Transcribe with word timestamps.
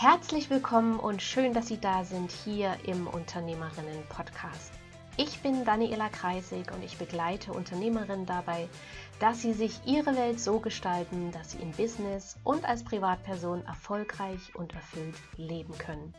Herzlich 0.00 0.48
willkommen 0.48 1.00
und 1.00 1.22
schön, 1.22 1.52
dass 1.54 1.66
Sie 1.66 1.80
da 1.80 2.04
sind 2.04 2.30
hier 2.30 2.76
im 2.84 3.08
Unternehmerinnen-Podcast. 3.08 4.70
Ich 5.16 5.40
bin 5.40 5.64
Daniela 5.64 6.08
Kreisig 6.08 6.70
und 6.72 6.84
ich 6.84 6.98
begleite 6.98 7.52
Unternehmerinnen 7.52 8.24
dabei, 8.24 8.68
dass 9.18 9.42
sie 9.42 9.52
sich 9.52 9.80
ihre 9.86 10.14
Welt 10.14 10.38
so 10.38 10.60
gestalten, 10.60 11.32
dass 11.32 11.50
sie 11.50 11.58
im 11.58 11.72
Business 11.72 12.36
und 12.44 12.64
als 12.64 12.84
Privatperson 12.84 13.66
erfolgreich 13.66 14.54
und 14.54 14.72
erfüllt 14.72 15.16
leben 15.36 15.76
können. 15.78 16.14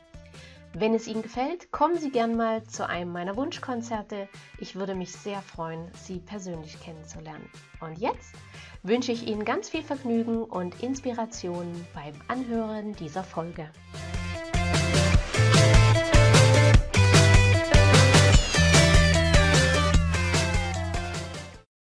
Wenn 0.73 0.93
es 0.93 1.07
Ihnen 1.07 1.23
gefällt, 1.23 1.71
kommen 1.71 1.97
Sie 1.97 2.11
gern 2.11 2.35
mal 2.35 2.63
zu 2.65 2.87
einem 2.87 3.11
meiner 3.11 3.35
Wunschkonzerte. 3.37 4.27
Ich 4.59 4.75
würde 4.75 4.93
mich 4.93 5.13
sehr 5.13 5.41
freuen, 5.41 5.89
Sie 5.93 6.19
persönlich 6.19 6.79
kennenzulernen. 6.79 7.49
Und 7.79 7.97
jetzt 7.97 8.35
wünsche 8.83 9.11
ich 9.11 9.27
Ihnen 9.27 9.43
ganz 9.43 9.69
viel 9.69 9.83
Vergnügen 9.83 10.43
und 10.43 10.81
Inspiration 10.81 11.85
beim 11.93 12.13
Anhören 12.27 12.95
dieser 12.95 13.23
Folge. 13.23 13.69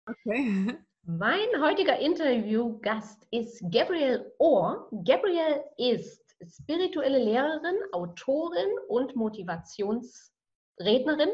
Okay. 0.06 0.76
Mein 1.08 1.46
heutiger 1.60 2.00
Interviewgast 2.00 3.28
ist 3.30 3.62
Gabrielle 3.70 4.34
Orr. 4.38 4.88
Gabrielle 5.04 5.64
ist 5.76 6.26
spirituelle 6.44 7.18
Lehrerin, 7.18 7.76
Autorin 7.92 8.66
und 8.88 9.14
Motivationsrednerin. 9.14 11.30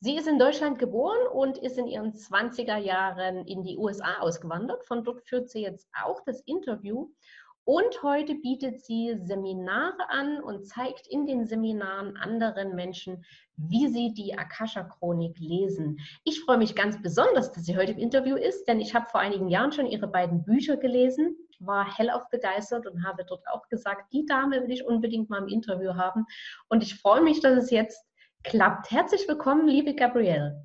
Sie 0.00 0.16
ist 0.16 0.28
in 0.28 0.38
Deutschland 0.38 0.78
geboren 0.78 1.26
und 1.32 1.58
ist 1.58 1.76
in 1.76 1.88
ihren 1.88 2.12
20er 2.12 2.76
Jahren 2.76 3.44
in 3.46 3.64
die 3.64 3.76
USA 3.76 4.20
ausgewandert. 4.20 4.84
Von 4.86 5.02
dort 5.02 5.26
führt 5.28 5.50
sie 5.50 5.62
jetzt 5.62 5.88
auch 6.04 6.20
das 6.24 6.40
Interview. 6.42 7.10
Und 7.64 8.02
heute 8.04 8.36
bietet 8.36 8.80
sie 8.80 9.18
Seminare 9.24 10.08
an 10.08 10.40
und 10.40 10.66
zeigt 10.66 11.08
in 11.08 11.26
den 11.26 11.46
Seminaren 11.46 12.16
anderen 12.16 12.76
Menschen, 12.76 13.24
wie 13.56 13.88
sie 13.88 14.14
die 14.14 14.38
Akasha-Chronik 14.38 15.36
lesen. 15.40 15.98
Ich 16.22 16.40
freue 16.44 16.58
mich 16.58 16.76
ganz 16.76 17.02
besonders, 17.02 17.50
dass 17.50 17.64
sie 17.64 17.76
heute 17.76 17.92
im 17.92 17.98
Interview 17.98 18.36
ist, 18.36 18.68
denn 18.68 18.80
ich 18.80 18.94
habe 18.94 19.10
vor 19.10 19.20
einigen 19.20 19.48
Jahren 19.48 19.72
schon 19.72 19.86
ihre 19.86 20.06
beiden 20.06 20.44
Bücher 20.44 20.76
gelesen 20.76 21.36
war 21.60 21.96
hellauf 21.96 22.28
begeistert 22.30 22.86
und 22.86 23.04
habe 23.04 23.24
dort 23.24 23.46
auch 23.48 23.68
gesagt, 23.68 24.12
die 24.12 24.24
Dame 24.26 24.62
will 24.62 24.70
ich 24.70 24.84
unbedingt 24.84 25.28
mal 25.28 25.42
im 25.42 25.48
Interview 25.48 25.94
haben. 25.94 26.26
Und 26.68 26.82
ich 26.82 26.94
freue 26.94 27.22
mich, 27.22 27.40
dass 27.40 27.56
es 27.56 27.70
jetzt 27.70 28.07
klappt. 28.44 28.90
Herzlich 28.90 29.26
willkommen, 29.28 29.66
liebe 29.66 29.94
Gabrielle. 29.94 30.64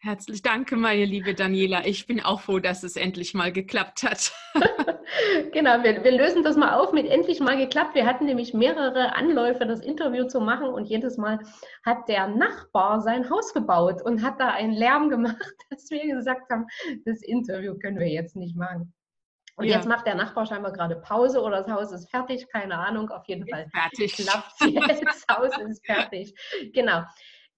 Herzlich 0.00 0.42
danke, 0.42 0.76
meine 0.76 1.04
liebe 1.04 1.34
Daniela. 1.34 1.84
Ich 1.86 2.06
bin 2.06 2.20
auch 2.20 2.40
froh, 2.40 2.60
dass 2.60 2.84
es 2.84 2.96
endlich 2.96 3.34
mal 3.34 3.52
geklappt 3.52 4.04
hat. 4.04 4.32
genau, 5.52 5.82
wir, 5.82 6.04
wir, 6.04 6.12
lösen 6.12 6.42
das 6.42 6.56
mal 6.56 6.74
auf 6.74 6.92
mit 6.92 7.06
endlich 7.06 7.40
mal 7.40 7.56
geklappt. 7.56 7.94
Wir 7.94 8.06
hatten 8.06 8.26
nämlich 8.26 8.54
mehrere 8.54 9.14
Anläufe, 9.14 9.66
das 9.66 9.80
Interview 9.80 10.24
zu 10.24 10.40
machen 10.40 10.68
und 10.68 10.86
jedes 10.86 11.16
Mal 11.16 11.38
hat 11.84 12.08
der 12.08 12.28
Nachbar 12.28 13.00
sein 13.00 13.28
Haus 13.30 13.52
gebaut 13.54 14.02
und 14.02 14.22
hat 14.22 14.40
da 14.40 14.50
einen 14.50 14.72
Lärm 14.72 15.08
gemacht, 15.10 15.54
dass 15.70 15.90
wir 15.90 16.14
gesagt 16.14 16.50
haben, 16.50 16.66
das 17.04 17.22
Interview 17.22 17.74
können 17.78 17.98
wir 17.98 18.08
jetzt 18.08 18.36
nicht 18.36 18.56
machen. 18.56 18.92
Und 19.58 19.64
ja. 19.66 19.74
jetzt 19.74 19.88
macht 19.88 20.06
der 20.06 20.14
Nachbar 20.14 20.46
scheinbar 20.46 20.72
gerade 20.72 20.94
Pause 20.94 21.42
oder 21.42 21.62
das 21.62 21.68
Haus 21.68 21.90
ist 21.90 22.08
fertig, 22.08 22.48
keine 22.48 22.78
Ahnung, 22.78 23.10
auf 23.10 23.26
jeden 23.26 23.44
Fall. 23.48 23.68
Fertig. 23.70 24.14
Klappt 24.14 24.60
jetzt, 24.60 25.04
das 25.04 25.26
Haus 25.28 25.58
ist 25.58 25.84
fertig. 25.84 26.32
Genau. 26.72 27.02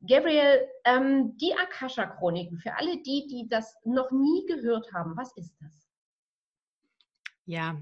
Gabriel, 0.00 0.66
ähm, 0.86 1.36
die 1.36 1.52
Akasha-Chroniken, 1.54 2.56
für 2.56 2.74
alle 2.74 3.02
die, 3.02 3.26
die 3.26 3.46
das 3.50 3.76
noch 3.84 4.10
nie 4.10 4.46
gehört 4.46 4.90
haben, 4.94 5.14
was 5.14 5.36
ist 5.36 5.54
das? 5.60 5.90
Ja, 7.44 7.76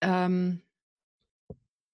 ähm, 0.00 0.60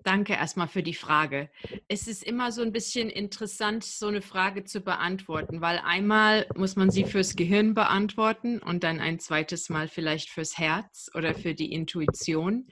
Danke 0.04 0.34
erstmal 0.34 0.68
für 0.68 0.82
die 0.82 0.94
Frage. 0.94 1.50
Es 1.88 2.06
ist 2.06 2.22
immer 2.22 2.52
so 2.52 2.62
ein 2.62 2.72
bisschen 2.72 3.10
interessant, 3.10 3.84
so 3.84 4.06
eine 4.06 4.22
Frage 4.22 4.64
zu 4.64 4.80
beantworten, 4.80 5.60
weil 5.60 5.78
einmal 5.78 6.46
muss 6.54 6.76
man 6.76 6.90
sie 6.90 7.04
fürs 7.04 7.34
Gehirn 7.34 7.74
beantworten 7.74 8.60
und 8.60 8.84
dann 8.84 9.00
ein 9.00 9.18
zweites 9.18 9.68
Mal 9.68 9.88
vielleicht 9.88 10.30
fürs 10.30 10.56
Herz 10.56 11.10
oder 11.14 11.34
für 11.34 11.54
die 11.54 11.72
Intuition. 11.72 12.68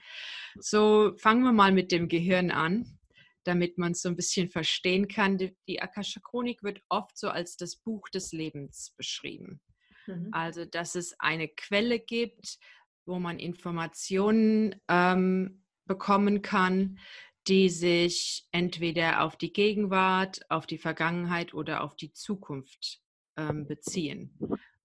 So 0.59 1.13
fangen 1.17 1.43
wir 1.43 1.51
mal 1.51 1.73
mit 1.73 1.91
dem 1.91 2.07
Gehirn 2.07 2.49
an, 2.49 2.97
damit 3.43 3.77
man 3.77 3.91
es 3.91 4.01
so 4.01 4.09
ein 4.09 4.15
bisschen 4.15 4.49
verstehen 4.49 5.07
kann. 5.07 5.37
Die 5.67 5.81
Akasha 5.81 6.21
Chronik 6.21 6.63
wird 6.63 6.81
oft 6.87 7.17
so 7.17 7.29
als 7.29 7.57
das 7.57 7.75
Buch 7.75 8.07
des 8.09 8.31
Lebens 8.31 8.93
beschrieben. 8.95 9.59
Mhm. 10.07 10.29
Also, 10.31 10.65
dass 10.65 10.95
es 10.95 11.19
eine 11.19 11.49
Quelle 11.49 11.99
gibt, 11.99 12.57
wo 13.05 13.19
man 13.19 13.37
Informationen 13.39 14.75
ähm, 14.87 15.63
bekommen 15.87 16.41
kann, 16.41 16.99
die 17.47 17.69
sich 17.69 18.45
entweder 18.51 19.23
auf 19.23 19.37
die 19.37 19.53
Gegenwart, 19.53 20.41
auf 20.49 20.67
die 20.67 20.77
Vergangenheit 20.77 21.53
oder 21.53 21.83
auf 21.83 21.95
die 21.95 22.11
Zukunft 22.11 22.99
ähm, 23.37 23.65
beziehen. 23.67 24.37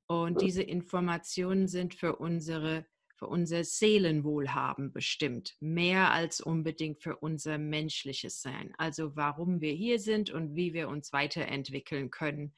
Und 0.06 0.40
diese 0.42 0.62
Informationen 0.62 1.66
sind 1.68 1.94
für 1.94 2.16
unsere 2.16 2.86
für 3.22 3.28
unser 3.28 3.62
Seelenwohlhaben 3.62 4.92
bestimmt, 4.92 5.54
mehr 5.60 6.10
als 6.10 6.40
unbedingt 6.40 7.00
für 7.04 7.18
unser 7.18 7.56
menschliches 7.56 8.42
Sein. 8.42 8.74
Also 8.78 9.14
warum 9.14 9.60
wir 9.60 9.72
hier 9.72 10.00
sind 10.00 10.30
und 10.30 10.56
wie 10.56 10.72
wir 10.74 10.88
uns 10.88 11.12
weiterentwickeln 11.12 12.10
können 12.10 12.52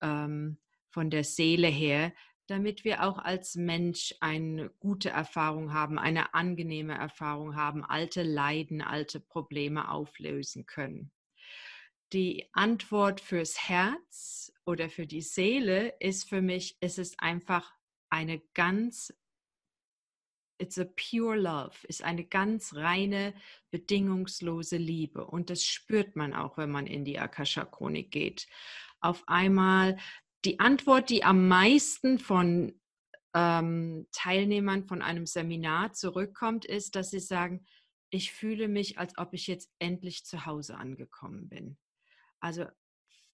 ähm, 0.00 0.56
von 0.88 1.10
der 1.10 1.24
Seele 1.24 1.68
her, 1.68 2.14
damit 2.46 2.84
wir 2.84 3.04
auch 3.04 3.18
als 3.18 3.54
Mensch 3.54 4.14
eine 4.20 4.70
gute 4.80 5.10
Erfahrung 5.10 5.72
haben, 5.72 5.98
eine 5.98 6.34
angenehme 6.34 6.94
Erfahrung 6.94 7.56
haben, 7.56 7.84
alte 7.84 8.22
Leiden, 8.22 8.82
alte 8.82 9.20
Probleme 9.20 9.90
auflösen 9.90 10.66
können. 10.66 11.12
Die 12.12 12.50
Antwort 12.52 13.20
fürs 13.20 13.68
Herz 13.68 14.52
oder 14.66 14.90
für 14.90 15.06
die 15.06 15.22
Seele 15.22 15.94
ist 15.98 16.28
für 16.28 16.42
mich, 16.42 16.76
es 16.80 16.98
ist 16.98 17.20
einfach 17.20 17.72
eine 18.10 18.40
ganz, 18.52 19.14
it's 20.58 20.78
a 20.78 20.84
pure 20.84 21.36
love, 21.36 21.74
ist 21.88 22.02
eine 22.02 22.24
ganz 22.24 22.74
reine, 22.74 23.34
bedingungslose 23.70 24.76
Liebe. 24.76 25.26
Und 25.26 25.48
das 25.48 25.64
spürt 25.64 26.14
man 26.14 26.34
auch, 26.34 26.58
wenn 26.58 26.70
man 26.70 26.86
in 26.86 27.06
die 27.06 27.18
Akasha-Chronik 27.18 28.10
geht. 28.10 28.46
Auf 29.00 29.24
einmal 29.26 29.96
die 30.44 30.60
Antwort, 30.60 31.10
die 31.10 31.24
am 31.24 31.48
meisten 31.48 32.18
von 32.18 32.80
ähm, 33.34 34.06
Teilnehmern 34.12 34.84
von 34.84 35.02
einem 35.02 35.26
Seminar 35.26 35.92
zurückkommt, 35.92 36.64
ist, 36.64 36.96
dass 36.96 37.10
sie 37.10 37.20
sagen, 37.20 37.64
ich 38.10 38.32
fühle 38.32 38.68
mich, 38.68 38.98
als 38.98 39.16
ob 39.16 39.32
ich 39.32 39.46
jetzt 39.46 39.70
endlich 39.78 40.24
zu 40.26 40.44
Hause 40.44 40.76
angekommen 40.76 41.48
bin. 41.48 41.78
Also 42.40 42.66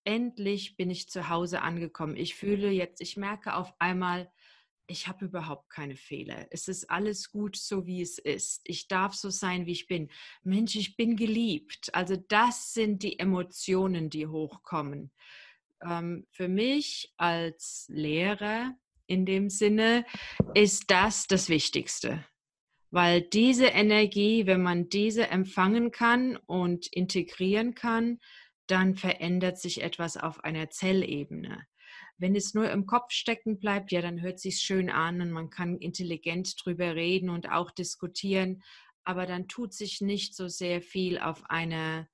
endlich 0.04 0.76
bin 0.76 0.90
ich 0.90 1.08
zu 1.08 1.28
Hause 1.28 1.62
angekommen. 1.62 2.16
Ich 2.16 2.36
fühle 2.36 2.70
jetzt, 2.70 3.00
ich 3.00 3.16
merke 3.16 3.54
auf 3.54 3.74
einmal, 3.80 4.30
ich 4.86 5.08
habe 5.08 5.26
überhaupt 5.26 5.68
keine 5.68 5.96
Fehler. 5.96 6.46
Es 6.50 6.68
ist 6.68 6.88
alles 6.88 7.30
gut, 7.30 7.56
so 7.56 7.86
wie 7.86 8.00
es 8.00 8.18
ist. 8.18 8.62
Ich 8.64 8.88
darf 8.88 9.14
so 9.14 9.28
sein, 9.28 9.66
wie 9.66 9.72
ich 9.72 9.86
bin. 9.86 10.10
Mensch, 10.44 10.76
ich 10.76 10.96
bin 10.96 11.16
geliebt. 11.16 11.90
Also 11.92 12.16
das 12.16 12.72
sind 12.72 13.02
die 13.02 13.18
Emotionen, 13.18 14.08
die 14.08 14.26
hochkommen 14.26 15.12
ähm, 15.82 16.26
für 16.30 16.48
mich 16.48 17.12
als 17.16 17.86
Lehrer 17.88 18.74
in 19.06 19.24
dem 19.26 19.48
Sinne 19.50 20.04
ist 20.54 20.90
das 20.90 21.26
das 21.26 21.48
Wichtigste. 21.48 22.24
Weil 22.90 23.22
diese 23.22 23.66
Energie, 23.66 24.46
wenn 24.46 24.62
man 24.62 24.88
diese 24.88 25.28
empfangen 25.28 25.90
kann 25.90 26.36
und 26.46 26.86
integrieren 26.86 27.74
kann, 27.74 28.18
dann 28.66 28.94
verändert 28.96 29.58
sich 29.58 29.82
etwas 29.82 30.16
auf 30.16 30.44
einer 30.44 30.70
Zellebene. 30.70 31.66
Wenn 32.18 32.34
es 32.34 32.54
nur 32.54 32.70
im 32.70 32.86
Kopf 32.86 33.12
stecken 33.12 33.58
bleibt, 33.58 33.92
ja, 33.92 34.02
dann 34.02 34.20
hört 34.20 34.40
sich 34.40 34.60
schön 34.60 34.90
an 34.90 35.20
und 35.20 35.30
man 35.30 35.50
kann 35.50 35.78
intelligent 35.78 36.54
drüber 36.62 36.94
reden 36.94 37.30
und 37.30 37.50
auch 37.50 37.70
diskutieren, 37.70 38.62
aber 39.04 39.26
dann 39.26 39.48
tut 39.48 39.72
sich 39.72 40.00
nicht 40.00 40.34
so 40.34 40.48
sehr 40.48 40.82
viel 40.82 41.18
auf 41.18 41.48
einer 41.48 42.08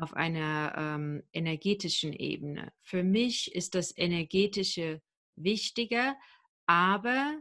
auf 0.00 0.14
einer 0.14 0.74
ähm, 0.76 1.22
energetischen 1.32 2.12
Ebene. 2.12 2.72
Für 2.82 3.02
mich 3.02 3.54
ist 3.54 3.74
das 3.74 3.96
Energetische 3.96 5.02
wichtiger, 5.36 6.16
aber, 6.66 7.38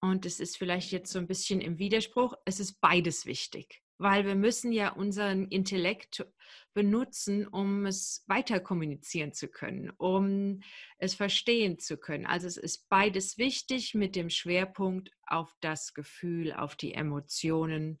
und 0.00 0.26
es 0.26 0.40
ist 0.40 0.56
vielleicht 0.56 0.92
jetzt 0.92 1.12
so 1.12 1.18
ein 1.18 1.26
bisschen 1.26 1.60
im 1.60 1.78
Widerspruch, 1.78 2.34
es 2.44 2.60
ist 2.60 2.80
beides 2.80 3.24
wichtig, 3.24 3.82
weil 3.98 4.26
wir 4.26 4.34
müssen 4.34 4.72
ja 4.72 4.90
unseren 4.90 5.46
Intellekt 5.48 6.26
benutzen, 6.74 7.46
um 7.46 7.86
es 7.86 8.24
weiter 8.26 8.58
kommunizieren 8.58 9.32
zu 9.32 9.48
können, 9.48 9.90
um 9.90 10.60
es 10.98 11.14
verstehen 11.14 11.78
zu 11.78 11.98
können. 11.98 12.26
Also 12.26 12.46
es 12.46 12.56
ist 12.56 12.88
beides 12.88 13.38
wichtig 13.38 13.94
mit 13.94 14.16
dem 14.16 14.30
Schwerpunkt 14.30 15.10
auf 15.26 15.54
das 15.60 15.94
Gefühl, 15.94 16.52
auf 16.52 16.74
die 16.76 16.94
Emotionen, 16.94 18.00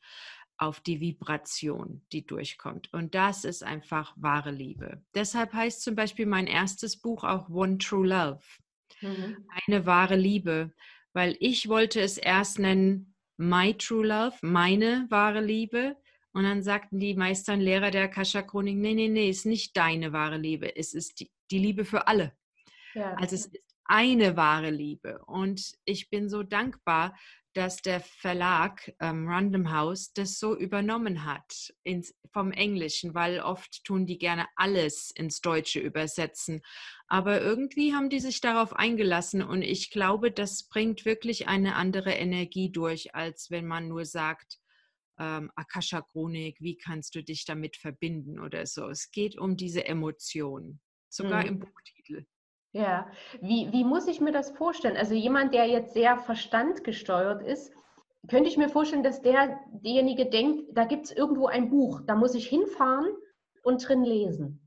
auf 0.62 0.80
die 0.80 1.00
Vibration, 1.00 2.02
die 2.12 2.24
durchkommt. 2.24 2.92
Und 2.92 3.14
das 3.14 3.44
ist 3.44 3.62
einfach 3.62 4.14
wahre 4.16 4.52
Liebe. 4.52 5.02
Deshalb 5.14 5.52
heißt 5.52 5.82
zum 5.82 5.96
Beispiel 5.96 6.26
mein 6.26 6.46
erstes 6.46 6.96
Buch 6.96 7.24
auch 7.24 7.48
One 7.48 7.78
True 7.78 8.06
Love. 8.06 8.40
Mhm. 9.00 9.44
Eine 9.66 9.86
wahre 9.86 10.16
Liebe, 10.16 10.72
weil 11.12 11.36
ich 11.40 11.68
wollte 11.68 12.00
es 12.00 12.16
erst 12.16 12.58
nennen 12.58 13.14
My 13.36 13.74
True 13.74 14.06
Love, 14.06 14.36
meine 14.42 15.06
wahre 15.10 15.40
Liebe. 15.40 15.96
Und 16.32 16.44
dann 16.44 16.62
sagten 16.62 17.00
die 17.00 17.14
Meister 17.14 17.54
und 17.54 17.60
Lehrer 17.60 17.90
der 17.90 18.04
Akasha-Chronik, 18.04 18.76
nee, 18.76 18.94
nee, 18.94 19.08
nee, 19.08 19.28
ist 19.28 19.44
nicht 19.44 19.76
deine 19.76 20.12
wahre 20.12 20.38
Liebe, 20.38 20.76
es 20.76 20.94
ist 20.94 21.20
die, 21.20 21.30
die 21.50 21.58
Liebe 21.58 21.84
für 21.84 22.06
alle. 22.06 22.32
Ja. 22.94 23.14
Also 23.14 23.34
es 23.34 23.46
ist 23.46 23.58
eine 23.84 24.36
wahre 24.36 24.70
Liebe. 24.70 25.22
Und 25.26 25.74
ich 25.84 26.08
bin 26.08 26.28
so 26.30 26.42
dankbar, 26.42 27.14
dass 27.54 27.82
der 27.82 28.00
Verlag 28.00 28.92
ähm, 29.00 29.28
Random 29.28 29.70
House 29.72 30.12
das 30.12 30.38
so 30.38 30.56
übernommen 30.56 31.24
hat 31.24 31.74
ins, 31.82 32.14
vom 32.32 32.50
Englischen, 32.52 33.14
weil 33.14 33.40
oft 33.40 33.84
tun 33.84 34.06
die 34.06 34.18
gerne 34.18 34.46
alles 34.56 35.10
ins 35.10 35.40
Deutsche 35.40 35.80
übersetzen. 35.80 36.62
Aber 37.06 37.40
irgendwie 37.40 37.94
haben 37.94 38.08
die 38.08 38.20
sich 38.20 38.40
darauf 38.40 38.74
eingelassen 38.74 39.42
und 39.42 39.62
ich 39.62 39.90
glaube, 39.90 40.30
das 40.30 40.68
bringt 40.68 41.04
wirklich 41.04 41.48
eine 41.48 41.76
andere 41.76 42.12
Energie 42.12 42.70
durch, 42.70 43.14
als 43.14 43.50
wenn 43.50 43.66
man 43.66 43.88
nur 43.88 44.06
sagt, 44.06 44.58
ähm, 45.18 45.50
Akasha 45.54 46.00
Chronik, 46.00 46.60
wie 46.60 46.76
kannst 46.76 47.14
du 47.14 47.22
dich 47.22 47.44
damit 47.44 47.76
verbinden 47.76 48.38
oder 48.38 48.66
so. 48.66 48.88
Es 48.88 49.10
geht 49.10 49.38
um 49.38 49.56
diese 49.56 49.84
Emotion, 49.84 50.80
sogar 51.08 51.42
mhm. 51.42 51.48
im 51.48 51.58
Buchtitel. 51.60 52.26
Ja, 52.72 53.06
wie, 53.40 53.70
wie 53.70 53.84
muss 53.84 54.08
ich 54.08 54.20
mir 54.20 54.32
das 54.32 54.50
vorstellen? 54.50 54.96
Also 54.96 55.14
jemand, 55.14 55.52
der 55.52 55.66
jetzt 55.66 55.92
sehr 55.92 56.16
verstandgesteuert 56.16 57.42
ist, 57.42 57.72
könnte 58.28 58.48
ich 58.48 58.56
mir 58.56 58.68
vorstellen, 58.68 59.02
dass 59.02 59.20
der, 59.20 59.60
derjenige 59.72 60.26
denkt, 60.26 60.70
da 60.72 60.84
gibt 60.84 61.06
es 61.06 61.12
irgendwo 61.12 61.48
ein 61.48 61.68
Buch, 61.68 62.00
da 62.06 62.14
muss 62.14 62.34
ich 62.34 62.46
hinfahren 62.46 63.08
und 63.62 63.86
drin 63.86 64.04
lesen. 64.04 64.58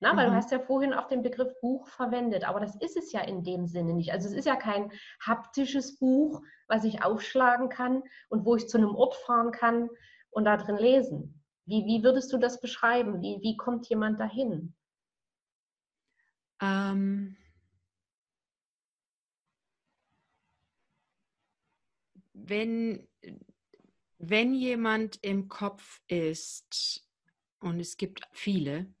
Na, 0.00 0.16
weil 0.16 0.28
mhm. 0.28 0.32
du 0.32 0.36
hast 0.36 0.52
ja 0.52 0.60
vorhin 0.60 0.94
auch 0.94 1.08
den 1.08 1.22
Begriff 1.22 1.52
Buch 1.60 1.88
verwendet, 1.88 2.48
aber 2.48 2.60
das 2.60 2.76
ist 2.76 2.96
es 2.96 3.10
ja 3.10 3.20
in 3.22 3.42
dem 3.42 3.66
Sinne 3.66 3.94
nicht. 3.94 4.12
Also 4.12 4.28
es 4.28 4.34
ist 4.34 4.46
ja 4.46 4.54
kein 4.54 4.92
haptisches 5.20 5.98
Buch, 5.98 6.40
was 6.68 6.84
ich 6.84 7.02
aufschlagen 7.02 7.68
kann 7.68 8.04
und 8.28 8.44
wo 8.44 8.54
ich 8.54 8.68
zu 8.68 8.78
einem 8.78 8.94
Ort 8.94 9.16
fahren 9.16 9.50
kann 9.50 9.90
und 10.30 10.44
da 10.44 10.56
drin 10.56 10.76
lesen. 10.76 11.42
Wie, 11.66 11.84
wie 11.86 12.04
würdest 12.04 12.32
du 12.32 12.38
das 12.38 12.60
beschreiben? 12.60 13.20
Wie, 13.20 13.40
wie 13.42 13.56
kommt 13.56 13.88
jemand 13.88 14.20
dahin? 14.20 14.76
Ähm, 16.62 17.36
wenn, 22.48 23.08
wenn 24.18 24.54
jemand 24.54 25.18
im 25.22 25.48
Kopf 25.48 26.00
ist, 26.06 27.04
und 27.60 27.80
es 27.80 27.96
gibt 27.96 28.22
viele, 28.32 28.92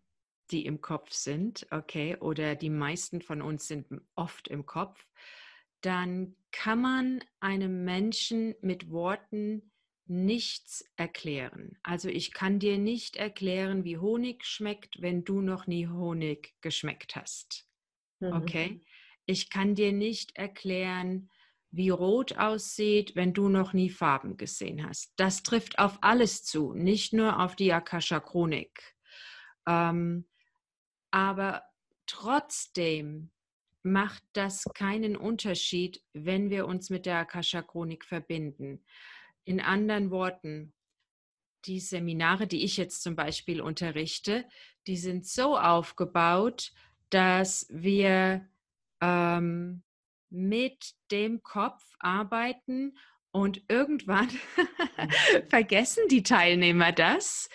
die 0.50 0.66
im 0.66 0.80
Kopf 0.80 1.12
sind, 1.12 1.66
okay, 1.70 2.16
oder 2.16 2.54
die 2.54 2.70
meisten 2.70 3.20
von 3.20 3.42
uns 3.42 3.68
sind 3.68 3.86
oft 4.14 4.48
im 4.48 4.66
Kopf, 4.66 5.06
dann 5.80 6.34
kann 6.50 6.80
man 6.80 7.24
einem 7.40 7.84
Menschen 7.84 8.54
mit 8.60 8.90
Worten 8.90 9.70
nichts 10.06 10.84
erklären. 10.96 11.78
Also 11.82 12.08
ich 12.08 12.32
kann 12.32 12.58
dir 12.58 12.78
nicht 12.78 13.16
erklären, 13.16 13.84
wie 13.84 13.98
Honig 13.98 14.44
schmeckt, 14.44 15.00
wenn 15.02 15.24
du 15.24 15.40
noch 15.40 15.66
nie 15.66 15.86
Honig 15.86 16.54
geschmeckt 16.62 17.14
hast. 17.14 17.68
Mhm. 18.20 18.32
Okay? 18.32 18.80
Ich 19.26 19.50
kann 19.50 19.74
dir 19.74 19.92
nicht 19.92 20.36
erklären, 20.36 21.30
wie 21.70 21.90
rot 21.90 22.38
aussieht, 22.38 23.14
wenn 23.14 23.34
du 23.34 23.48
noch 23.48 23.72
nie 23.72 23.90
Farben 23.90 24.36
gesehen 24.36 24.86
hast. 24.86 25.12
Das 25.16 25.42
trifft 25.42 25.78
auf 25.78 25.98
alles 26.00 26.44
zu, 26.44 26.72
nicht 26.72 27.12
nur 27.12 27.40
auf 27.40 27.56
die 27.56 27.72
Akasha 27.72 28.20
Chronik. 28.20 28.94
Ähm, 29.66 30.26
aber 31.10 31.62
trotzdem 32.06 33.30
macht 33.82 34.22
das 34.32 34.64
keinen 34.74 35.16
Unterschied, 35.16 36.02
wenn 36.12 36.50
wir 36.50 36.66
uns 36.66 36.90
mit 36.90 37.06
der 37.06 37.18
Akasha 37.18 37.62
Chronik 37.62 38.04
verbinden. 38.04 38.84
In 39.44 39.60
anderen 39.60 40.10
Worten, 40.10 40.72
die 41.64 41.80
Seminare, 41.80 42.46
die 42.46 42.64
ich 42.64 42.76
jetzt 42.76 43.02
zum 43.02 43.14
Beispiel 43.16 43.60
unterrichte, 43.60 44.46
die 44.86 44.96
sind 44.96 45.26
so 45.26 45.58
aufgebaut, 45.58 46.72
dass 47.10 47.66
wir 47.70 48.48
ähm, 49.00 49.82
mit 50.30 50.92
dem 51.10 51.42
Kopf 51.42 51.82
arbeiten 51.98 52.96
und 53.30 53.62
irgendwann 53.68 54.28
vergessen 55.48 56.04
die 56.10 56.22
Teilnehmer 56.22 56.92
das, 56.92 57.48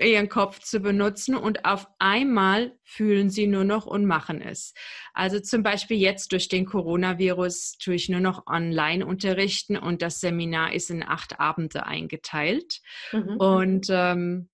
ihren 0.00 0.28
Kopf 0.28 0.60
zu 0.60 0.80
benutzen 0.80 1.36
und 1.36 1.64
auf 1.64 1.86
einmal 1.98 2.76
fühlen 2.82 3.30
sie 3.30 3.46
nur 3.46 3.64
noch 3.64 3.86
und 3.86 4.06
machen 4.06 4.40
es. 4.40 4.72
Also 5.12 5.38
zum 5.40 5.62
Beispiel 5.62 5.98
jetzt 5.98 6.32
durch 6.32 6.48
den 6.48 6.64
Coronavirus 6.64 7.76
tue 7.78 7.94
ich 7.94 8.08
nur 8.08 8.20
noch 8.20 8.46
online 8.46 9.04
unterrichten 9.04 9.76
und 9.76 10.02
das 10.02 10.20
Seminar 10.20 10.72
ist 10.72 10.90
in 10.90 11.02
acht 11.02 11.40
Abende 11.40 11.86
eingeteilt. 11.86 12.80
Mhm. 13.12 13.36
Und 13.36 13.86
ähm, 13.90 14.48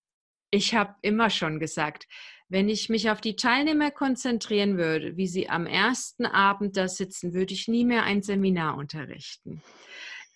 ich 0.50 0.75
habe 0.75 0.94
immer 1.03 1.31
schon 1.31 1.61
gesagt, 1.61 2.06
wenn 2.49 2.69
ich 2.69 2.89
mich 2.89 3.11
auf 3.11 3.21
die 3.21 3.37
Teilnehmer 3.37 3.91
konzentrieren 3.91 4.79
würde, 4.79 5.17
wie 5.17 5.27
sie 5.27 5.49
am 5.49 5.67
ersten 5.67 6.27
Abend 6.27 6.77
da 6.77 6.89
sitzen, 6.89 7.35
würde 7.35 7.55
ich 7.55 7.69
nie 7.69 7.85
mehr 7.85 8.05
ein 8.05 8.23
Seminar 8.23 8.77
unterrichten. 8.77 9.62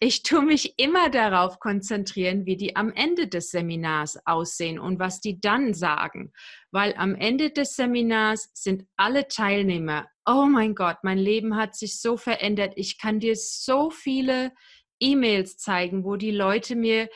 Ich 0.05 0.25
tue 0.25 0.43
mich 0.43 0.75
immer 0.79 1.11
darauf 1.11 1.61
konzentrieren, 1.61 2.45
wie 2.45 2.57
die 2.57 2.75
am 2.75 2.93
Ende 2.93 3.29
des 3.29 3.51
Seminars 3.51 4.19
aussehen 4.27 4.81
und 4.81 4.99
was 4.99 5.21
die 5.21 5.41
dann 5.41 5.75
sagen. 5.75 6.33
Weil 6.73 6.93
am 6.97 7.15
Ende 7.15 7.51
des 7.51 7.77
Seminars 7.77 8.51
sind 8.53 8.85
alle 8.97 9.29
Teilnehmer, 9.29 10.09
oh 10.27 10.47
mein 10.47 10.75
Gott, 10.75 10.97
mein 11.05 11.19
Leben 11.19 11.57
hat 11.57 11.77
sich 11.77 12.01
so 12.01 12.17
verändert. 12.17 12.73
Ich 12.75 12.99
kann 12.99 13.21
dir 13.21 13.37
so 13.37 13.91
viele 13.91 14.51
E-Mails 14.99 15.57
zeigen, 15.59 16.05
wo 16.05 16.17
die 16.17 16.33
Leute 16.33 16.75
mir 16.75 17.09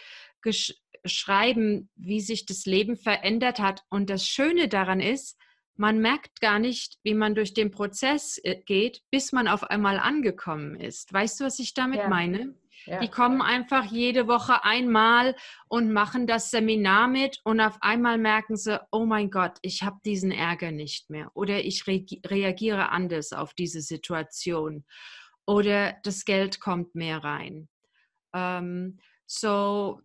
schreiben, 1.09 1.89
wie 1.97 2.21
sich 2.21 2.47
das 2.47 2.67
Leben 2.67 2.97
verändert 2.97 3.59
hat. 3.59 3.83
Und 3.89 4.11
das 4.11 4.27
Schöne 4.27 4.69
daran 4.69 5.01
ist, 5.01 5.39
man 5.77 6.01
merkt 6.01 6.41
gar 6.41 6.59
nicht, 6.59 6.99
wie 7.03 7.15
man 7.15 7.35
durch 7.35 7.55
den 7.55 7.71
Prozess 7.71 8.39
äh, 8.43 8.57
geht, 8.65 9.03
bis 9.11 9.33
man 9.33 9.47
auf 9.47 9.65
einmal 9.65 9.99
angekommen 9.99 10.75
ist. 10.75 11.13
Weißt 11.13 11.41
du, 11.41 11.45
was 11.45 11.59
ich 11.59 11.75
damit 11.75 11.99
ja. 11.99 12.09
meine? 12.09 12.55
Ja. 12.87 13.01
Die 13.01 13.09
kommen 13.09 13.43
einfach 13.43 13.85
jede 13.85 14.29
Woche 14.29 14.65
einmal 14.65 15.35
und 15.69 15.93
machen 15.93 16.27
das 16.27 16.51
Seminar 16.51 17.09
mit 17.09 17.41
und 17.43 17.61
auf 17.61 17.79
einmal 17.81 18.17
merken 18.17 18.57
sie, 18.57 18.81
oh 18.93 19.07
mein 19.07 19.31
Gott, 19.31 19.59
ich 19.63 19.83
habe 19.83 19.97
diesen 20.05 20.31
Ärger 20.31 20.71
nicht 20.71 21.11
mehr 21.11 21.31
oder 21.35 21.65
ich 21.65 21.87
re 21.87 22.05
reagiere 22.27 22.91
anders 22.91 23.33
auf 23.33 23.55
diese 23.55 23.81
Situation 23.81 24.85
oder 25.47 25.97
das 26.05 26.25
Geld 26.25 26.61
kommt 26.61 26.95
mehr 26.95 27.25
rein. 27.25 27.69
Ähm, 28.33 28.99
so, 29.27 30.01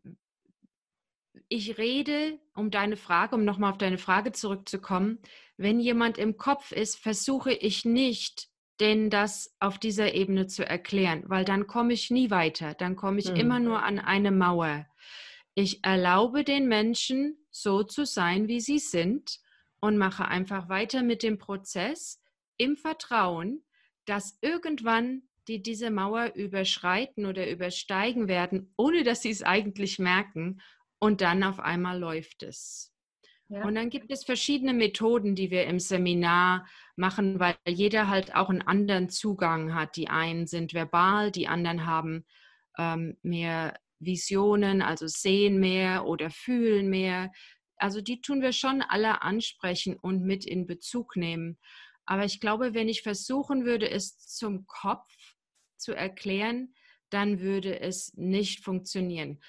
ich 1.47 1.77
rede, 1.77 2.39
um 2.55 2.71
deine 2.71 2.97
Frage, 2.97 3.35
um 3.35 3.43
nochmal 3.43 3.71
auf 3.71 3.77
deine 3.77 3.97
Frage 3.97 4.31
zurückzukommen, 4.31 5.19
wenn 5.57 5.79
jemand 5.79 6.17
im 6.17 6.37
Kopf 6.37 6.71
ist, 6.71 6.97
versuche 6.97 7.53
ich 7.53 7.85
nicht, 7.85 8.49
denen 8.79 9.09
das 9.09 9.55
auf 9.59 9.77
dieser 9.77 10.13
Ebene 10.13 10.47
zu 10.47 10.65
erklären, 10.65 11.23
weil 11.27 11.45
dann 11.45 11.67
komme 11.67 11.93
ich 11.93 12.09
nie 12.09 12.31
weiter, 12.31 12.73
dann 12.73 12.95
komme 12.95 13.19
ich 13.19 13.29
mhm. 13.29 13.35
immer 13.35 13.59
nur 13.59 13.83
an 13.83 13.99
eine 13.99 14.31
Mauer. 14.31 14.87
Ich 15.53 15.83
erlaube 15.83 16.43
den 16.43 16.67
Menschen 16.67 17.37
so 17.51 17.83
zu 17.83 18.05
sein, 18.05 18.47
wie 18.47 18.59
sie 18.59 18.79
sind 18.79 19.39
und 19.81 19.97
mache 19.97 20.27
einfach 20.27 20.69
weiter 20.69 21.03
mit 21.03 21.21
dem 21.21 21.37
Prozess 21.37 22.23
im 22.57 22.75
Vertrauen, 22.75 23.63
dass 24.05 24.37
irgendwann 24.41 25.23
die 25.47 25.61
diese 25.61 25.91
Mauer 25.91 26.33
überschreiten 26.35 27.25
oder 27.25 27.49
übersteigen 27.49 28.27
werden, 28.27 28.73
ohne 28.77 29.03
dass 29.03 29.21
sie 29.21 29.31
es 29.31 29.43
eigentlich 29.43 29.99
merken 29.99 30.61
und 31.01 31.21
dann 31.21 31.43
auf 31.43 31.59
einmal 31.59 31.99
läuft 31.99 32.43
es. 32.43 32.93
Ja. 33.49 33.65
Und 33.65 33.75
dann 33.75 33.89
gibt 33.89 34.11
es 34.11 34.23
verschiedene 34.23 34.73
Methoden, 34.73 35.35
die 35.35 35.51
wir 35.51 35.65
im 35.65 35.79
Seminar 35.79 36.65
machen, 36.95 37.39
weil 37.39 37.55
jeder 37.67 38.07
halt 38.07 38.33
auch 38.33 38.49
einen 38.49 38.61
anderen 38.61 39.09
Zugang 39.09 39.73
hat. 39.73 39.97
Die 39.97 40.07
einen 40.07 40.47
sind 40.47 40.73
verbal, 40.73 41.31
die 41.31 41.49
anderen 41.49 41.85
haben 41.85 42.25
ähm, 42.77 43.17
mehr 43.23 43.77
Visionen, 43.99 44.81
also 44.81 45.07
sehen 45.07 45.59
mehr 45.59 46.05
oder 46.05 46.29
fühlen 46.29 46.89
mehr. 46.89 47.31
Also 47.75 47.99
die 47.99 48.21
tun 48.21 48.41
wir 48.41 48.53
schon 48.53 48.81
alle 48.81 49.21
ansprechen 49.21 49.97
und 49.97 50.23
mit 50.23 50.45
in 50.45 50.67
Bezug 50.67 51.17
nehmen. 51.17 51.57
Aber 52.05 52.25
ich 52.25 52.39
glaube, 52.39 52.73
wenn 52.73 52.87
ich 52.87 53.01
versuchen 53.01 53.65
würde, 53.65 53.89
es 53.89 54.19
zum 54.27 54.65
Kopf 54.67 55.11
zu 55.77 55.93
erklären, 55.93 56.73
dann 57.09 57.41
würde 57.41 57.79
es 57.79 58.13
nicht 58.15 58.63
funktionieren. 58.63 59.41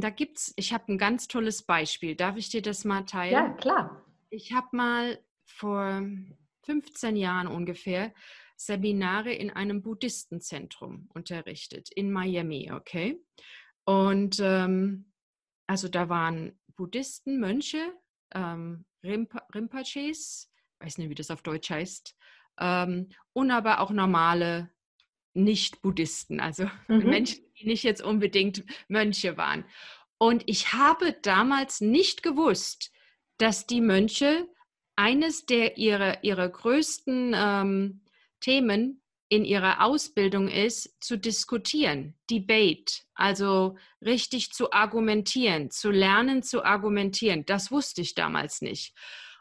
Da 0.00 0.10
gibt's, 0.10 0.52
ich 0.56 0.72
habe 0.72 0.92
ein 0.92 0.98
ganz 0.98 1.28
tolles 1.28 1.62
Beispiel. 1.62 2.14
Darf 2.14 2.36
ich 2.36 2.48
dir 2.48 2.62
das 2.62 2.84
mal 2.84 3.02
teilen? 3.04 3.32
Ja, 3.32 3.48
klar. 3.50 4.04
Ich 4.30 4.52
habe 4.52 4.68
mal 4.72 5.18
vor 5.44 6.02
15 6.64 7.16
Jahren 7.16 7.46
ungefähr 7.46 8.12
Seminare 8.56 9.32
in 9.32 9.50
einem 9.50 9.82
Buddhistenzentrum 9.82 11.08
unterrichtet 11.14 11.90
in 11.94 12.12
Miami, 12.12 12.70
okay? 12.72 13.18
Und 13.84 14.38
ähm, 14.40 15.12
also 15.66 15.88
da 15.88 16.08
waren 16.08 16.58
Buddhisten, 16.76 17.40
Mönche, 17.40 17.92
ähm, 18.34 18.84
Rimpa, 19.02 19.46
Rinpoches, 19.54 20.52
weiß 20.80 20.98
nicht, 20.98 21.08
wie 21.08 21.14
das 21.14 21.30
auf 21.30 21.42
Deutsch 21.42 21.70
heißt, 21.70 22.14
ähm, 22.60 23.08
und 23.32 23.50
aber 23.50 23.80
auch 23.80 23.90
normale 23.90 24.70
Nicht-Buddhisten, 25.34 26.40
also 26.40 26.66
mhm. 26.88 27.08
Menschen, 27.08 27.44
die 27.60 27.66
nicht 27.66 27.82
jetzt 27.82 28.02
unbedingt 28.02 28.64
Mönche 28.88 29.36
waren. 29.36 29.64
Und 30.18 30.42
ich 30.46 30.72
habe 30.72 31.12
damals 31.22 31.80
nicht 31.80 32.22
gewusst, 32.22 32.90
dass 33.38 33.66
die 33.66 33.80
Mönche 33.80 34.48
eines 34.96 35.46
der 35.46 35.78
ihrer, 35.78 36.22
ihrer 36.24 36.48
größten 36.48 37.34
ähm, 37.34 38.00
Themen 38.40 39.02
in 39.30 39.44
ihrer 39.44 39.82
Ausbildung 39.82 40.48
ist, 40.48 41.02
zu 41.02 41.16
diskutieren, 41.16 42.18
Debate, 42.28 43.02
also 43.14 43.76
richtig 44.02 44.50
zu 44.52 44.72
argumentieren, 44.72 45.70
zu 45.70 45.90
lernen 45.90 46.42
zu 46.42 46.64
argumentieren. 46.64 47.46
Das 47.46 47.70
wusste 47.70 48.02
ich 48.02 48.14
damals 48.14 48.60
nicht. 48.60 48.92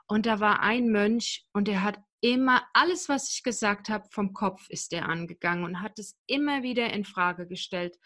Und 0.08 0.28
da 0.28 0.40
war 0.40 0.62
ein 0.62 0.90
Mönch 0.90 1.46
und 1.54 1.68
der 1.68 1.84
hat 1.84 2.00
immer 2.22 2.68
alles, 2.74 3.10
was 3.10 3.32
ich 3.34 3.44
gesagt 3.44 3.90
habe, 3.90 4.08
vom 4.12 4.34
Kopf 4.34 4.70
ist 4.70 4.94
er 4.94 5.08
angegangen 5.08 5.64
und 5.64 5.82
hat 5.82 6.00
es 6.00 6.18
immer 6.28 6.64
wieder 6.64 6.92
in 6.94 7.06
Frage 7.06 7.48
gestellt. 7.48 7.98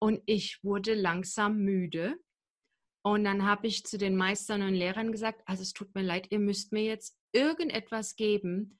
Und 0.00 0.20
ich 0.26 0.58
wurde 0.62 0.94
langsam 0.94 1.58
müde. 1.58 2.16
Und 3.04 3.24
dann 3.24 3.44
habe 3.44 3.66
ich 3.66 3.84
zu 3.84 3.98
den 3.98 4.16
Meistern 4.16 4.62
und 4.62 4.74
Lehrern 4.74 5.12
gesagt, 5.12 5.42
also 5.46 5.62
es 5.62 5.72
tut 5.72 5.94
mir 5.94 6.02
leid, 6.02 6.28
ihr 6.30 6.38
müsst 6.38 6.72
mir 6.72 6.84
jetzt 6.84 7.16
irgendetwas 7.32 8.16
geben, 8.16 8.78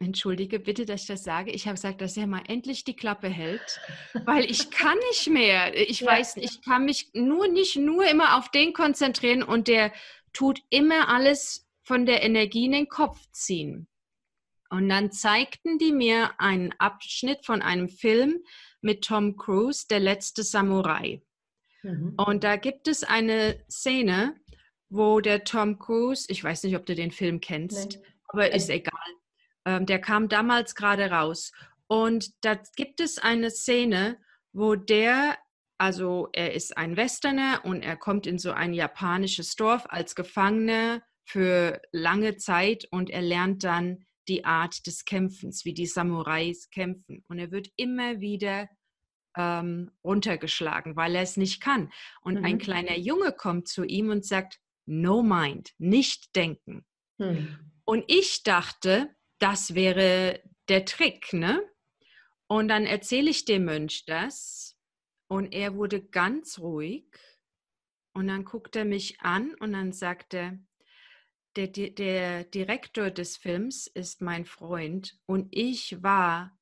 Entschuldige 0.00 0.60
bitte, 0.60 0.86
dass 0.86 1.02
ich 1.02 1.06
das 1.08 1.24
sage. 1.24 1.50
Ich 1.50 1.66
habe 1.66 1.74
gesagt, 1.74 2.00
dass 2.00 2.16
er 2.16 2.28
mal 2.28 2.44
endlich 2.46 2.84
die 2.84 2.94
Klappe 2.94 3.28
hält, 3.28 3.80
weil 4.26 4.48
ich 4.48 4.70
kann 4.70 4.96
nicht 5.10 5.28
mehr. 5.28 5.76
Ich 5.76 6.00
ja. 6.00 6.12
weiß, 6.12 6.36
ich 6.36 6.62
kann 6.62 6.84
mich 6.84 7.10
nur 7.14 7.48
nicht 7.48 7.76
nur 7.76 8.08
immer 8.08 8.38
auf 8.38 8.48
den 8.50 8.72
konzentrieren 8.72 9.42
und 9.42 9.66
der 9.66 9.92
tut 10.32 10.60
immer 10.70 11.08
alles 11.08 11.67
von 11.88 12.06
der 12.06 12.22
Energie 12.22 12.66
in 12.66 12.72
den 12.72 12.88
Kopf 12.88 13.18
ziehen. 13.32 13.88
Und 14.70 14.88
dann 14.88 15.10
zeigten 15.10 15.78
die 15.78 15.92
mir 15.92 16.38
einen 16.38 16.72
Abschnitt 16.78 17.44
von 17.44 17.62
einem 17.62 17.88
Film 17.88 18.38
mit 18.80 19.02
Tom 19.02 19.36
Cruise, 19.36 19.86
Der 19.88 19.98
letzte 19.98 20.42
Samurai. 20.44 21.22
Mhm. 21.82 22.14
Und 22.16 22.44
da 22.44 22.56
gibt 22.56 22.86
es 22.86 23.02
eine 23.02 23.64
Szene, 23.68 24.36
wo 24.90 25.20
der 25.20 25.44
Tom 25.44 25.78
Cruise, 25.78 26.26
ich 26.28 26.44
weiß 26.44 26.62
nicht, 26.62 26.76
ob 26.76 26.86
du 26.86 26.94
den 26.94 27.10
Film 27.10 27.40
kennst, 27.40 27.92
nee. 27.92 28.02
aber 28.28 28.52
ist 28.52 28.70
egal 28.70 28.92
ähm, 29.68 29.84
der 29.84 30.00
kam 30.00 30.28
damals 30.28 30.74
gerade 30.74 31.10
raus. 31.10 31.52
Und 31.86 32.32
da 32.44 32.58
gibt 32.76 33.00
es 33.00 33.18
eine 33.18 33.50
Szene, 33.50 34.18
wo 34.52 34.76
der, 34.76 35.36
also 35.76 36.28
er 36.32 36.54
ist 36.54 36.76
ein 36.76 36.96
Westerner 36.96 37.60
und 37.64 37.82
er 37.82 37.96
kommt 37.96 38.26
in 38.26 38.38
so 38.38 38.52
ein 38.52 38.72
japanisches 38.72 39.56
Dorf 39.56 39.84
als 39.88 40.14
Gefangener 40.14 41.02
für 41.28 41.80
lange 41.92 42.36
Zeit 42.36 42.86
und 42.90 43.10
er 43.10 43.20
lernt 43.20 43.62
dann 43.62 44.06
die 44.28 44.44
Art 44.44 44.86
des 44.86 45.04
Kämpfens, 45.04 45.64
wie 45.64 45.74
die 45.74 45.86
Samurais 45.86 46.70
kämpfen. 46.70 47.22
Und 47.28 47.38
er 47.38 47.50
wird 47.50 47.68
immer 47.76 48.20
wieder 48.20 48.68
ähm, 49.36 49.90
runtergeschlagen, 50.02 50.96
weil 50.96 51.14
er 51.14 51.22
es 51.22 51.36
nicht 51.36 51.60
kann. 51.60 51.90
Und 52.22 52.38
mhm. 52.38 52.44
ein 52.44 52.58
kleiner 52.58 52.96
Junge 52.96 53.32
kommt 53.32 53.68
zu 53.68 53.84
ihm 53.84 54.08
und 54.08 54.24
sagt, 54.24 54.58
no 54.86 55.22
mind, 55.22 55.72
nicht 55.78 56.34
denken. 56.34 56.86
Mhm. 57.18 57.58
Und 57.84 58.04
ich 58.06 58.42
dachte, 58.42 59.14
das 59.38 59.74
wäre 59.74 60.42
der 60.68 60.86
Trick, 60.86 61.32
ne? 61.32 61.62
Und 62.46 62.68
dann 62.68 62.86
erzähle 62.86 63.30
ich 63.30 63.44
dem 63.44 63.66
Mönch 63.66 64.04
das 64.06 64.78
und 65.28 65.52
er 65.52 65.74
wurde 65.74 66.02
ganz 66.02 66.58
ruhig 66.58 67.04
und 68.14 68.28
dann 68.28 68.46
guckt 68.46 68.74
er 68.76 68.86
mich 68.86 69.20
an 69.20 69.54
und 69.60 69.74
dann 69.74 69.92
sagt 69.92 70.32
er, 70.32 70.58
der, 71.66 71.90
der 71.90 72.44
Direktor 72.44 73.10
des 73.10 73.36
Films 73.36 73.86
ist 73.88 74.20
mein 74.20 74.44
Freund 74.44 75.18
und 75.26 75.48
ich 75.50 76.02
war, 76.02 76.56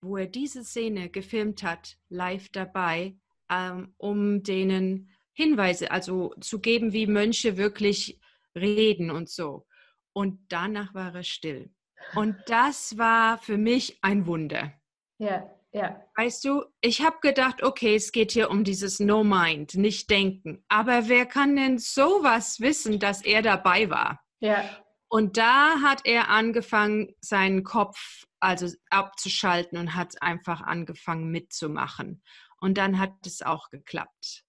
wo 0.00 0.16
er 0.16 0.26
diese 0.26 0.64
Szene 0.64 1.10
gefilmt 1.10 1.62
hat, 1.62 1.98
live 2.08 2.48
dabei, 2.50 3.16
ähm, 3.50 3.94
um 3.98 4.42
denen 4.42 5.10
Hinweise, 5.32 5.90
also 5.90 6.34
zu 6.40 6.60
geben, 6.60 6.92
wie 6.92 7.06
Mönche 7.06 7.56
wirklich 7.56 8.20
reden 8.54 9.10
und 9.10 9.28
so. 9.28 9.66
Und 10.12 10.40
danach 10.48 10.94
war 10.94 11.14
er 11.14 11.22
still. 11.22 11.70
Und 12.14 12.36
das 12.46 12.96
war 12.96 13.38
für 13.38 13.58
mich 13.58 13.98
ein 14.02 14.26
Wunder. 14.26 14.72
Ja, 15.18 15.48
ja. 15.72 16.02
Weißt 16.16 16.44
du, 16.44 16.64
ich 16.80 17.02
habe 17.02 17.18
gedacht, 17.20 17.62
okay, 17.62 17.94
es 17.94 18.12
geht 18.12 18.32
hier 18.32 18.50
um 18.50 18.64
dieses 18.64 19.00
No 19.00 19.22
Mind, 19.22 19.74
nicht 19.74 20.10
denken. 20.10 20.64
Aber 20.68 21.08
wer 21.08 21.26
kann 21.26 21.56
denn 21.56 21.78
sowas 21.78 22.60
wissen, 22.60 22.98
dass 22.98 23.22
er 23.22 23.42
dabei 23.42 23.90
war? 23.90 24.24
Ja. 24.40 24.64
Und 25.08 25.36
da 25.36 25.80
hat 25.80 26.02
er 26.04 26.28
angefangen, 26.28 27.14
seinen 27.20 27.64
Kopf 27.64 28.24
also 28.40 28.68
abzuschalten 28.90 29.78
und 29.78 29.94
hat 29.94 30.20
einfach 30.22 30.60
angefangen 30.60 31.30
mitzumachen. 31.30 32.22
Und 32.60 32.78
dann 32.78 32.98
hat 32.98 33.14
es 33.26 33.42
auch 33.42 33.70
geklappt. 33.70 34.44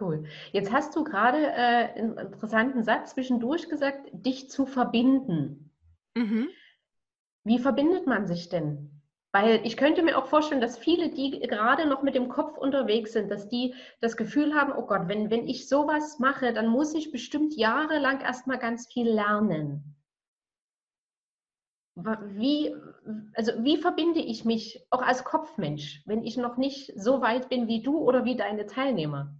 Cool. 0.00 0.24
Jetzt 0.52 0.72
hast 0.72 0.96
du 0.96 1.04
gerade 1.04 1.38
äh, 1.38 1.98
einen 1.98 2.18
interessanten 2.18 2.82
Satz 2.82 3.12
zwischendurch 3.12 3.68
gesagt, 3.68 4.08
dich 4.12 4.50
zu 4.50 4.66
verbinden. 4.66 5.72
Mhm. 6.14 6.48
Wie 7.44 7.58
verbindet 7.58 8.06
man 8.06 8.26
sich 8.26 8.48
denn? 8.48 8.95
Weil 9.38 9.60
ich 9.66 9.76
könnte 9.76 10.02
mir 10.02 10.16
auch 10.16 10.28
vorstellen, 10.28 10.62
dass 10.62 10.78
viele, 10.78 11.10
die 11.10 11.40
gerade 11.40 11.86
noch 11.86 12.02
mit 12.02 12.14
dem 12.14 12.30
Kopf 12.30 12.56
unterwegs 12.56 13.12
sind, 13.12 13.30
dass 13.30 13.50
die 13.50 13.74
das 14.00 14.16
Gefühl 14.16 14.54
haben, 14.54 14.72
oh 14.72 14.86
Gott, 14.86 15.08
wenn, 15.08 15.28
wenn 15.28 15.46
ich 15.46 15.68
sowas 15.68 16.18
mache, 16.18 16.54
dann 16.54 16.68
muss 16.68 16.94
ich 16.94 17.12
bestimmt 17.12 17.54
jahrelang 17.54 18.22
erstmal 18.22 18.58
ganz 18.58 18.90
viel 18.90 19.06
lernen. 19.06 19.94
Wie, 21.96 22.74
also 23.34 23.52
wie 23.62 23.76
verbinde 23.76 24.20
ich 24.20 24.46
mich 24.46 24.86
auch 24.88 25.02
als 25.02 25.22
Kopfmensch, 25.22 26.02
wenn 26.06 26.24
ich 26.24 26.38
noch 26.38 26.56
nicht 26.56 26.94
so 26.96 27.20
weit 27.20 27.50
bin 27.50 27.68
wie 27.68 27.82
du 27.82 27.98
oder 27.98 28.24
wie 28.24 28.36
deine 28.36 28.64
Teilnehmer? 28.64 29.34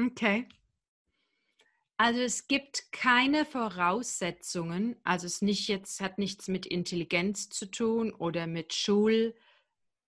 Okay. 0.00 0.46
Also 1.98 2.20
es 2.20 2.46
gibt 2.46 2.92
keine 2.92 3.46
Voraussetzungen, 3.46 4.96
also 5.02 5.26
es 5.26 5.40
nicht 5.40 5.66
jetzt 5.68 6.00
hat 6.00 6.18
nichts 6.18 6.46
mit 6.46 6.66
Intelligenz 6.66 7.48
zu 7.48 7.70
tun 7.70 8.12
oder 8.12 8.46
mit 8.46 8.74
Schulbildung 8.74 9.34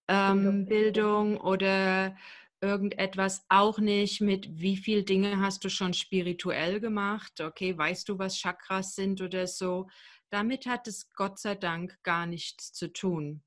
ähm, 0.09 1.40
oder 1.40 2.14
irgendetwas, 2.61 3.47
auch 3.49 3.78
nicht 3.78 4.21
mit 4.21 4.61
wie 4.61 4.76
viele 4.76 5.04
Dinge 5.04 5.40
hast 5.40 5.64
du 5.64 5.71
schon 5.71 5.95
spirituell 5.95 6.80
gemacht, 6.80 7.40
okay, 7.40 7.76
weißt 7.76 8.09
du, 8.09 8.18
was 8.18 8.37
Chakras 8.37 8.95
sind 8.95 9.23
oder 9.23 9.47
so. 9.47 9.88
Damit 10.30 10.66
hat 10.66 10.88
es 10.88 11.11
Gott 11.14 11.38
sei 11.38 11.54
Dank 11.54 12.02
gar 12.02 12.26
nichts 12.26 12.73
zu 12.73 12.92
tun. 12.92 13.42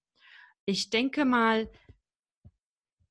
Ich 0.66 0.90
denke 0.90 1.26
mal, 1.26 1.70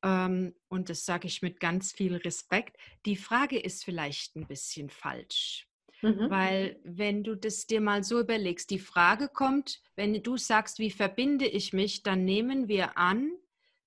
ähm, 0.03 0.55
und 0.69 0.89
das 0.89 1.05
sage 1.05 1.27
ich 1.27 1.43
mit 1.43 1.61
ganz 1.61 1.93
viel 1.93 2.17
Respekt, 2.17 2.77
die 3.07 3.17
Frage 3.17 3.59
ist 3.59 3.85
vielleicht 3.85 4.37
ein 4.37 4.47
bisschen 4.47 4.91
falsch. 4.91 5.67
Mhm. 6.03 6.31
Weil 6.31 6.81
wenn 6.83 7.23
du 7.23 7.35
das 7.35 7.67
dir 7.67 7.81
mal 7.81 8.03
so 8.03 8.21
überlegst, 8.21 8.71
die 8.71 8.79
Frage 8.79 9.29
kommt, 9.29 9.83
wenn 9.97 10.23
du 10.23 10.37
sagst, 10.37 10.79
wie 10.79 10.91
verbinde 10.91 11.47
ich 11.47 11.73
mich, 11.73 12.03
dann 12.03 12.25
nehmen 12.25 12.69
wir 12.69 12.97
an, 12.97 13.31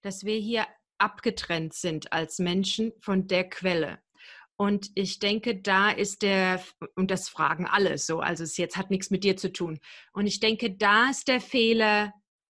dass 0.02 0.24
wir 0.24 0.38
hier 0.38 0.68
abgetrennt 1.00 1.74
sind 1.74 2.14
als 2.14 2.38
Menschen 2.38 2.94
von 3.00 3.28
der 3.28 3.50
Quelle. 3.50 4.00
Und 4.56 4.92
ich 4.94 5.18
denke, 5.18 5.60
da 5.60 5.90
ist 5.90 6.22
der, 6.22 6.64
und 6.96 7.10
das 7.10 7.28
fragen 7.28 7.66
alle 7.66 7.98
so, 7.98 8.20
also 8.20 8.44
es 8.44 8.58
jetzt 8.58 8.78
hat 8.78 8.92
nichts 8.92 9.10
mit 9.10 9.24
dir 9.24 9.36
zu 9.36 9.52
tun. 9.52 9.80
Und 10.14 10.28
ich 10.28 10.40
denke, 10.40 10.72
da 10.72 11.10
ist 11.10 11.28
der 11.28 11.42
Fehler 11.42 12.14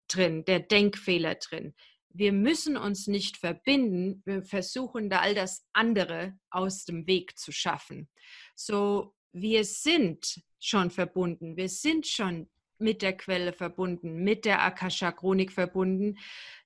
drin, 0.09 0.43
der 0.43 0.59
Denkfehler 0.59 1.35
drin 1.35 1.73
wir 2.17 2.31
müssen 2.31 2.77
uns 2.77 3.07
nicht 3.07 3.37
verbinden, 3.37 4.21
wir 4.25 4.41
versuchen 4.41 5.09
da 5.09 5.19
all 5.19 5.35
das 5.35 5.65
andere 5.73 6.37
aus 6.49 6.85
dem 6.85 7.07
Weg 7.07 7.37
zu 7.37 7.51
schaffen. 7.51 8.09
So, 8.55 9.13
wir 9.33 9.65
sind 9.65 10.41
schon 10.59 10.91
verbunden, 10.91 11.57
wir 11.57 11.67
sind 11.67 12.07
schon 12.07 12.49
mit 12.77 13.01
der 13.01 13.15
Quelle 13.17 13.53
verbunden, 13.53 14.23
mit 14.23 14.45
der 14.45 14.63
Akasha-Chronik 14.63 15.51
verbunden. 15.51 16.17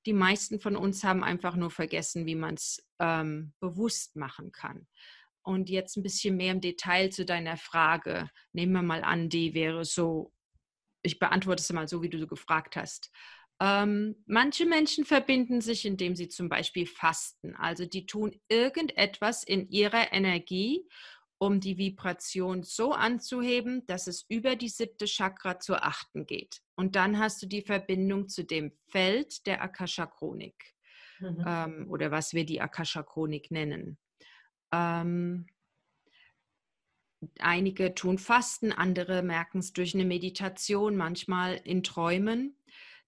Die 0.06 0.14
meisten 0.14 0.60
von 0.60 0.76
uns 0.76 1.04
haben 1.04 1.24
einfach 1.24 1.56
nur 1.56 1.72
vergessen, 1.72 2.26
wie 2.26 2.36
man 2.36 2.56
es 2.56 2.88
ähm, 3.00 3.54
bewusst 3.60 4.16
machen 4.16 4.52
kann. 4.52 4.88
Und 5.42 5.70
jetzt 5.70 5.98
ein 5.98 6.04
bisschen 6.04 6.38
mehr 6.38 6.52
im 6.52 6.62
Detail 6.62 7.10
zu 7.10 7.26
deiner 7.26 7.58
Frage. 7.58 8.30
Nehmen 8.54 8.74
wir 8.74 8.82
mal 8.82 9.04
an, 9.04 9.30
die 9.30 9.54
wäre 9.54 9.86
so, 9.86 10.32
ich 11.02 11.18
beantworte 11.18 11.62
es 11.62 11.72
mal 11.72 11.88
so, 11.88 12.02
wie 12.04 12.10
du 12.10 12.20
so 12.20 12.28
gefragt 12.28 12.76
hast. 12.76 13.12
Ähm, 13.62 14.16
manche 14.26 14.66
Menschen 14.66 15.06
verbinden 15.06 15.60
sich, 15.60 15.86
indem 15.86 16.16
sie 16.16 16.30
zum 16.30 16.48
Beispiel 16.48 16.86
fasten. 16.86 17.56
Also 17.56 17.86
die 17.86 18.06
tun 18.06 18.40
irgendetwas 18.48 19.44
in 19.44 19.70
ihrer 19.70 20.14
Energie, 20.14 20.88
um 21.40 21.60
die 21.60 21.78
Vibration 21.78 22.64
so 22.64 22.94
anzuheben, 22.94 23.86
dass 23.88 24.08
es 24.08 24.26
über 24.30 24.56
die 24.56 24.70
siebte 24.70 25.06
Chakra 25.06 25.60
zur 25.60 25.84
achten 25.86 26.26
geht. 26.26 26.62
Und 26.76 26.96
dann 26.96 27.18
hast 27.18 27.42
du 27.42 27.48
die 27.48 27.62
Verbindung 27.62 28.28
zu 28.30 28.44
dem 28.44 28.72
Feld 28.88 29.46
der 29.46 29.62
Akasha-Chronik 29.62 30.76
mhm. 31.20 31.44
ähm, 31.46 31.86
oder 31.90 32.12
was 32.12 32.34
wir 32.34 32.46
die 32.46 32.62
Akasha-Chronik 32.62 33.52
nennen. 33.52 33.98
Ähm, 34.72 35.48
einige 37.40 37.96
tun 37.96 38.18
Fasten, 38.18 38.72
andere 38.72 39.22
merken 39.22 39.60
es 39.60 39.74
durch 39.74 39.94
eine 39.94 40.06
Meditation, 40.06 40.96
manchmal 40.96 41.56
in 41.64 41.84
Träumen. 41.84 42.56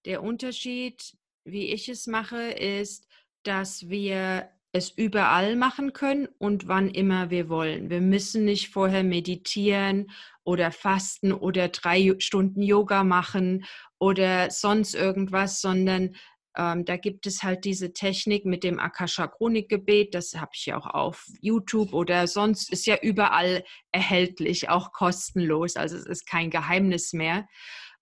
Der 0.04 0.22
Unterschied, 0.22 1.16
wie 1.44 1.66
ich 1.72 1.88
es 1.88 2.06
mache, 2.06 2.50
ist, 2.50 3.06
dass 3.44 3.88
wir 3.88 4.50
es 4.72 4.90
überall 4.90 5.54
machen 5.54 5.92
können 5.92 6.28
und 6.38 6.66
wann 6.66 6.88
immer 6.88 7.30
wir 7.30 7.48
wollen. 7.48 7.90
Wir 7.90 8.00
müssen 8.00 8.44
nicht 8.44 8.70
vorher 8.70 9.04
meditieren 9.04 10.10
oder 10.44 10.72
fasten 10.72 11.32
oder 11.32 11.68
drei 11.68 12.14
Stunden 12.18 12.62
Yoga 12.62 13.04
machen 13.04 13.64
oder 13.98 14.50
sonst 14.50 14.94
irgendwas, 14.94 15.60
sondern 15.60 16.16
ähm, 16.56 16.84
da 16.84 16.96
gibt 16.96 17.26
es 17.26 17.42
halt 17.42 17.64
diese 17.64 17.92
Technik 17.92 18.44
mit 18.44 18.64
dem 18.64 18.78
Akasha 18.78 19.26
Chronikgebet, 19.26 20.14
das 20.14 20.34
habe 20.34 20.50
ich 20.54 20.66
ja 20.66 20.78
auch 20.78 20.86
auf 20.86 21.26
YouTube 21.40 21.92
oder 21.92 22.26
sonst 22.26 22.70
ist 22.72 22.86
ja 22.86 22.96
überall 23.00 23.64
erhältlich, 23.90 24.68
auch 24.68 24.92
kostenlos, 24.92 25.76
also 25.76 25.96
es 25.96 26.06
ist 26.06 26.26
kein 26.26 26.50
Geheimnis 26.50 27.12
mehr. 27.12 27.46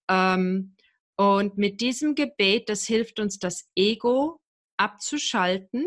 Ähm, 0.08 0.74
und 1.20 1.58
mit 1.58 1.82
diesem 1.82 2.14
Gebet, 2.14 2.70
das 2.70 2.86
hilft 2.86 3.20
uns, 3.20 3.38
das 3.38 3.68
Ego 3.76 4.40
abzuschalten 4.78 5.86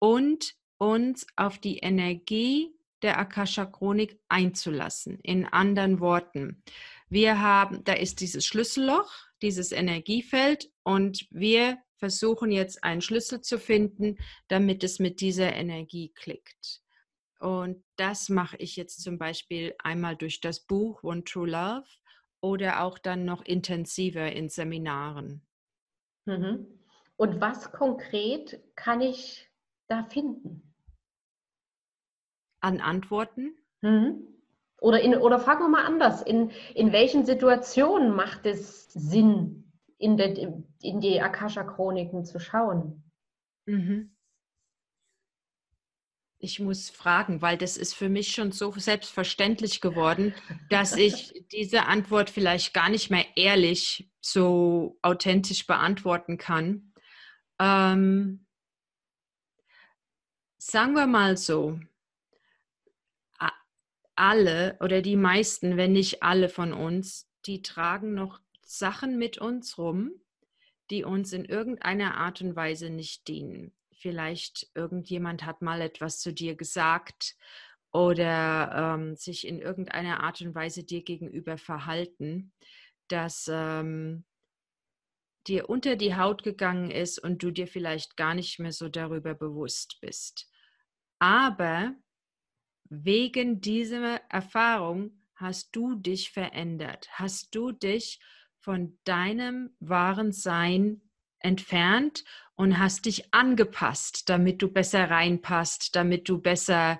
und 0.00 0.56
uns 0.76 1.24
auf 1.36 1.58
die 1.60 1.78
Energie 1.78 2.74
der 3.00 3.16
Akasha 3.16 3.64
Chronik 3.64 4.18
einzulassen. 4.28 5.20
In 5.20 5.46
anderen 5.46 6.00
Worten, 6.00 6.64
wir 7.08 7.40
haben, 7.40 7.84
da 7.84 7.92
ist 7.92 8.20
dieses 8.20 8.44
Schlüsselloch, 8.44 9.08
dieses 9.40 9.70
Energiefeld 9.70 10.68
und 10.82 11.28
wir 11.30 11.78
versuchen 11.94 12.50
jetzt 12.50 12.82
einen 12.82 13.02
Schlüssel 13.02 13.42
zu 13.42 13.60
finden, 13.60 14.16
damit 14.48 14.82
es 14.82 14.98
mit 14.98 15.20
dieser 15.20 15.52
Energie 15.52 16.12
klickt. 16.12 16.82
Und 17.38 17.84
das 17.94 18.28
mache 18.30 18.56
ich 18.56 18.74
jetzt 18.74 19.00
zum 19.00 19.16
Beispiel 19.16 19.76
einmal 19.78 20.16
durch 20.16 20.40
das 20.40 20.58
Buch 20.66 21.04
One 21.04 21.22
True 21.22 21.50
Love 21.50 21.86
oder 22.46 22.82
auch 22.82 22.98
dann 22.98 23.24
noch 23.24 23.44
intensiver 23.44 24.30
in 24.32 24.48
Seminaren. 24.48 25.42
Mhm. 26.26 26.66
Und 27.16 27.40
was 27.40 27.72
konkret 27.72 28.62
kann 28.76 29.00
ich 29.00 29.50
da 29.88 30.04
finden? 30.04 30.74
An 32.60 32.80
Antworten? 32.80 33.56
Mhm. 33.82 34.26
Oder, 34.80 35.00
in, 35.00 35.14
oder 35.16 35.38
fragen 35.38 35.64
wir 35.64 35.68
mal 35.68 35.86
anders, 35.86 36.22
in, 36.22 36.50
in 36.74 36.92
welchen 36.92 37.24
Situationen 37.24 38.14
macht 38.14 38.46
es 38.46 38.92
Sinn, 38.92 39.72
in, 39.98 40.16
de, 40.16 40.52
in 40.82 41.00
die 41.00 41.20
Akasha-Chroniken 41.20 42.24
zu 42.24 42.38
schauen. 42.38 43.02
Mhm. 43.66 44.15
Ich 46.46 46.60
muss 46.60 46.90
fragen, 46.90 47.42
weil 47.42 47.58
das 47.58 47.76
ist 47.76 47.92
für 47.92 48.08
mich 48.08 48.30
schon 48.30 48.52
so 48.52 48.70
selbstverständlich 48.70 49.80
geworden, 49.80 50.32
dass 50.70 50.96
ich 50.96 51.44
diese 51.50 51.86
Antwort 51.86 52.30
vielleicht 52.30 52.72
gar 52.72 52.88
nicht 52.88 53.10
mehr 53.10 53.24
ehrlich 53.34 54.08
so 54.20 54.96
authentisch 55.02 55.66
beantworten 55.66 56.38
kann. 56.38 56.92
Ähm, 57.58 58.46
sagen 60.56 60.92
wir 60.92 61.08
mal 61.08 61.36
so, 61.36 61.80
alle 64.14 64.76
oder 64.78 65.02
die 65.02 65.16
meisten, 65.16 65.76
wenn 65.76 65.94
nicht 65.94 66.22
alle 66.22 66.48
von 66.48 66.72
uns, 66.72 67.28
die 67.46 67.60
tragen 67.60 68.14
noch 68.14 68.40
Sachen 68.62 69.18
mit 69.18 69.38
uns 69.38 69.78
rum, 69.78 70.12
die 70.90 71.02
uns 71.02 71.32
in 71.32 71.44
irgendeiner 71.44 72.14
Art 72.14 72.40
und 72.40 72.54
Weise 72.54 72.88
nicht 72.88 73.26
dienen. 73.26 73.75
Vielleicht 73.98 74.70
irgendjemand 74.74 75.44
hat 75.44 75.62
mal 75.62 75.80
etwas 75.80 76.20
zu 76.20 76.32
dir 76.32 76.54
gesagt 76.54 77.36
oder 77.92 78.94
ähm, 78.94 79.16
sich 79.16 79.46
in 79.46 79.58
irgendeiner 79.58 80.20
Art 80.22 80.40
und 80.42 80.54
Weise 80.54 80.84
dir 80.84 81.02
gegenüber 81.02 81.56
verhalten, 81.56 82.52
dass 83.08 83.48
ähm, 83.50 84.24
dir 85.46 85.70
unter 85.70 85.96
die 85.96 86.14
Haut 86.14 86.42
gegangen 86.42 86.90
ist 86.90 87.18
und 87.18 87.42
du 87.42 87.50
dir 87.50 87.66
vielleicht 87.66 88.16
gar 88.16 88.34
nicht 88.34 88.58
mehr 88.58 88.72
so 88.72 88.88
darüber 88.88 89.34
bewusst 89.34 89.98
bist. 90.00 90.50
Aber 91.18 91.94
wegen 92.88 93.60
dieser 93.60 94.20
Erfahrung 94.28 95.22
hast 95.34 95.74
du 95.74 95.94
dich 95.94 96.30
verändert, 96.30 97.08
hast 97.12 97.54
du 97.54 97.72
dich 97.72 98.20
von 98.58 98.98
deinem 99.04 99.74
wahren 99.80 100.32
Sein 100.32 101.00
entfernt 101.38 102.24
und 102.56 102.78
hast 102.78 103.06
dich 103.06 103.32
angepasst, 103.32 104.28
damit 104.28 104.62
du 104.62 104.68
besser 104.68 105.10
reinpasst, 105.10 105.94
damit 105.94 106.28
du 106.28 106.40
besser 106.40 106.98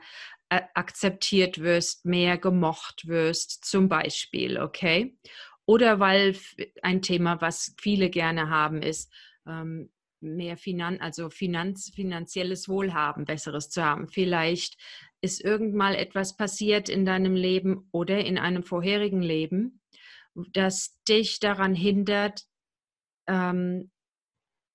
äh, 0.50 0.60
akzeptiert 0.74 1.58
wirst, 1.58 2.04
mehr 2.04 2.38
gemocht 2.38 3.08
wirst, 3.08 3.64
zum 3.64 3.88
Beispiel, 3.88 4.58
okay? 4.60 5.16
Oder 5.64 5.98
weil 5.98 6.36
ein 6.82 7.02
Thema, 7.02 7.40
was 7.40 7.74
viele 7.80 8.10
gerne 8.10 8.50
haben, 8.50 8.82
ist, 8.82 9.12
ähm, 9.46 9.90
mehr 10.20 10.56
Finan 10.56 11.00
also 11.00 11.30
Finanz 11.30 11.90
finanzielles 11.94 12.68
Wohlhaben, 12.68 13.24
besseres 13.24 13.70
zu 13.70 13.84
haben. 13.84 14.08
Vielleicht 14.08 14.78
ist 15.20 15.42
irgendwann 15.42 15.94
etwas 15.94 16.36
passiert 16.36 16.88
in 16.88 17.04
deinem 17.04 17.34
Leben 17.34 17.88
oder 17.90 18.24
in 18.24 18.38
einem 18.38 18.62
vorherigen 18.62 19.22
Leben, 19.22 19.80
das 20.52 21.00
dich 21.08 21.40
daran 21.40 21.74
hindert, 21.74 22.44
ähm, 23.26 23.90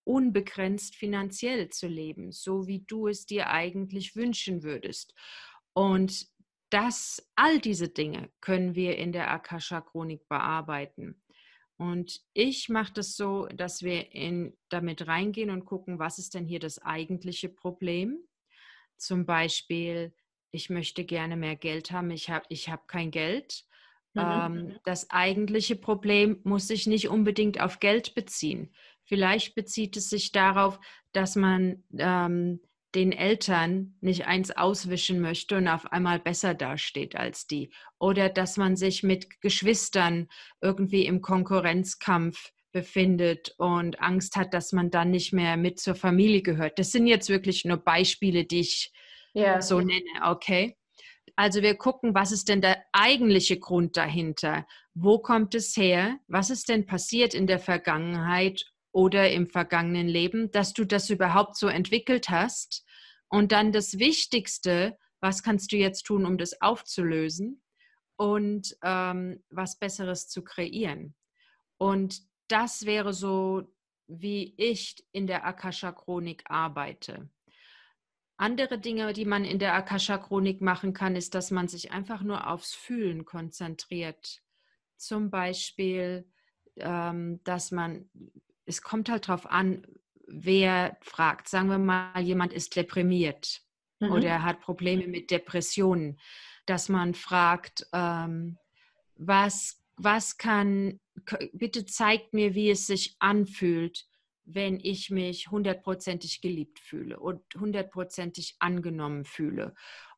unbegrenzt 0.04 0.96
finanziell 0.96 1.70
zu 1.70 1.88
leben, 1.88 2.32
so 2.32 2.68
wie 2.68 2.84
du 2.88 3.08
es 3.08 3.26
dir 3.26 3.50
eigentlich 3.50 4.16
wünschen 4.16 4.64
würdest. 4.64 5.14
Und 5.74 6.28
das, 6.70 7.30
all 7.36 7.60
diese 7.60 7.90
Dinge 7.90 8.30
können 8.40 8.76
wir 8.76 8.98
in 8.98 9.12
der 9.12 9.30
Akasha-Chronik 9.32 10.28
bearbeiten. 10.28 11.22
Und 11.78 12.22
ich 12.34 12.70
mache 12.70 12.94
das 12.94 13.16
so, 13.16 13.48
dass 13.48 13.82
wir 13.82 14.14
in, 14.14 14.56
damit 14.70 15.08
reingehen 15.08 15.50
und 15.50 15.66
gucken, 15.66 16.00
was 16.00 16.20
ist 16.20 16.36
denn 16.36 16.46
hier 16.46 16.60
das 16.60 16.80
eigentliche 16.80 17.50
Problem? 17.50 18.20
Zum 18.98 19.26
Beispiel, 19.26 20.14
ich 20.52 20.70
möchte 20.70 21.04
gerne 21.06 21.36
mehr 21.36 21.56
Geld 21.56 21.92
haben, 21.92 22.12
ich 22.12 22.30
habe 22.30 22.46
ich 22.50 22.70
hab 22.70 22.88
kein 22.88 23.10
Geld. 23.10 23.66
Mhm. 24.14 24.22
Ähm, 24.22 24.80
das 24.84 25.10
eigentliche 25.10 25.76
Problem 25.76 26.40
muss 26.44 26.68
sich 26.68 26.86
nicht 26.86 27.10
unbedingt 27.10 27.60
auf 27.60 27.80
Geld 27.80 28.14
beziehen. 28.14 28.74
Vielleicht 29.12 29.56
bezieht 29.56 29.98
es 29.98 30.10
sich 30.10 30.32
darauf, 30.32 30.80
dass 31.12 31.36
man 31.36 31.84
ähm, 31.98 32.62
den 32.96 33.12
Eltern 33.12 33.98
nicht 34.00 34.26
eins 34.26 34.52
auswischen 34.52 35.20
möchte 35.20 35.58
und 35.58 35.68
auf 35.68 35.92
einmal 35.92 36.18
besser 36.18 36.54
dasteht 36.54 37.18
als 37.18 37.46
die. 37.46 37.74
Oder 38.00 38.30
dass 38.30 38.56
man 38.56 38.78
sich 38.78 39.04
mit 39.04 39.42
Geschwistern 39.42 40.30
irgendwie 40.62 41.06
im 41.06 41.20
Konkurrenzkampf 41.20 42.54
befindet 42.72 43.54
und 43.58 44.00
Angst 44.00 44.38
hat, 44.38 44.54
dass 44.54 44.72
man 44.72 44.92
dann 44.92 45.12
nicht 45.12 45.34
mehr 45.34 45.58
mit 45.58 45.78
zur 45.82 45.96
Familie 45.96 46.42
gehört. 46.42 46.80
Das 46.80 46.94
sind 46.94 47.06
jetzt 47.06 47.28
wirklich 47.28 47.66
nur 47.66 47.84
Beispiele, 47.84 48.46
die 48.46 48.62
ich 48.62 48.94
ja. 49.34 49.62
so 49.62 49.82
nenne, 49.82 50.06
okay? 50.24 50.78
Also 51.36 51.62
wir 51.62 51.76
gucken, 51.76 52.16
was 52.16 52.32
ist 52.32 52.48
denn 52.48 52.62
der 52.62 52.82
eigentliche 52.94 53.60
Grund 53.60 53.98
dahinter? 53.98 54.66
Wo 54.94 55.20
kommt 55.20 55.54
es 55.54 55.76
her? 55.76 56.18
Was 56.30 56.50
ist 56.50 56.70
denn 56.70 56.86
passiert 56.86 57.34
in 57.34 57.46
der 57.46 57.60
Vergangenheit 57.60 58.72
oder 58.92 59.32
im 59.32 59.48
vergangenen 59.48 60.08
Leben, 60.08 60.52
dass 60.52 60.74
du 60.74 60.86
das 60.86 61.10
überhaupt 61.10 61.58
so 61.58 61.68
entwickelt 61.68 62.30
hast? 62.30 62.86
Und 63.30 63.52
dann 63.52 63.72
das 63.72 64.00
Wichtigste, 64.00 64.98
was 65.22 65.44
kannst 65.44 65.72
du 65.72 65.78
jetzt 65.78 66.04
tun, 66.04 66.26
um 66.26 66.38
das 66.38 66.62
aufzulösen 66.62 67.62
und 68.18 68.76
ähm, 68.84 69.44
was 69.50 69.80
Besseres 69.80 70.28
zu 70.28 70.44
kreieren? 70.44 71.16
Und 71.78 72.22
das 72.48 72.86
wäre 72.86 73.14
so, 73.14 73.74
wie 74.08 74.54
ich 74.58 74.96
in 75.14 75.28
der 75.28 75.46
Akasha-Chronik 75.46 76.44
arbeite. 76.46 77.30
Andere 78.38 78.80
Dinge, 78.80 79.14
die 79.14 79.26
man 79.26 79.46
in 79.46 79.60
der 79.60 79.76
Akasha-Chronik 79.76 80.62
machen 80.62 80.94
kann, 80.94 81.16
ist, 81.16 81.36
dass 81.36 81.52
man 81.52 81.68
sich 81.68 81.92
einfach 81.92 82.24
nur 82.24 82.48
aufs 82.48 82.74
Fühlen 82.74 83.24
konzentriert. 83.24 84.42
Zum 84.98 85.30
Beispiel, 85.30 86.28
ähm, 86.78 87.40
dass 87.44 87.72
man, 87.72 88.10
es 88.66 88.82
kommt 88.82 89.10
halt 89.10 89.28
darauf 89.28 89.50
an, 89.50 89.86
wer 90.28 90.98
fragt. 91.02 91.50
Sagen 91.50 91.70
wir 91.70 91.78
mal, 91.78 92.22
jemand 92.22 92.54
ist 92.54 92.76
deprimiert 92.76 93.62
mhm. 94.00 94.12
oder 94.12 94.44
hat 94.44 94.62
Probleme 94.62 95.08
mit 95.08 95.32
Depressionen, 95.32 96.20
dass 96.66 96.90
man 96.90 97.14
fragt, 97.14 97.88
ähm, 97.94 98.58
was, 99.16 99.84
was 99.98 100.38
kann, 100.38 101.00
bitte 101.54 101.86
zeigt 101.86 102.34
mir, 102.34 102.56
wie 102.56 102.70
es 102.70 102.88
sich 102.88 103.16
anfühlt, 103.20 104.06
wenn 104.44 104.80
ich 104.80 105.10
mich 105.10 105.50
hundertprozentig 105.50 106.42
geliebt 106.42 106.80
fühle 106.80 107.20
und 107.20 107.42
hundertprozentig 107.56 108.56
angenommen 108.60 109.26
fühle. 109.26 109.74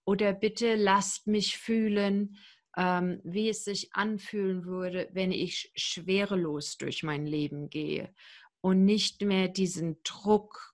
Oder 0.06 0.34
bitte 0.34 0.76
lasst 0.76 1.28
mich 1.28 1.58
fühlen, 1.58 2.38
ähm, 2.78 3.22
wie 3.24 3.50
es 3.50 3.64
sich 3.64 3.94
anfühlen 3.94 4.66
würde, 4.66 5.10
wenn 5.12 5.32
ich 5.32 5.72
schwerelos 5.76 6.78
durch 6.78 7.04
mein 7.04 7.26
Leben 7.26 7.70
gehe 7.70 8.14
und 8.62 8.86
nicht 8.86 9.22
mehr 9.22 9.48
diesen 9.48 10.02
Druck 10.04 10.74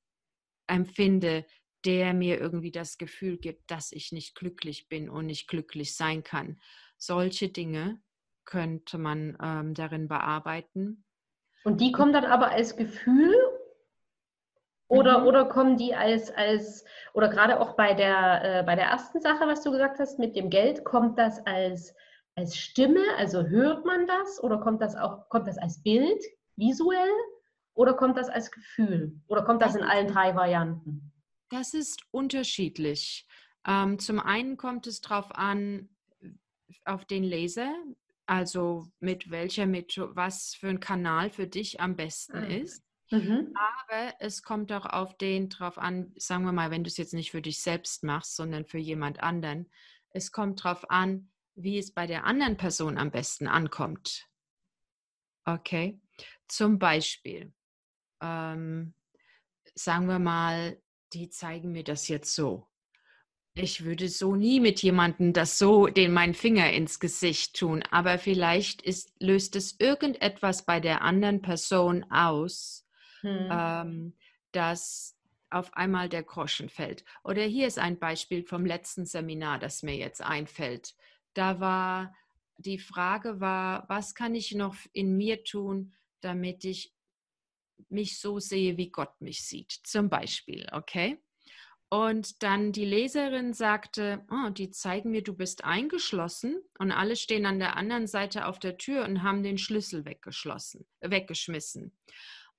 empfinde, 0.67 1.45
der 1.85 2.13
mir 2.13 2.39
irgendwie 2.39 2.71
das 2.71 2.97
Gefühl 2.97 3.37
gibt, 3.37 3.71
dass 3.71 3.91
ich 3.91 4.11
nicht 4.11 4.35
glücklich 4.35 4.89
bin 4.89 5.09
und 5.09 5.25
nicht 5.25 5.47
glücklich 5.47 5.95
sein 5.95 6.23
kann. 6.23 6.59
Solche 6.97 7.49
Dinge 7.49 8.01
könnte 8.45 8.97
man 8.97 9.37
ähm, 9.41 9.73
darin 9.73 10.07
bearbeiten. 10.07 11.05
Und 11.63 11.81
die 11.81 11.91
kommen 11.91 12.13
dann 12.13 12.25
aber 12.25 12.51
als 12.51 12.75
Gefühl 12.75 13.33
Oder, 14.89 15.19
mhm. 15.19 15.27
oder 15.27 15.45
kommen 15.45 15.77
die 15.77 15.93
als, 15.93 16.31
als 16.31 16.83
oder 17.13 17.29
gerade 17.29 17.59
auch 17.59 17.75
bei 17.75 17.93
der, 17.93 18.59
äh, 18.59 18.63
bei 18.63 18.75
der 18.75 18.85
ersten 18.85 19.21
Sache, 19.21 19.45
was 19.47 19.61
du 19.61 19.71
gesagt 19.71 19.99
hast, 19.99 20.17
mit 20.17 20.35
dem 20.35 20.49
Geld, 20.49 20.83
kommt 20.83 21.17
das 21.19 21.45
als, 21.45 21.95
als 22.35 22.57
Stimme, 22.57 23.03
also 23.17 23.43
hört 23.43 23.85
man 23.85 24.07
das 24.07 24.43
oder 24.43 24.57
kommt 24.57 24.81
das 24.81 24.95
auch, 24.95 25.29
kommt 25.29 25.47
das 25.47 25.59
als 25.59 25.81
Bild, 25.83 26.21
visuell 26.55 27.09
oder 27.75 27.93
kommt 27.93 28.17
das 28.17 28.29
als 28.29 28.51
Gefühl? 28.51 29.21
Oder 29.27 29.43
kommt 29.43 29.61
das, 29.61 29.75
in 29.75 29.83
allen 29.83 30.07
drei 30.07 30.35
Varianten? 30.35 31.13
Das 31.49 31.75
ist 31.75 32.01
unterschiedlich. 32.09 33.27
Ähm, 33.67 33.99
zum 33.99 34.19
einen 34.19 34.57
kommt 34.57 34.87
es 34.87 35.01
darauf 35.01 35.35
an, 35.35 35.87
auf 36.83 37.05
den 37.05 37.23
Leser, 37.23 37.71
also 38.25 38.87
mit 38.99 39.29
welcher 39.29 39.67
Methode, 39.67 40.15
was 40.15 40.55
für 40.55 40.69
ein 40.69 40.79
Kanal 40.79 41.29
für 41.29 41.47
dich 41.47 41.79
am 41.79 41.95
besten 41.95 42.37
ah. 42.37 42.47
ist. 42.47 42.83
Mhm. 43.11 43.53
Aber 43.55 44.13
es 44.19 44.43
kommt 44.43 44.71
auch 44.71 44.85
auf 44.85 45.17
den 45.17 45.49
drauf 45.49 45.77
an, 45.77 46.13
sagen 46.15 46.43
wir 46.43 46.51
mal, 46.51 46.71
wenn 46.71 46.83
du 46.83 46.89
es 46.89 46.97
jetzt 46.97 47.13
nicht 47.13 47.31
für 47.31 47.41
dich 47.41 47.61
selbst 47.61 48.03
machst, 48.03 48.35
sondern 48.35 48.65
für 48.65 48.77
jemand 48.77 49.21
anderen. 49.21 49.69
Es 50.11 50.31
kommt 50.31 50.63
darauf 50.63 50.89
an, 50.89 51.31
wie 51.55 51.77
es 51.77 51.91
bei 51.93 52.07
der 52.07 52.25
anderen 52.25 52.57
Person 52.57 52.97
am 52.97 53.11
besten 53.11 53.47
ankommt. 53.47 54.27
Okay. 55.45 55.99
Zum 56.47 56.77
Beispiel, 56.77 57.53
ähm, 58.21 58.93
sagen 59.73 60.07
wir 60.07 60.19
mal, 60.19 60.81
die 61.13 61.29
zeigen 61.29 61.71
mir 61.71 61.83
das 61.83 62.07
jetzt 62.07 62.35
so. 62.35 62.67
Ich 63.55 63.83
würde 63.83 64.07
so 64.09 64.35
nie 64.35 64.59
mit 64.59 64.81
jemandem 64.83 65.33
das 65.33 65.57
so, 65.57 65.87
den 65.87 66.13
meinen 66.13 66.35
Finger 66.35 66.71
ins 66.71 66.99
Gesicht 66.99 67.57
tun, 67.57 67.83
aber 67.89 68.19
vielleicht 68.19 68.81
ist, 68.83 69.11
löst 69.19 69.55
es 69.55 69.75
irgendetwas 69.79 70.65
bei 70.65 70.79
der 70.79 71.01
anderen 71.01 71.41
Person 71.41 72.05
aus, 72.11 72.85
hm. 73.21 73.49
ähm, 73.51 74.17
dass 74.51 75.15
auf 75.49 75.73
einmal 75.73 76.09
der 76.09 76.23
Groschen 76.23 76.69
fällt. 76.69 77.03
Oder 77.23 77.43
hier 77.43 77.67
ist 77.67 77.79
ein 77.79 77.97
Beispiel 77.97 78.43
vom 78.43 78.65
letzten 78.65 79.05
Seminar, 79.05 79.59
das 79.59 79.83
mir 79.83 79.95
jetzt 79.95 80.21
einfällt. 80.21 80.95
Da 81.33 81.59
war 81.59 82.13
die 82.59 82.77
Frage 82.77 83.39
war, 83.39 83.85
was 83.87 84.13
kann 84.13 84.35
ich 84.35 84.53
noch 84.53 84.75
in 84.93 85.15
mir 85.15 85.43
tun, 85.43 85.93
damit 86.21 86.65
ich 86.65 86.93
mich 87.87 88.19
so 88.19 88.39
sehe, 88.39 88.77
wie 88.77 88.91
Gott 88.91 89.21
mich 89.21 89.43
sieht, 89.45 89.71
zum 89.83 90.09
Beispiel, 90.09 90.67
okay? 90.73 91.23
Und 91.91 92.43
dann 92.43 92.71
die 92.71 92.85
Leserin 92.85 93.53
sagte, 93.53 94.23
oh, 94.29 94.49
die 94.49 94.69
zeigen 94.69 95.09
mir, 95.09 95.23
du 95.23 95.33
bist 95.33 95.63
eingeschlossen 95.63 96.61
und 96.77 96.91
alle 96.91 97.15
stehen 97.15 97.47
an 97.47 97.57
der 97.57 97.77
anderen 97.77 98.05
Seite 98.05 98.45
auf 98.45 98.59
der 98.59 98.77
Tür 98.77 99.05
und 99.05 99.23
haben 99.23 99.41
den 99.41 99.57
Schlüssel 99.57 100.05
weggeschlossen, 100.05 100.85
weggeschmissen. 101.01 101.97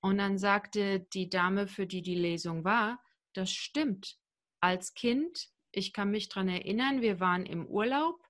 Und 0.01 0.19
dann 0.19 0.39
sagte 0.39 1.01
die 1.13 1.29
Dame, 1.29 1.67
für 1.67 1.87
die 1.87 2.03
die 2.03 2.15
Lesung 2.15 2.65
war, 2.65 3.01
das 3.35 3.53
stimmt. 3.53 4.19
Als 4.61 4.95
Kind, 4.95 5.49
ich 5.73 5.93
kann 5.93 6.11
mich 6.11 6.29
daran 6.29 6.49
erinnern, 6.49 7.01
wir 7.03 7.21
waren 7.21 7.47
im 7.47 7.67
Urlaub 7.67 8.23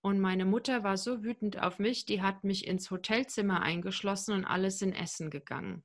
und 0.00 0.20
meine 0.20 0.44
Mutter 0.44 0.84
war 0.84 0.96
so 0.96 1.22
wütend 1.22 1.60
auf 1.60 1.78
mich, 1.78 2.06
die 2.06 2.22
hat 2.22 2.44
mich 2.44 2.66
ins 2.66 2.90
Hotelzimmer 2.90 3.62
eingeschlossen 3.62 4.34
und 4.34 4.44
alles 4.44 4.82
in 4.82 4.92
Essen 4.92 5.30
gegangen 5.30 5.84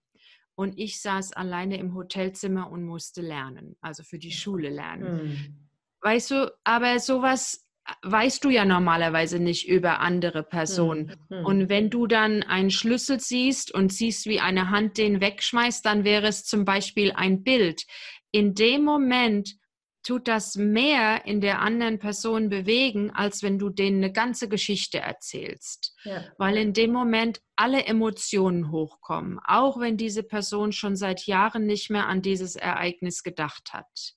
und 0.55 0.77
ich 0.77 1.01
saß 1.01 1.33
alleine 1.33 1.77
im 1.77 1.95
Hotelzimmer 1.95 2.69
und 2.69 2.83
musste 2.83 3.21
lernen, 3.21 3.75
also 3.81 4.03
für 4.03 4.19
die 4.19 4.31
Schule 4.31 4.69
lernen. 4.69 5.23
Mhm. 5.23 5.69
Weißt 6.01 6.31
du, 6.31 6.55
aber 6.63 6.99
sowas 6.99 7.65
weißt 8.01 8.43
du 8.43 8.49
ja 8.49 8.65
normalerweise 8.65 9.39
nicht 9.39 9.67
über 9.67 9.99
andere 9.99 10.43
Personen. 10.43 11.15
Mhm. 11.29 11.45
Und 11.45 11.69
wenn 11.69 11.89
du 11.89 12.07
dann 12.07 12.43
einen 12.43 12.71
Schlüssel 12.71 13.19
siehst 13.19 13.73
und 13.73 13.91
siehst, 13.91 14.25
wie 14.25 14.39
eine 14.39 14.69
Hand 14.69 14.97
den 14.97 15.21
wegschmeißt, 15.21 15.85
dann 15.85 16.03
wäre 16.03 16.27
es 16.27 16.45
zum 16.45 16.65
Beispiel 16.65 17.11
ein 17.11 17.43
Bild. 17.43 17.83
In 18.31 18.55
dem 18.55 18.83
Moment 18.83 19.55
tut 20.03 20.27
das 20.27 20.55
mehr 20.55 21.25
in 21.25 21.39
der 21.39 21.61
anderen 21.61 21.97
Person 21.97 22.49
bewegen, 22.49 23.11
als 23.11 23.41
wenn 23.41 23.57
du 23.57 23.69
denen 23.69 24.03
eine 24.03 24.11
ganze 24.11 24.49
Geschichte 24.49 24.99
erzählst. 24.99 25.95
Ja. 26.03 26.25
Weil 26.37 26.57
in 26.57 26.73
dem 26.73 26.91
Moment 26.91 27.41
alle 27.55 27.85
Emotionen 27.85 28.69
hochkommen, 28.71 29.39
auch 29.45 29.79
wenn 29.79 29.97
diese 29.97 30.23
Person 30.23 30.73
schon 30.73 30.95
seit 30.95 31.25
Jahren 31.25 31.65
nicht 31.65 31.89
mehr 31.89 32.07
an 32.07 32.21
dieses 32.21 32.55
Ereignis 32.55 33.23
gedacht 33.23 33.71
hat. 33.71 34.15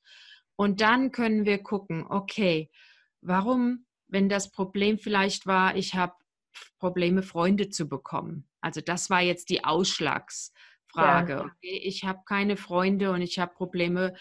Und 0.57 0.81
dann 0.81 1.13
können 1.13 1.45
wir 1.45 1.59
gucken, 1.59 2.05
okay, 2.09 2.71
warum, 3.27 3.87
wenn 4.09 4.29
das 4.29 4.51
Problem 4.51 4.99
vielleicht 4.99 5.47
war, 5.47 5.77
ich 5.77 5.95
habe 5.95 6.15
Probleme, 6.79 7.23
Freunde 7.23 7.69
zu 7.69 7.89
bekommen. 7.89 8.49
Also 8.61 8.81
das 8.81 9.11
war 9.11 9.21
jetzt 9.21 9.51
die 9.51 9.65
Ausschlagsfrage. 9.65 11.33
Ja. 11.33 11.41
Okay, 11.45 11.81
ich 11.85 12.05
habe 12.05 12.21
keine 12.27 12.57
Freunde 12.57 13.13
und 13.13 13.23
ich 13.23 13.39
habe 13.39 13.53
Probleme, 13.55 14.15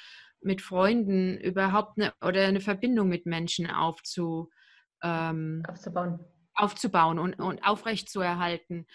mit 0.46 0.62
Freunden 0.62 1.38
überhaupt 1.38 1.98
eine 1.98 2.14
oder 2.22 2.46
eine 2.46 2.62
Verbindung 2.62 3.10
mit 3.10 3.26
Menschen 3.26 3.70
aufzu, 3.70 4.52
ähm, 5.02 5.64
aufzubauen. 5.68 6.20
aufzubauen 6.54 7.20
und, 7.20 7.34
und 7.40 7.66
aufrechtzuerhalten. 7.66 8.86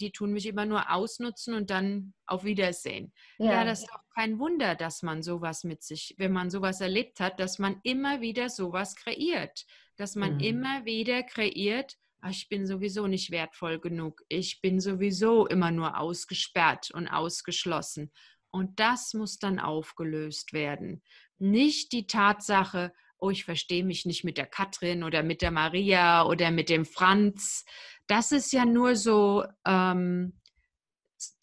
Die 0.00 0.10
tun 0.10 0.32
mich 0.32 0.46
immer 0.46 0.64
nur 0.64 0.90
ausnutzen 0.90 1.54
und 1.54 1.70
dann 1.70 2.14
auf 2.26 2.44
Wiedersehen. 2.44 3.12
Ja. 3.38 3.52
ja, 3.52 3.64
das 3.64 3.80
ist 3.82 3.92
auch 3.92 4.02
kein 4.14 4.38
Wunder, 4.38 4.74
dass 4.74 5.02
man 5.02 5.22
sowas 5.22 5.64
mit 5.64 5.82
sich, 5.82 6.14
wenn 6.18 6.32
man 6.32 6.50
sowas 6.50 6.80
erlebt 6.80 7.20
hat, 7.20 7.38
dass 7.38 7.58
man 7.58 7.80
immer 7.82 8.20
wieder 8.20 8.48
sowas 8.48 8.96
kreiert. 8.96 9.64
Dass 9.96 10.16
man 10.16 10.34
mhm. 10.34 10.40
immer 10.40 10.84
wieder 10.84 11.22
kreiert, 11.22 11.96
ach, 12.20 12.30
ich 12.30 12.48
bin 12.48 12.66
sowieso 12.66 13.06
nicht 13.06 13.30
wertvoll 13.30 13.78
genug. 13.78 14.22
Ich 14.28 14.60
bin 14.60 14.80
sowieso 14.80 15.46
immer 15.46 15.70
nur 15.70 15.98
ausgesperrt 15.98 16.90
und 16.92 17.08
ausgeschlossen. 17.08 18.10
Und 18.50 18.80
das 18.80 19.14
muss 19.14 19.38
dann 19.38 19.58
aufgelöst 19.58 20.52
werden. 20.52 21.02
Nicht 21.38 21.92
die 21.92 22.06
Tatsache, 22.06 22.92
oh, 23.20 23.30
ich 23.30 23.44
verstehe 23.44 23.84
mich 23.84 24.06
nicht 24.06 24.24
mit 24.24 24.38
der 24.38 24.46
Katrin 24.46 25.04
oder 25.04 25.22
mit 25.22 25.42
der 25.42 25.50
Maria 25.50 26.24
oder 26.24 26.50
mit 26.50 26.68
dem 26.68 26.84
Franz. 26.84 27.64
Das 28.06 28.32
ist 28.32 28.52
ja 28.52 28.64
nur 28.64 28.96
so 28.96 29.44
ähm, 29.66 30.40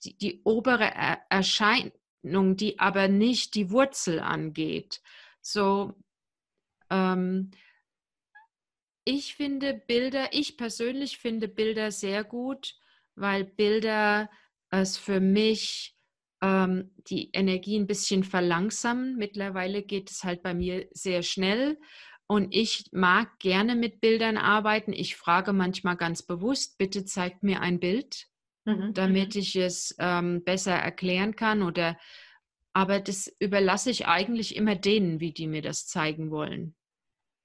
die, 0.03 0.17
die, 0.17 0.41
obere 0.43 0.93
er 0.93 1.21
Erscheinung, 1.29 2.55
die 2.55 2.79
aber 2.79 3.07
nicht 3.07 3.55
die 3.55 3.71
Wurzel 3.71 4.19
angeht. 4.19 5.01
So, 5.41 5.93
ähm, 6.89 7.51
ich 9.05 9.35
finde 9.35 9.73
Bilder, 9.73 10.29
ich 10.33 10.57
persönlich 10.57 11.17
finde 11.17 11.47
Bilder 11.47 11.91
sehr 11.91 12.23
gut, 12.23 12.75
weil 13.15 13.45
Bilder 13.45 14.29
es 14.69 14.97
für 14.97 15.19
mich 15.19 15.96
ähm, 16.41 16.91
die 17.07 17.29
Energie 17.33 17.77
ein 17.77 17.87
bisschen 17.87 18.23
verlangsamen. 18.23 19.17
Mittlerweile 19.17 19.83
geht 19.83 20.11
es 20.11 20.23
halt 20.23 20.43
bei 20.43 20.53
mir 20.53 20.87
sehr 20.91 21.23
schnell. 21.23 21.77
Und 22.27 22.53
ich 22.53 22.85
mag 22.91 23.39
gerne 23.39 23.75
mit 23.75 24.01
Bildern 24.01 24.37
arbeiten. 24.37 24.91
Ich 24.91 25.15
frage 25.15 25.53
manchmal 25.53 25.95
ganz 25.95 26.23
bewusst, 26.23 26.77
bitte 26.77 27.05
zeigt 27.05 27.41
mir 27.41 27.61
ein 27.61 27.79
Bild, 27.79 28.27
mhm. 28.65 28.93
damit 28.93 29.35
mhm. 29.35 29.41
ich 29.41 29.55
es 29.55 29.95
ähm, 29.99 30.43
besser 30.43 30.73
erklären 30.73 31.35
kann. 31.35 31.63
Oder 31.63 31.97
aber 32.73 32.99
das 32.99 33.33
überlasse 33.39 33.89
ich 33.89 34.05
eigentlich 34.05 34.55
immer 34.55 34.75
denen, 34.75 35.19
wie 35.19 35.31
die 35.31 35.47
mir 35.47 35.63
das 35.63 35.87
zeigen 35.87 36.29
wollen. 36.29 36.75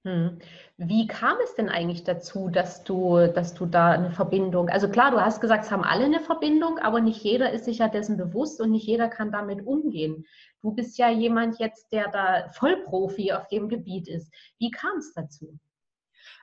Hm. 0.05 0.39
Wie 0.77 1.07
kam 1.07 1.37
es 1.45 1.55
denn 1.55 1.69
eigentlich 1.69 2.03
dazu, 2.03 2.49
dass 2.49 2.83
du, 2.83 3.27
dass 3.27 3.53
du 3.53 3.65
da 3.65 3.91
eine 3.91 4.11
Verbindung, 4.11 4.67
also 4.67 4.89
klar, 4.89 5.11
du 5.11 5.21
hast 5.21 5.39
gesagt, 5.39 5.63
es 5.63 5.71
haben 5.71 5.85
alle 5.85 6.05
eine 6.05 6.19
Verbindung, 6.19 6.77
aber 6.79 6.99
nicht 6.99 7.23
jeder 7.23 7.51
ist 7.51 7.65
sich 7.65 7.77
ja 7.77 7.87
dessen 7.87 8.17
bewusst 8.17 8.59
und 8.59 8.71
nicht 8.71 8.85
jeder 8.85 9.07
kann 9.07 9.31
damit 9.31 9.65
umgehen. 9.65 10.25
Du 10.61 10.73
bist 10.73 10.97
ja 10.97 11.09
jemand 11.09 11.57
jetzt, 11.59 11.93
der 11.93 12.09
da 12.09 12.49
Vollprofi 12.51 13.31
auf 13.31 13.47
dem 13.47 13.69
Gebiet 13.69 14.09
ist. 14.09 14.33
Wie 14.59 14.71
kam 14.71 14.97
es 14.97 15.13
dazu? 15.13 15.57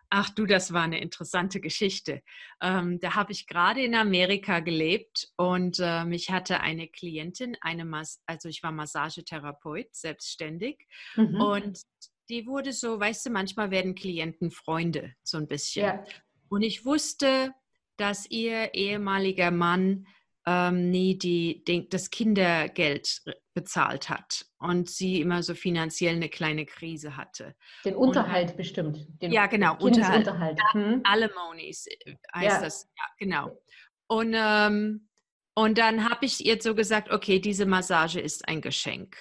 Ach 0.08 0.28
du, 0.30 0.44
das 0.44 0.72
war 0.72 0.82
eine 0.82 1.00
interessante 1.00 1.60
Geschichte. 1.60 2.22
Ähm, 2.60 2.98
da 2.98 3.14
habe 3.14 3.30
ich 3.30 3.46
gerade 3.46 3.84
in 3.84 3.94
Amerika 3.94 4.58
gelebt 4.58 5.28
und 5.36 5.78
ähm, 5.80 6.12
ich 6.12 6.30
hatte 6.30 6.60
eine 6.60 6.88
Klientin, 6.88 7.56
eine 7.60 7.84
Mas 7.84 8.20
also 8.26 8.48
ich 8.48 8.62
war 8.64 8.72
Massagetherapeut, 8.72 9.94
selbstständig. 9.94 10.88
Mhm. 11.14 11.40
Und 11.40 11.80
die 12.30 12.46
wurde 12.46 12.72
so, 12.72 12.98
weißt 12.98 13.26
du, 13.26 13.30
manchmal 13.30 13.70
werden 13.70 13.94
Klienten 13.94 14.50
Freunde, 14.50 15.14
so 15.22 15.36
ein 15.36 15.48
bisschen. 15.48 15.84
Ja. 15.84 16.04
Und 16.48 16.62
ich 16.62 16.84
wusste, 16.84 17.52
dass 17.96 18.30
ihr 18.30 18.74
ehemaliger 18.74 19.50
Mann 19.50 20.06
ähm, 20.46 20.90
nie 20.90 21.18
die, 21.18 21.64
den, 21.64 21.88
das 21.90 22.10
Kindergeld 22.10 23.22
bezahlt 23.52 24.08
hat 24.08 24.46
und 24.58 24.88
sie 24.88 25.20
immer 25.20 25.42
so 25.42 25.54
finanziell 25.54 26.16
eine 26.16 26.28
kleine 26.28 26.64
Krise 26.64 27.16
hatte. 27.16 27.54
Den 27.84 27.94
Unterhalt 27.94 28.50
und, 28.50 28.56
bestimmt. 28.56 29.06
Den 29.20 29.32
ja, 29.32 29.46
genau. 29.46 29.76
Unterhalt. 29.78 30.26
Unterhalt. 30.26 30.58
Hm? 30.72 31.02
Alimonies 31.04 31.86
äh, 31.86 32.14
heißt 32.34 32.56
ja. 32.56 32.60
das. 32.62 32.88
Ja, 32.96 33.04
genau. 33.18 33.60
Und, 34.06 34.34
ähm, 34.34 35.08
und 35.54 35.78
dann 35.78 36.08
habe 36.08 36.24
ich 36.24 36.44
ihr 36.44 36.60
so 36.60 36.74
gesagt, 36.74 37.10
okay, 37.10 37.38
diese 37.38 37.66
Massage 37.66 38.20
ist 38.20 38.48
ein 38.48 38.60
Geschenk. 38.60 39.16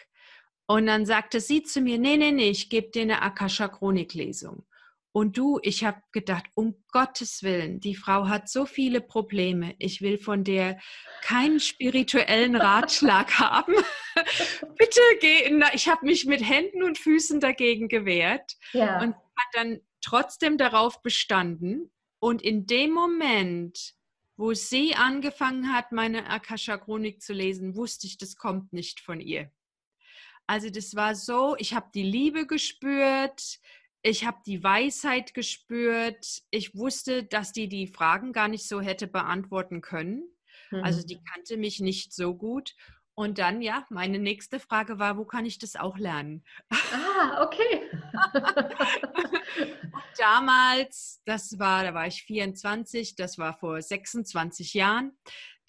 Und 0.69 0.86
dann 0.86 1.08
sagte 1.08 1.39
sie 1.39 1.63
zu 1.63 1.82
mir, 1.82 1.97
nee, 1.97 2.15
nee, 2.15 2.32
nee, 2.32 2.51
ich 2.51 2.69
gebe 2.69 2.91
dir 2.91 3.01
eine 3.01 3.23
Akasha-Chronik-Lesung. 3.23 4.67
Und 5.12 5.36
du, 5.36 5.60
ich 5.63 5.84
habe 5.84 5.99
gedacht, 6.12 6.45
um 6.53 6.75
Gottes 6.91 7.41
Willen, 7.41 7.79
die 7.79 7.95
Frau 7.95 8.27
hat 8.27 8.47
so 8.49 8.67
viele 8.67 9.01
Probleme. 9.01 9.73
Ich 9.79 10.01
will 10.01 10.19
von 10.19 10.43
der 10.43 10.79
keinen 11.23 11.60
spirituellen 11.60 12.55
Ratschlag 12.55 13.32
haben. 13.39 13.73
Bitte 14.77 15.01
geh. 15.19 15.49
Na, 15.49 15.73
ich 15.73 15.88
habe 15.88 16.05
mich 16.05 16.27
mit 16.27 16.47
Händen 16.47 16.84
und 16.84 16.99
Füßen 16.99 17.39
dagegen 17.39 17.88
gewehrt 17.88 18.55
ja. 18.71 19.01
und 19.01 19.15
hat 19.15 19.47
dann 19.53 19.79
trotzdem 20.01 20.60
darauf 20.60 21.01
bestanden. 21.01 21.91
Und 22.19 22.43
in 22.43 22.67
dem 22.67 22.91
Moment, 22.91 23.95
wo 24.38 24.53
sie 24.53 24.93
angefangen 24.93 25.73
hat, 25.73 25.91
meine 25.91 26.29
Akasha-Chronik 26.29 27.23
zu 27.23 27.34
lesen, 27.34 27.75
wusste 27.75 28.05
ich, 28.05 28.19
das 28.19 28.36
kommt 28.36 28.71
nicht 28.71 28.99
von 28.99 29.19
ihr. 29.19 29.51
Also 30.49 30.71
das 30.71 30.95
war 30.95 31.13
so, 31.13 31.55
ich 31.59 31.75
habe 31.75 31.91
die 31.93 32.01
Liebe 32.01 32.47
gespürt, 32.47 33.59
ich 34.01 34.25
habe 34.25 34.39
die 34.47 34.63
Weisheit 34.63 35.35
gespürt. 35.35 36.41
Ich 36.49 36.75
wusste, 36.75 37.23
dass 37.23 37.51
die 37.51 37.69
die 37.69 37.85
Fragen 37.85 38.33
gar 38.33 38.47
nicht 38.47 38.67
so 38.67 38.81
hätte 38.81 39.05
beantworten 39.05 39.81
können. 39.81 40.23
Also 40.71 40.77
mhm. 40.77 40.83
Also 40.83 41.05
die 41.05 41.19
kannte 41.23 41.57
mich 41.57 41.81
nicht 41.81 42.13
so 42.13 42.33
gut. 42.33 42.73
Und 43.13 43.38
dann, 43.38 43.62
ja, 43.62 43.85
meine 43.91 44.17
nächste 44.17 44.59
Frage 44.59 44.97
war, 44.97 45.17
wo 45.17 45.25
kann 45.25 45.45
ich 45.45 45.59
das 45.59 45.75
auch 45.75 45.99
lernen? 45.99 46.43
Ah, 46.71 47.43
okay. 47.43 47.83
damals, 50.17 51.21
das 51.25 51.59
war, 51.59 51.83
da 51.83 51.93
war 51.93 52.07
ich 52.07 52.23
24, 52.23 53.15
das 53.15 53.38
war 53.38 53.53
vor 53.53 53.81
26 53.81 54.73
Jahren. 54.73 55.17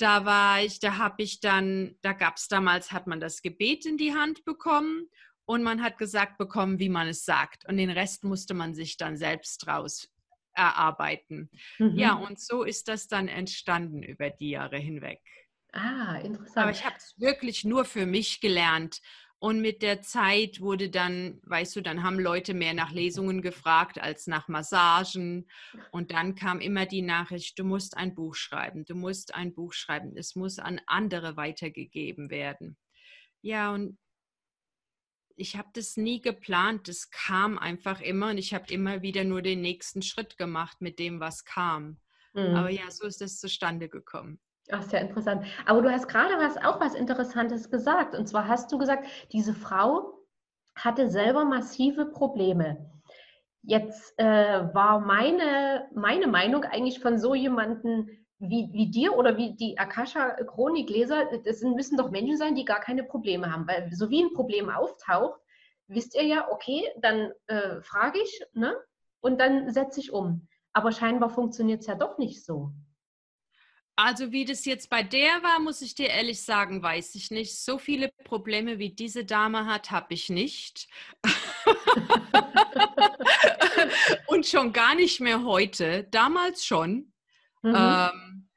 Da 0.01 0.25
war 0.25 0.63
ich, 0.63 0.81
da 0.81 0.97
habe 0.97 1.23
ich 1.23 1.41
dann, 1.41 1.95
da 2.01 2.15
gab 2.15 2.37
es 2.37 2.49
damals, 2.49 2.91
hat 2.91 3.07
man 3.07 3.21
das 3.21 3.43
Gebet 3.43 3.85
in 3.85 3.99
die 3.99 4.15
Hand 4.15 4.45
bekommen 4.45 5.11
und 5.45 5.63
man 5.63 5.83
hat 5.83 5.99
gesagt 5.99 6.39
bekommen, 6.39 6.79
wie 6.79 6.89
man 6.89 7.07
es 7.07 7.27
sagt. 7.27 7.69
Und 7.69 7.77
den 7.77 7.91
Rest 7.91 8.25
musste 8.25 8.55
man 8.55 8.75
sich 8.75 8.97
dann 8.97 9.19
selbst 9.19 9.59
draus 9.59 10.09
erarbeiten. 10.55 11.51
Mhm. 11.79 11.99
Ja, 11.99 12.15
und 12.15 12.41
so 12.41 12.65
ist 12.65 12.89
das 12.89 13.09
dann 13.09 13.29
entstanden 13.29 14.03
über 14.03 14.31
die 14.31 14.51
Jahre 14.51 14.79
hinweg. 14.79 15.21
Ah, 15.73 16.17
interessant. 16.17 16.57
Aber 16.57 16.71
ich 16.71 16.85
habe 16.85 16.97
es 16.97 17.15
wirklich 17.19 17.65
nur 17.65 17.85
für 17.85 18.07
mich 18.07 18.41
gelernt. 18.41 19.01
Und 19.41 19.63
mit 19.63 19.81
der 19.81 20.03
Zeit 20.03 20.61
wurde 20.61 20.91
dann, 20.91 21.41
weißt 21.45 21.75
du, 21.75 21.81
dann 21.81 22.03
haben 22.03 22.21
Leute 22.21 22.53
mehr 22.53 22.75
nach 22.75 22.93
Lesungen 22.93 23.41
gefragt 23.41 23.99
als 23.99 24.27
nach 24.27 24.49
Massagen. 24.49 25.49
Und 25.91 26.11
dann 26.13 26.35
kam 26.35 26.61
immer 26.61 26.85
die 26.85 27.01
Nachricht, 27.01 27.59
du 27.59 27.65
musst 27.65 27.97
ein 27.97 28.15
Buch 28.15 28.35
schreiben, 28.35 28.85
du 28.85 28.95
musst 28.95 29.35
ein 29.35 29.55
Buch 29.55 29.73
schreiben, 29.73 30.15
es 30.15 30.37
muss 30.37 30.59
an 30.59 30.79
andere 30.87 31.39
weitergegeben 31.39 32.29
werden. 32.29 32.77
Ja, 33.41 33.73
und 33.73 33.99
ich 35.37 35.57
habe 35.57 35.71
das 35.73 35.97
nie 35.97 36.21
geplant, 36.21 36.87
das 36.87 37.11
kam 37.11 37.57
einfach 37.57 38.03
immer 38.03 38.31
und 38.31 38.39
ich 38.39 38.53
habe 38.53 38.71
immer 38.71 39.01
wieder 39.01 39.25
nur 39.25 39.41
den 39.41 39.63
nächsten 39.63 40.03
Schritt 40.03 40.37
gemacht 40.37 40.83
mit 40.83 40.99
dem, 40.99 41.19
was 41.19 41.47
kam. 41.47 41.99
Mhm. 42.35 42.55
Aber 42.57 42.69
ja, 42.69 42.91
so 42.91 43.07
ist 43.07 43.23
es 43.23 43.41
zustande 43.41 43.89
gekommen. 43.89 44.39
Ach, 44.73 44.83
sehr 44.83 45.01
interessant. 45.01 45.45
Aber 45.67 45.83
du 45.83 45.91
hast 45.91 46.09
gerade 46.09 46.35
was 46.39 46.57
auch 46.57 46.81
was 46.81 46.95
Interessantes 46.95 47.71
gesagt. 47.71 48.15
Und 48.15 48.29
zwar 48.29 48.49
hast 48.49 48.71
du 48.73 48.79
gesagt, 48.79 49.07
diese 49.33 49.55
Frau 49.55 50.15
hatte 50.75 51.09
selber 51.09 51.45
massive 51.45 52.07
Probleme. 52.07 52.91
Jetzt 53.63 54.19
äh, 54.19 54.75
war 54.75 55.01
meine, 55.01 55.89
meine 55.95 56.27
Meinung 56.27 56.65
eigentlich 56.65 57.01
von 57.01 57.19
so 57.19 57.35
jemandem 57.35 58.09
wie, 58.39 58.71
wie 58.73 58.91
dir 58.91 59.17
oder 59.17 59.37
wie 59.37 59.55
die 59.55 59.77
Akasha-Chronikleser, 59.77 61.41
das 61.45 61.61
müssen 61.61 61.99
doch 61.99 62.11
Menschen 62.11 62.39
sein, 62.39 62.55
die 62.55 62.65
gar 62.65 62.81
keine 62.81 63.05
Probleme 63.05 63.53
haben. 63.53 63.69
Weil 63.69 63.93
so 63.93 64.09
wie 64.09 64.23
ein 64.23 64.33
Problem 64.33 64.71
auftaucht, 64.71 65.39
wisst 65.89 66.15
ihr 66.15 66.25
ja, 66.25 66.51
okay, 66.51 66.89
dann 67.03 67.33
äh, 67.49 67.83
frage 67.83 68.19
ich 68.23 68.43
ne? 68.55 68.75
und 69.21 69.41
dann 69.41 69.71
setze 69.71 70.01
ich 70.01 70.13
um. 70.13 70.49
Aber 70.73 70.93
scheinbar 70.93 71.29
funktioniert 71.29 71.81
es 71.81 71.87
ja 71.87 71.97
doch 71.97 72.17
nicht 72.17 72.45
so. 72.45 72.73
Also 74.03 74.33
wie 74.33 74.47
das 74.47 74.65
jetzt 74.65 74.89
bei 74.89 75.03
der 75.03 75.43
war, 75.43 75.61
muss 75.61 75.83
ich 75.83 75.95
dir 75.95 76.09
ehrlich 76.09 76.41
sagen, 76.41 76.83
weiß 76.83 77.15
ich 77.17 77.31
nicht. 77.31 77.59
So 77.59 77.77
viele 77.77 78.09
Probleme 78.25 78.79
wie 78.79 78.95
diese 78.95 79.27
Dame 79.27 79.67
hat, 79.67 79.91
habe 79.91 80.15
ich 80.15 80.31
nicht. 80.31 80.89
und 84.27 84.47
schon 84.47 84.73
gar 84.73 84.95
nicht 84.95 85.21
mehr 85.21 85.45
heute. 85.45 86.05
Damals 86.05 86.65
schon. 86.65 87.13
Mhm. 87.61 87.75
Ähm, 87.77 88.49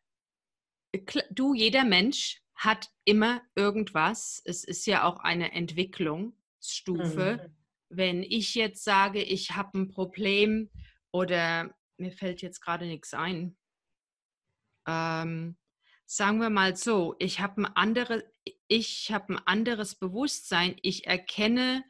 du, 1.32 1.54
jeder 1.54 1.84
Mensch 1.84 2.42
hat 2.56 2.90
immer 3.04 3.42
irgendwas. 3.54 4.42
Es 4.46 4.64
ist 4.64 4.86
ja 4.86 5.04
auch 5.04 5.20
eine 5.20 5.52
Entwicklungsstufe. 5.52 7.42
Mhm. 7.44 7.58
Wenn 7.90 8.24
ich 8.24 8.56
jetzt 8.56 8.86
sage, 8.86 9.22
ich 9.22 9.52
habe 9.52 9.78
ein 9.78 9.90
Problem 9.90 10.70
oder 11.12 11.76
mir 11.98 12.14
fällt 12.14 12.42
jetzt 12.42 12.62
gerade 12.62 12.86
nichts 12.86 13.14
ein. 13.14 13.58
Ähm, 14.88 15.58
sagen 16.06 16.40
wir 16.40 16.50
mal 16.50 16.76
so, 16.76 17.16
ich 17.20 17.40
habe 17.40 17.62
ein, 17.62 17.66
andere, 17.76 18.24
ich 18.68 19.12
hab 19.12 19.30
ein 19.30 19.40
anderes 19.40 19.96
Bewusstsein. 19.96 20.76
Ich 20.82 21.08
erkenne, 21.08 21.84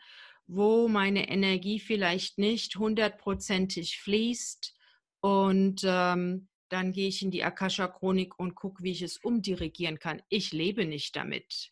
wo 0.47 0.87
meine 0.87 1.29
Energie 1.29 1.79
vielleicht 1.79 2.37
nicht 2.37 2.75
hundertprozentig 2.75 3.99
fließt 3.99 4.75
und 5.21 5.81
ähm, 5.85 6.49
dann 6.69 6.91
gehe 6.91 7.07
ich 7.07 7.21
in 7.21 7.31
die 7.31 7.43
Akasha-Chronik 7.43 8.37
und 8.39 8.55
gucke, 8.55 8.83
wie 8.83 8.91
ich 8.91 9.03
es 9.03 9.17
umdirigieren 9.17 9.99
kann. 9.99 10.21
Ich 10.29 10.51
lebe 10.51 10.85
nicht 10.85 11.15
damit, 11.15 11.71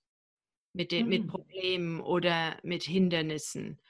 mit, 0.73 0.91
den, 0.91 1.05
mhm. 1.05 1.09
mit 1.09 1.27
Problemen 1.27 2.01
oder 2.01 2.57
mit 2.63 2.83
Hindernissen. 2.83 3.81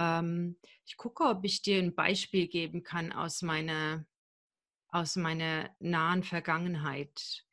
Ähm, 0.00 0.58
ich 0.84 0.96
gucke, 0.96 1.24
ob 1.24 1.44
ich 1.44 1.62
dir 1.62 1.78
ein 1.78 1.94
Beispiel 1.94 2.48
geben 2.48 2.82
kann 2.82 3.12
aus 3.12 3.42
meiner, 3.42 4.06
aus 4.88 5.16
meiner 5.16 5.70
nahen 5.80 6.22
Vergangenheit. 6.22 7.44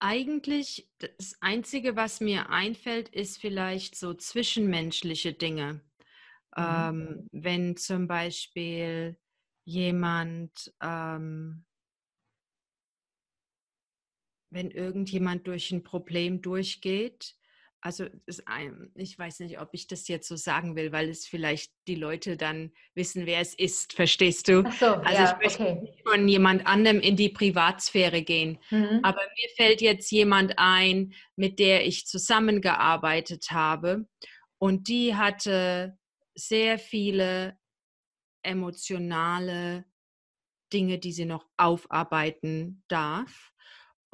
Eigentlich 0.00 0.90
das 0.98 1.36
Einzige, 1.40 1.96
was 1.96 2.20
mir 2.20 2.50
einfällt, 2.50 3.08
ist 3.08 3.40
vielleicht 3.40 3.96
so 3.96 4.12
zwischenmenschliche 4.12 5.32
Dinge. 5.32 5.80
Mhm. 6.56 6.62
Ähm, 6.62 7.28
wenn 7.32 7.76
zum 7.76 8.06
Beispiel 8.06 9.18
jemand, 9.64 10.74
ähm, 10.82 11.64
wenn 14.50 14.70
irgendjemand 14.70 15.46
durch 15.46 15.72
ein 15.72 15.82
Problem 15.82 16.42
durchgeht 16.42 17.36
also 17.84 18.06
ein, 18.46 18.90
ich 18.94 19.18
weiß 19.18 19.40
nicht, 19.40 19.60
ob 19.60 19.68
ich 19.72 19.86
das 19.86 20.08
jetzt 20.08 20.26
so 20.26 20.36
sagen 20.36 20.74
will, 20.74 20.90
weil 20.90 21.10
es 21.10 21.26
vielleicht 21.26 21.70
die 21.86 21.96
Leute 21.96 22.38
dann 22.38 22.72
wissen, 22.94 23.26
wer 23.26 23.40
es 23.40 23.54
ist, 23.54 23.92
verstehst 23.92 24.48
du? 24.48 24.62
So, 24.80 24.86
also 24.86 25.22
ja, 25.22 25.32
ich 25.32 25.44
möchte 25.44 25.62
okay. 25.62 25.80
nicht 25.82 26.02
von 26.02 26.26
jemand 26.26 26.66
anderem 26.66 27.00
in 27.00 27.14
die 27.14 27.28
Privatsphäre 27.28 28.22
gehen. 28.22 28.58
Mhm. 28.70 29.00
Aber 29.02 29.20
mir 29.20 29.48
fällt 29.56 29.82
jetzt 29.82 30.10
jemand 30.10 30.54
ein, 30.56 31.12
mit 31.36 31.58
der 31.58 31.86
ich 31.86 32.06
zusammengearbeitet 32.06 33.50
habe 33.50 34.08
und 34.56 34.88
die 34.88 35.14
hatte 35.14 35.98
sehr 36.34 36.78
viele 36.78 37.58
emotionale 38.42 39.84
Dinge, 40.72 40.98
die 40.98 41.12
sie 41.12 41.26
noch 41.26 41.46
aufarbeiten 41.58 42.82
darf. 42.88 43.52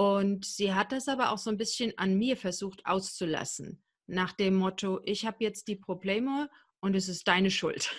Und 0.00 0.46
sie 0.46 0.72
hat 0.72 0.92
das 0.92 1.08
aber 1.08 1.30
auch 1.30 1.36
so 1.36 1.50
ein 1.50 1.58
bisschen 1.58 1.92
an 1.98 2.16
mir 2.16 2.38
versucht 2.38 2.86
auszulassen. 2.86 3.82
Nach 4.06 4.32
dem 4.32 4.54
Motto, 4.54 4.98
ich 5.04 5.26
habe 5.26 5.44
jetzt 5.44 5.68
die 5.68 5.76
Probleme 5.76 6.48
und 6.80 6.94
es 6.94 7.06
ist 7.06 7.28
deine 7.28 7.50
Schuld. 7.50 7.94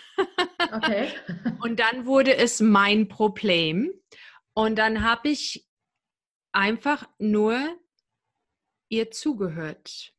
Okay. 0.73 1.09
und 1.61 1.79
dann 1.79 2.07
wurde 2.07 2.35
es 2.35 2.59
mein 2.59 3.07
Problem. 3.07 3.93
Und 4.55 4.77
dann 4.77 5.03
habe 5.03 5.29
ich 5.29 5.67
einfach 6.53 7.07
nur 7.19 7.77
ihr 8.89 9.11
zugehört. 9.11 10.15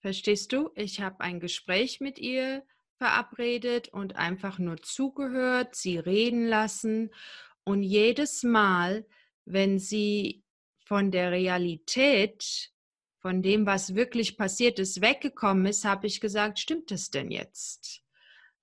Verstehst 0.00 0.50
du? 0.54 0.70
Ich 0.76 1.02
habe 1.02 1.20
ein 1.20 1.40
Gespräch 1.40 2.00
mit 2.00 2.18
ihr 2.18 2.64
verabredet 2.96 3.88
und 3.88 4.16
einfach 4.16 4.58
nur 4.58 4.78
zugehört, 4.78 5.74
sie 5.74 5.98
reden 5.98 6.46
lassen. 6.46 7.10
Und 7.64 7.82
jedes 7.82 8.44
Mal, 8.44 9.06
wenn 9.44 9.78
sie 9.78 10.39
von 10.90 11.12
der 11.12 11.30
Realität, 11.30 12.72
von 13.20 13.42
dem, 13.42 13.64
was 13.64 13.94
wirklich 13.94 14.36
passiert 14.36 14.80
ist, 14.80 15.00
weggekommen 15.00 15.66
ist, 15.66 15.84
habe 15.84 16.08
ich 16.08 16.20
gesagt, 16.20 16.58
stimmt 16.58 16.90
das 16.90 17.10
denn 17.10 17.30
jetzt? 17.30 18.02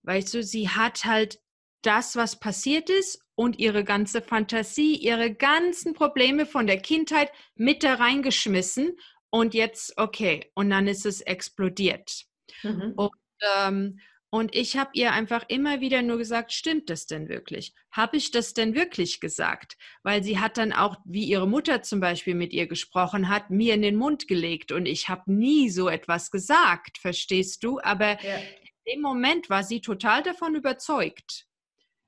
Weißt 0.04 0.34
du, 0.34 0.44
sie 0.44 0.68
hat 0.68 1.06
halt 1.06 1.40
das, 1.84 2.18
was 2.18 2.38
passiert 2.38 2.90
ist 2.90 3.22
und 3.36 3.60
ihre 3.60 3.86
ganze 3.86 4.22
Fantasie, 4.22 4.96
ihre 4.96 5.34
ganzen 5.34 5.94
Probleme 5.94 6.46
von 6.46 6.68
der 6.68 6.82
Kindheit 6.82 7.32
mit 7.56 7.82
da 7.82 7.94
reingeschmissen 7.94 8.98
und 9.30 9.54
jetzt, 9.54 9.98
okay, 9.98 10.52
und 10.54 10.70
dann 10.70 10.88
ist 10.90 11.06
es 11.06 11.22
explodiert. 11.22 12.26
Mhm. 12.62 12.92
Und, 12.98 13.12
ähm, 13.56 14.00
Und 14.30 14.54
ich 14.54 14.76
habe 14.76 14.90
ihr 14.94 15.13
einfach 15.13 15.46
immer 15.48 15.80
wieder 15.80 16.02
nur 16.02 16.18
gesagt, 16.18 16.52
stimmt 16.52 16.90
das 16.90 17.06
denn 17.06 17.30
wirklich? 17.30 17.74
Habe 17.92 18.18
ich 18.18 18.32
das 18.32 18.54
denn 18.54 18.76
wirklich 18.76 19.22
gesagt? 19.22 19.78
Weil 20.04 20.22
sie 20.22 20.38
hat 20.40 20.58
dann 20.58 20.74
auch, 20.74 20.98
wie 21.06 21.24
ihre 21.24 21.48
Mutter 21.48 21.82
zum 21.82 22.02
Beispiel 22.02 22.36
mit 22.36 22.52
ihr 22.52 22.68
gesprochen 22.68 23.30
hat, 23.30 23.50
mir 23.50 23.74
in 23.74 23.82
den 23.82 23.96
Mund 23.96 24.28
gelegt 24.28 24.74
und 24.74 24.86
ich 24.86 25.08
habe 25.08 25.32
nie 25.32 25.70
so 25.70 25.88
etwas 25.88 26.30
gesagt, 26.30 26.98
verstehst 26.98 27.63
du? 27.63 27.80
Aber 27.80 28.22
ja. 28.22 28.38
in 28.38 28.96
dem 28.96 29.02
Moment 29.02 29.50
war 29.50 29.63
sie 29.63 29.80
total 29.80 30.24
davon 30.24 30.56
überzeugt, 30.56 31.48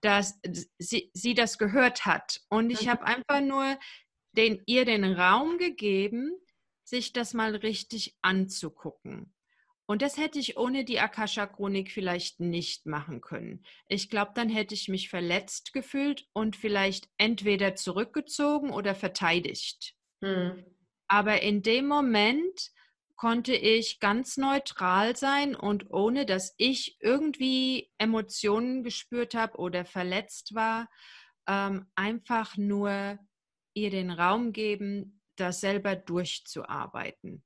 dass 0.01 0.39
sie, 0.77 1.12
sie 1.13 1.34
das 1.36 1.58
gehört 1.58 2.05
hat. 2.05 2.41
Und 2.49 2.69
ich 2.69 2.86
mhm. 2.86 2.89
habe 2.89 3.05
einfach 3.05 3.41
nur 3.41 3.79
den, 4.34 4.62
ihr 4.65 4.84
den 4.84 5.05
Raum 5.05 5.58
gegeben, 5.58 6.34
sich 6.84 7.13
das 7.13 7.34
mal 7.34 7.55
richtig 7.55 8.17
anzugucken. 8.21 9.34
Und 9.89 10.04
das 10.04 10.17
hätte 10.17 10.38
ich 10.38 10.56
ohne 10.56 10.86
die 10.86 10.99
Akasha-Chronik 10.99 11.89
vielleicht 11.89 12.39
nicht 12.39 12.86
machen 12.86 13.21
können. 13.21 13.65
Ich 13.88 14.12
glaube, 14.12 14.34
dann 14.36 14.47
hätte 14.47 14.75
ich 14.75 14.88
mich 14.88 15.10
verletzt 15.10 15.73
gefühlt 15.73 16.28
und 16.32 16.56
vielleicht 16.56 17.10
entweder 17.17 17.73
zurückgezogen 17.73 18.69
oder 18.69 18.93
verteidigt. 18.93 19.95
Hm. 20.21 20.63
Aber 21.08 21.41
in 21.41 21.63
dem 21.63 21.88
Moment 21.88 22.69
konnte 23.15 23.56
ich 23.56 23.99
ganz 23.99 24.38
neutral 24.38 25.15
sein 25.15 25.56
und 25.56 25.89
ohne 25.89 26.28
dass 26.28 26.54
ich 26.58 26.97
irgendwie 26.99 27.91
Emotionen 27.97 28.84
gespürt 28.84 29.34
habe 29.34 29.58
oder 29.58 29.86
verletzt 29.86 30.54
war, 30.54 30.88
ähm, 31.47 31.88
einfach 31.95 32.58
nur 32.58 33.17
ihr 33.73 33.89
den 33.89 34.12
Raum 34.12 34.54
geben, 34.54 35.19
das 35.36 35.62
selber 35.62 35.95
durchzuarbeiten. 35.95 37.43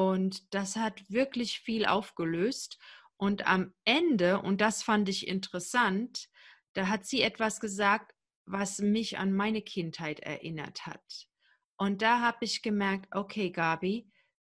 Und 0.00 0.54
das 0.54 0.76
hat 0.76 1.10
wirklich 1.10 1.60
viel 1.60 1.84
aufgelöst. 1.84 2.78
Und 3.18 3.46
am 3.46 3.74
Ende, 3.84 4.40
und 4.40 4.62
das 4.62 4.82
fand 4.82 5.10
ich 5.10 5.28
interessant, 5.28 6.30
da 6.72 6.88
hat 6.88 7.04
sie 7.04 7.20
etwas 7.20 7.60
gesagt, 7.60 8.14
was 8.46 8.78
mich 8.78 9.18
an 9.18 9.30
meine 9.30 9.60
Kindheit 9.60 10.20
erinnert 10.20 10.86
hat. 10.86 11.28
Und 11.76 12.00
da 12.00 12.20
habe 12.20 12.38
ich 12.46 12.62
gemerkt, 12.62 13.14
okay, 13.14 13.50
Gabi, 13.50 14.10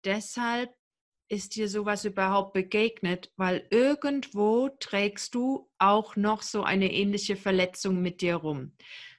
deshalb 0.05 0.71
ist 1.27 1.55
dir 1.55 1.67
sowas 1.67 2.05
überhaupt 2.05 2.53
begegnet, 2.53 3.31
weil 3.35 3.65
irgendwo 3.71 4.69
trägst 4.79 5.33
du 5.33 5.71
auch 5.79 6.15
noch 6.15 6.43
so 6.43 6.63
eine 6.63 6.93
ähnliche 6.93 7.35
Verletzung 7.35 7.99
mit 7.99 8.21
dir 8.21 8.35
rum. 8.35 8.73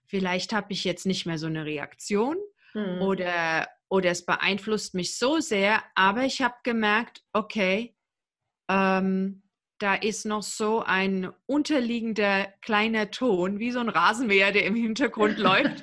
Vielleicht 0.05 0.53
habe 0.53 0.73
ich 0.73 0.85
jetzt 0.85 1.05
nicht 1.05 1.27
mehr 1.27 1.39
so 1.39 1.47
eine 1.47 1.65
Reaktion 1.65 2.37
mhm. 2.75 3.03
oder 3.03 3.67
oder 3.93 4.11
es 4.11 4.25
beeinflusst 4.25 4.95
mich 4.95 5.19
so 5.19 5.41
sehr, 5.41 5.83
aber 5.95 6.23
ich 6.23 6.41
habe 6.41 6.55
gemerkt, 6.63 7.23
okay, 7.35 7.95
ähm, 8.71 9.43
da 9.79 9.97
ist 9.97 10.25
noch 10.25 10.43
so 10.43 10.81
ein 10.81 11.31
unterliegender 11.45 12.47
kleiner 12.63 13.11
Ton, 13.11 13.59
wie 13.59 13.71
so 13.71 13.81
ein 13.81 13.91
Rasenmäher, 13.91 14.51
der 14.51 14.65
im 14.65 14.77
Hintergrund 14.77 15.37
läuft. 15.39 15.83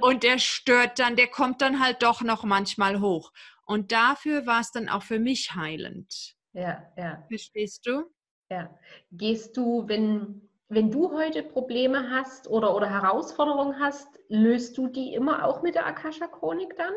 Und 0.00 0.22
der 0.22 0.38
stört 0.38 0.98
dann, 0.98 1.16
der 1.16 1.26
kommt 1.26 1.60
dann 1.60 1.84
halt 1.84 2.02
doch 2.02 2.22
noch 2.22 2.44
manchmal 2.44 2.98
hoch. 3.00 3.30
Und 3.66 3.92
dafür 3.92 4.46
war 4.46 4.62
es 4.62 4.72
dann 4.72 4.88
auch 4.88 5.02
für 5.02 5.18
mich 5.18 5.54
heilend. 5.54 6.36
Ja, 6.54 6.82
ja. 6.96 7.22
Verstehst 7.28 7.86
du? 7.86 8.10
Ja. 8.50 8.74
Gehst 9.12 9.54
du, 9.58 9.86
wenn, 9.86 10.48
wenn 10.70 10.90
du 10.90 11.12
heute 11.12 11.42
Probleme 11.42 12.08
hast 12.08 12.48
oder, 12.48 12.74
oder 12.74 12.88
Herausforderungen 12.88 13.78
hast, 13.78 14.08
löst 14.28 14.78
du 14.78 14.88
die 14.88 15.12
immer 15.12 15.44
auch 15.44 15.60
mit 15.60 15.74
der 15.74 15.84
Akasha-Chronik 15.84 16.74
dann? 16.78 16.94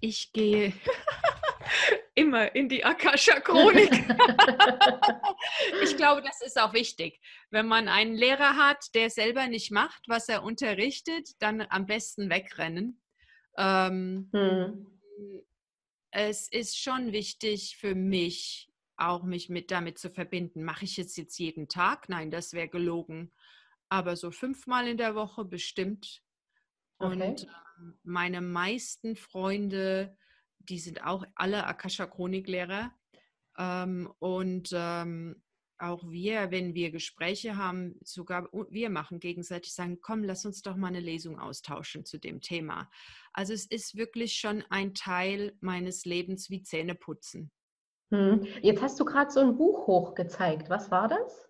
Ich 0.00 0.32
gehe 0.32 0.72
immer 2.14 2.54
in 2.54 2.68
die 2.68 2.84
Akasha-Chronik. 2.84 3.90
ich 5.82 5.96
glaube, 5.96 6.22
das 6.22 6.40
ist 6.42 6.60
auch 6.60 6.72
wichtig. 6.72 7.20
Wenn 7.50 7.66
man 7.66 7.88
einen 7.88 8.14
Lehrer 8.14 8.56
hat, 8.56 8.94
der 8.94 9.10
selber 9.10 9.46
nicht 9.46 9.70
macht, 9.70 10.02
was 10.08 10.28
er 10.28 10.42
unterrichtet, 10.42 11.30
dann 11.40 11.62
am 11.68 11.86
besten 11.86 12.30
wegrennen. 12.30 13.00
Ähm, 13.56 14.28
hm. 14.32 14.86
Es 16.10 16.48
ist 16.48 16.78
schon 16.78 17.12
wichtig 17.12 17.76
für 17.76 17.94
mich, 17.94 18.70
auch 18.96 19.22
mich 19.22 19.48
mit 19.48 19.70
damit 19.70 19.98
zu 19.98 20.10
verbinden. 20.10 20.64
Mache 20.64 20.84
ich 20.84 20.98
es 20.98 21.16
jetzt 21.16 21.38
jeden 21.38 21.68
Tag? 21.68 22.08
Nein, 22.08 22.30
das 22.30 22.52
wäre 22.52 22.68
gelogen. 22.68 23.32
Aber 23.90 24.16
so 24.16 24.30
fünfmal 24.30 24.88
in 24.88 24.96
der 24.96 25.14
Woche 25.14 25.44
bestimmt. 25.44 26.22
Und 26.98 27.22
okay 27.22 27.46
meine 28.02 28.40
meisten 28.40 29.16
Freunde, 29.16 30.16
die 30.58 30.78
sind 30.78 31.04
auch 31.04 31.24
alle 31.34 31.66
Akasha-Chroniklehrer. 31.66 32.92
Ähm, 33.58 34.12
und 34.18 34.70
ähm, 34.72 35.42
auch 35.78 36.02
wir, 36.08 36.50
wenn 36.50 36.74
wir 36.74 36.90
Gespräche 36.90 37.56
haben, 37.56 37.98
sogar 38.02 38.48
wir 38.70 38.90
machen 38.90 39.20
gegenseitig 39.20 39.74
sagen, 39.74 40.00
komm, 40.00 40.24
lass 40.24 40.44
uns 40.44 40.62
doch 40.62 40.76
mal 40.76 40.88
eine 40.88 41.00
Lesung 41.00 41.38
austauschen 41.38 42.04
zu 42.04 42.18
dem 42.18 42.40
Thema. 42.40 42.90
Also 43.32 43.52
es 43.52 43.66
ist 43.66 43.96
wirklich 43.96 44.34
schon 44.34 44.64
ein 44.70 44.94
Teil 44.94 45.56
meines 45.60 46.04
Lebens 46.04 46.50
wie 46.50 46.62
Zähneputzen. 46.62 47.52
Hm. 48.12 48.46
Jetzt 48.62 48.82
hast 48.82 48.98
du 48.98 49.04
gerade 49.04 49.30
so 49.30 49.40
ein 49.40 49.56
Buch 49.56 49.86
hochgezeigt. 49.86 50.68
Was 50.70 50.90
war 50.90 51.08
das? 51.08 51.48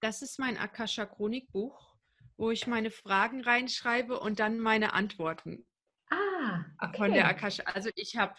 Das 0.00 0.22
ist 0.22 0.38
mein 0.38 0.56
Akasha 0.56 1.06
Chronik 1.06 1.50
Buch 1.50 1.93
wo 2.36 2.50
ich 2.50 2.66
meine 2.66 2.90
Fragen 2.90 3.42
reinschreibe 3.42 4.18
und 4.18 4.40
dann 4.40 4.58
meine 4.58 4.92
Antworten. 4.92 5.66
Ah, 6.10 6.64
okay. 6.80 6.96
Von 6.96 7.12
der 7.12 7.26
Akasha. 7.26 7.64
Also 7.64 7.90
ich 7.94 8.16
habe 8.16 8.34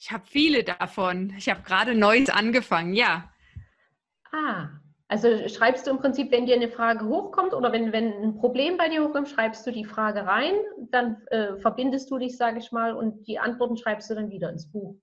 ich 0.00 0.12
hab 0.12 0.28
viele 0.28 0.64
davon. 0.64 1.34
Ich 1.36 1.48
habe 1.48 1.62
gerade 1.62 1.94
Neues 1.94 2.30
angefangen, 2.30 2.94
ja. 2.94 3.32
Ah, 4.30 4.70
also 5.08 5.48
schreibst 5.48 5.86
du 5.86 5.90
im 5.90 5.98
Prinzip, 5.98 6.30
wenn 6.30 6.46
dir 6.46 6.54
eine 6.54 6.68
Frage 6.68 7.06
hochkommt 7.06 7.54
oder 7.54 7.72
wenn, 7.72 7.92
wenn 7.92 8.12
ein 8.12 8.36
Problem 8.36 8.76
bei 8.76 8.90
dir 8.90 9.02
hochkommt, 9.02 9.28
schreibst 9.28 9.66
du 9.66 9.72
die 9.72 9.86
Frage 9.86 10.26
rein, 10.26 10.54
dann 10.90 11.22
äh, 11.28 11.56
verbindest 11.56 12.10
du 12.10 12.18
dich, 12.18 12.36
sage 12.36 12.58
ich 12.58 12.70
mal, 12.72 12.94
und 12.94 13.26
die 13.26 13.38
Antworten 13.38 13.76
schreibst 13.76 14.10
du 14.10 14.14
dann 14.14 14.30
wieder 14.30 14.50
ins 14.50 14.70
Buch. 14.70 15.00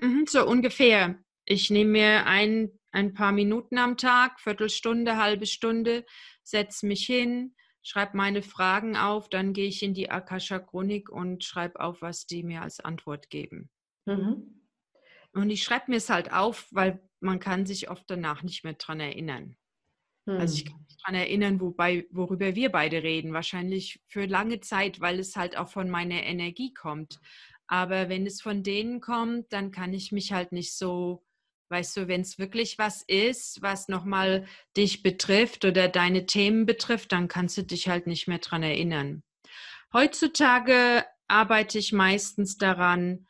Mhm, 0.00 0.26
so 0.28 0.46
ungefähr. 0.46 1.18
Ich 1.46 1.70
nehme 1.70 1.90
mir 1.90 2.26
ein, 2.26 2.78
ein 2.92 3.14
paar 3.14 3.32
Minuten 3.32 3.78
am 3.78 3.96
Tag, 3.96 4.40
Viertelstunde, 4.40 5.16
halbe 5.16 5.46
Stunde, 5.46 6.04
setze 6.44 6.86
mich 6.86 7.04
hin, 7.04 7.54
schreibe 7.82 8.16
meine 8.16 8.42
Fragen 8.42 8.96
auf, 8.96 9.28
dann 9.28 9.52
gehe 9.52 9.68
ich 9.68 9.82
in 9.82 9.94
die 9.94 10.10
Akasha 10.10 10.58
Chronik 10.58 11.10
und 11.10 11.44
schreibe 11.44 11.80
auf, 11.80 12.02
was 12.02 12.26
die 12.26 12.42
mir 12.42 12.62
als 12.62 12.80
Antwort 12.80 13.30
geben. 13.30 13.70
Mhm. 14.06 14.68
Und 15.32 15.50
ich 15.50 15.62
schreibe 15.62 15.90
mir 15.90 15.96
es 15.96 16.10
halt 16.10 16.32
auf, 16.32 16.68
weil 16.70 17.02
man 17.20 17.40
kann 17.40 17.66
sich 17.66 17.90
oft 17.90 18.04
danach 18.08 18.42
nicht 18.42 18.64
mehr 18.64 18.74
dran 18.74 19.00
erinnern. 19.00 19.56
Mhm. 20.26 20.36
Also 20.36 20.54
ich 20.54 20.64
kann 20.66 20.80
mich 20.86 20.96
daran 20.98 21.14
erinnern, 21.14 21.60
wobei, 21.60 22.06
worüber 22.10 22.54
wir 22.54 22.70
beide 22.70 23.02
reden. 23.02 23.32
Wahrscheinlich 23.32 24.00
für 24.06 24.26
lange 24.26 24.60
Zeit, 24.60 25.00
weil 25.00 25.18
es 25.18 25.36
halt 25.36 25.56
auch 25.56 25.68
von 25.68 25.90
meiner 25.90 26.22
Energie 26.22 26.72
kommt. 26.72 27.20
Aber 27.66 28.08
wenn 28.08 28.26
es 28.26 28.42
von 28.42 28.62
denen 28.62 29.00
kommt, 29.00 29.52
dann 29.52 29.70
kann 29.70 29.92
ich 29.92 30.12
mich 30.12 30.32
halt 30.32 30.52
nicht 30.52 30.76
so 30.76 31.24
Weißt 31.74 31.96
du, 31.96 32.06
wenn 32.06 32.20
es 32.20 32.38
wirklich 32.38 32.78
was 32.78 33.02
ist, 33.02 33.60
was 33.60 33.88
nochmal 33.88 34.46
dich 34.76 35.02
betrifft 35.02 35.64
oder 35.64 35.88
deine 35.88 36.24
Themen 36.24 36.66
betrifft, 36.66 37.10
dann 37.10 37.26
kannst 37.26 37.58
du 37.58 37.64
dich 37.64 37.88
halt 37.88 38.06
nicht 38.06 38.28
mehr 38.28 38.38
dran 38.38 38.62
erinnern. 38.62 39.24
Heutzutage 39.92 41.04
arbeite 41.26 41.80
ich 41.80 41.92
meistens 41.92 42.58
daran, 42.58 43.26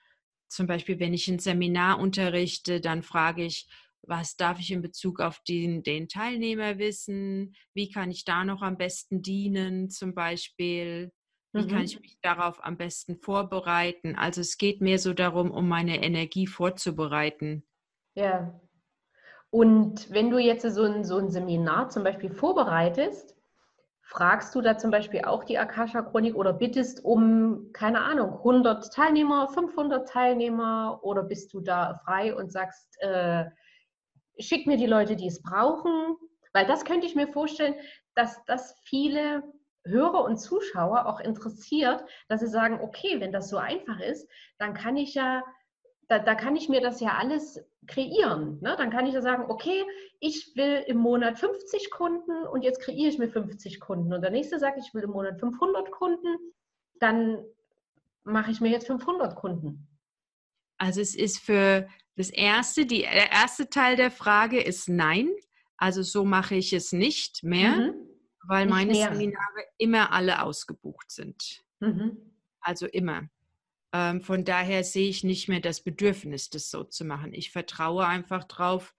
zum 0.46 0.66
Beispiel, 0.66 1.00
wenn 1.00 1.14
ich 1.14 1.26
ein 1.26 1.38
Seminar 1.38 1.98
unterrichte, 1.98 2.82
dann 2.82 3.02
frage 3.02 3.46
ich, 3.46 3.66
was 4.02 4.36
darf 4.36 4.60
ich 4.60 4.70
in 4.70 4.82
Bezug 4.82 5.20
auf 5.20 5.42
den, 5.48 5.82
den 5.82 6.10
Teilnehmer 6.10 6.76
wissen? 6.76 7.56
Wie 7.72 7.90
kann 7.90 8.10
ich 8.10 8.26
da 8.26 8.44
noch 8.44 8.60
am 8.60 8.76
besten 8.76 9.22
dienen, 9.22 9.88
zum 9.88 10.14
Beispiel? 10.14 11.12
Wie 11.54 11.62
mhm. 11.62 11.68
kann 11.68 11.84
ich 11.84 11.98
mich 11.98 12.18
darauf 12.20 12.62
am 12.62 12.76
besten 12.76 13.16
vorbereiten? 13.16 14.16
Also 14.16 14.42
es 14.42 14.58
geht 14.58 14.82
mehr 14.82 14.98
so 14.98 15.14
darum, 15.14 15.50
um 15.50 15.66
meine 15.66 16.02
Energie 16.02 16.46
vorzubereiten. 16.46 17.64
Ja. 18.14 18.60
Und 19.50 20.10
wenn 20.12 20.30
du 20.30 20.38
jetzt 20.38 20.62
so 20.62 20.82
ein, 20.82 21.04
so 21.04 21.18
ein 21.18 21.30
Seminar 21.30 21.88
zum 21.88 22.02
Beispiel 22.02 22.30
vorbereitest, 22.30 23.36
fragst 24.02 24.54
du 24.54 24.60
da 24.60 24.76
zum 24.76 24.90
Beispiel 24.90 25.22
auch 25.22 25.44
die 25.44 25.58
Akasha-Chronik 25.58 26.34
oder 26.34 26.52
bittest 26.52 27.04
um, 27.04 27.70
keine 27.72 28.02
Ahnung, 28.02 28.34
100 28.34 28.92
Teilnehmer, 28.92 29.48
500 29.48 30.08
Teilnehmer 30.08 31.00
oder 31.02 31.22
bist 31.22 31.54
du 31.54 31.60
da 31.60 32.00
frei 32.04 32.34
und 32.34 32.52
sagst, 32.52 33.00
äh, 33.00 33.44
schick 34.38 34.66
mir 34.66 34.76
die 34.76 34.86
Leute, 34.86 35.16
die 35.16 35.28
es 35.28 35.42
brauchen? 35.42 36.16
Weil 36.52 36.66
das 36.66 36.84
könnte 36.84 37.06
ich 37.06 37.14
mir 37.14 37.28
vorstellen, 37.28 37.74
dass 38.14 38.44
das 38.44 38.76
viele 38.84 39.42
Hörer 39.86 40.24
und 40.24 40.38
Zuschauer 40.38 41.06
auch 41.06 41.20
interessiert, 41.20 42.04
dass 42.28 42.40
sie 42.40 42.48
sagen, 42.48 42.80
okay, 42.80 43.20
wenn 43.20 43.32
das 43.32 43.48
so 43.48 43.58
einfach 43.58 44.00
ist, 44.00 44.28
dann 44.58 44.74
kann 44.74 44.96
ich 44.96 45.14
ja 45.14 45.42
da, 46.08 46.18
da, 46.18 46.34
kann 46.34 46.56
ich 46.56 46.68
mir 46.68 46.80
das 46.80 47.00
ja 47.00 47.16
alles 47.18 47.62
kreieren. 47.86 48.60
Ne? 48.60 48.74
Dann 48.76 48.90
kann 48.90 49.06
ich 49.06 49.14
ja 49.14 49.22
sagen, 49.22 49.50
okay, 49.50 49.84
ich 50.20 50.54
will 50.56 50.84
im 50.86 50.98
Monat 50.98 51.38
50 51.38 51.90
Kunden 51.90 52.46
und 52.46 52.62
jetzt 52.62 52.80
kreiere 52.80 53.08
ich 53.08 53.18
mir 53.18 53.28
50 53.28 53.80
Kunden. 53.80 54.12
Und 54.12 54.22
der 54.22 54.30
nächste 54.30 54.58
sagt, 54.58 54.78
ich 54.78 54.94
will 54.94 55.02
im 55.02 55.10
Monat 55.10 55.38
500 55.38 55.90
Kunden, 55.90 56.38
dann 57.00 57.44
mache 58.24 58.50
ich 58.50 58.60
mir 58.60 58.70
jetzt 58.70 58.86
500 58.86 59.36
Kunden. 59.36 59.86
Also 60.78 61.00
es 61.00 61.14
ist 61.14 61.38
für 61.38 61.88
Das 62.16 62.30
erste, 62.30 62.86
die, 62.86 63.02
der 63.02 63.32
erste 63.32 63.68
Teil 63.68 63.96
der 63.96 64.10
Frage 64.10 64.62
ist 64.62 64.88
nein. 64.88 65.30
Also 65.76 66.02
so 66.02 66.24
mache 66.24 66.54
ich 66.54 66.72
es 66.72 66.92
nicht 66.92 67.42
mehr, 67.42 67.76
mhm. 67.76 67.94
weil 68.46 68.66
nicht 68.66 68.74
meine 68.74 68.92
mehr. 68.92 69.12
Seminare 69.12 69.64
immer 69.78 70.12
alle 70.12 70.42
ausgebucht 70.42 71.10
sind. 71.10 71.64
Mhm. 71.80 72.16
Also 72.60 72.86
immer. 72.86 73.28
Ähm, 73.94 74.20
von 74.22 74.44
daher 74.44 74.82
sehe 74.82 75.08
ich 75.08 75.22
nicht 75.22 75.48
mehr 75.48 75.60
das 75.60 75.80
Bedürfnis, 75.80 76.50
das 76.50 76.68
so 76.68 76.82
zu 76.82 77.04
machen. 77.04 77.32
Ich 77.32 77.52
vertraue 77.52 78.04
einfach 78.04 78.42
drauf, 78.42 78.92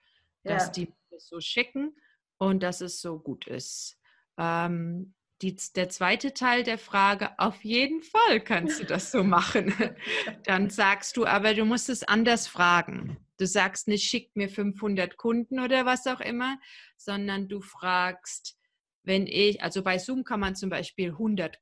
dass 0.44 0.68
ja. 0.68 0.72
die 0.72 0.94
das 1.12 1.28
so 1.28 1.42
schicken 1.42 1.94
und 2.38 2.64
dass 2.64 2.80
es 2.80 3.02
so 3.02 3.20
gut 3.20 3.46
ist. 3.46 4.00
Ähm, 4.38 5.14
die, 5.42 5.58
der 5.76 5.90
zweite 5.90 6.34
Teil 6.34 6.64
der 6.64 6.78
Frage, 6.78 7.30
auf 7.40 7.66
jeden 7.66 8.04
Fall 8.04 8.40
kannst 8.40 8.80
du 8.80 8.86
das 8.86 9.12
so 9.12 9.22
machen. 9.22 9.74
Dann 10.46 10.70
sagst 10.70 11.18
du, 11.18 11.26
aber 11.26 11.54
du 11.54 11.66
musst 11.66 11.90
es 11.90 12.04
anders 12.04 12.48
fragen. 12.48 13.18
Du 13.38 13.46
sagst 13.46 13.90
nicht, 13.90 14.06
schick 14.06 14.34
mir 14.38 14.48
500 14.48 15.18
Kunden 15.18 15.60
oder 15.60 15.86
was 15.86 16.08
auch 16.08 16.22
immer, 16.22 16.58
sondern 16.96 17.50
du 17.50 17.60
fragst, 17.60 18.58
wenn 19.04 19.28
ich, 19.28 19.62
also 19.62 19.84
bei 19.84 19.98
Zoom 19.98 20.24
kann 20.24 20.40
man 20.40 20.56
zum 20.56 20.70
Beispiel 20.70 21.10
100 21.10 21.60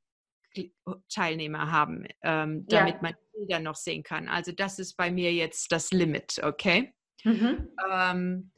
Teilnehmer 1.09 1.71
haben, 1.71 2.05
ähm, 2.21 2.65
damit 2.67 2.95
ja. 2.95 3.01
man 3.01 3.15
Bilder 3.33 3.59
noch 3.59 3.75
sehen 3.75 4.03
kann. 4.03 4.27
Also 4.27 4.51
das 4.51 4.79
ist 4.79 4.95
bei 4.95 5.11
mir 5.11 5.33
jetzt 5.33 5.71
das 5.71 5.91
Limit, 5.91 6.41
okay? 6.43 6.93
Mhm. 7.23 7.69
Ähm, 7.91 8.51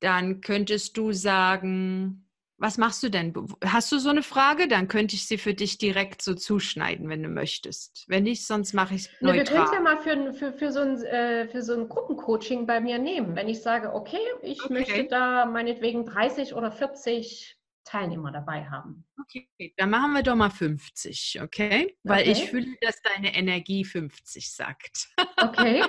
dann 0.00 0.40
könntest 0.40 0.96
du 0.96 1.12
sagen, 1.12 2.26
was 2.60 2.76
machst 2.76 3.02
du 3.02 3.08
denn? 3.08 3.32
Hast 3.64 3.90
du 3.90 3.98
so 3.98 4.10
eine 4.10 4.22
Frage? 4.22 4.68
Dann 4.68 4.86
könnte 4.86 5.14
ich 5.14 5.26
sie 5.26 5.38
für 5.38 5.54
dich 5.54 5.78
direkt 5.78 6.20
so 6.20 6.34
zuschneiden, 6.34 7.08
wenn 7.08 7.22
du 7.22 7.30
möchtest. 7.30 8.04
Wenn 8.06 8.24
nicht, 8.24 8.46
sonst 8.46 8.74
mache 8.74 8.94
ich 8.94 9.06
es 9.06 9.10
neutral. 9.20 9.34
wir 9.34 9.44
können 9.44 9.64
es 9.64 9.72
ja 9.72 9.80
mal 9.80 9.96
für, 9.96 10.34
für, 10.34 10.52
für, 10.52 10.70
so 10.70 10.80
ein, 10.80 11.02
äh, 11.02 11.48
für 11.48 11.62
so 11.62 11.72
ein 11.72 11.88
Gruppencoaching 11.88 12.66
bei 12.66 12.80
mir 12.80 12.98
nehmen. 12.98 13.34
Wenn 13.34 13.48
ich 13.48 13.62
sage, 13.62 13.94
okay, 13.94 14.18
ich 14.42 14.62
okay. 14.62 14.72
möchte 14.74 15.04
da 15.04 15.46
meinetwegen 15.46 16.04
30 16.04 16.54
oder 16.54 16.70
40 16.70 17.56
Teilnehmer 17.90 18.30
dabei 18.30 18.64
haben. 18.66 19.04
Okay, 19.20 19.74
dann 19.76 19.90
machen 19.90 20.12
wir 20.12 20.22
doch 20.22 20.36
mal 20.36 20.50
50, 20.50 21.40
okay? 21.42 21.96
Weil 22.04 22.22
okay. 22.22 22.32
ich 22.32 22.50
fühle, 22.50 22.76
dass 22.80 23.02
deine 23.02 23.34
Energie 23.34 23.84
50 23.84 24.52
sagt. 24.52 25.08
Okay, 25.36 25.82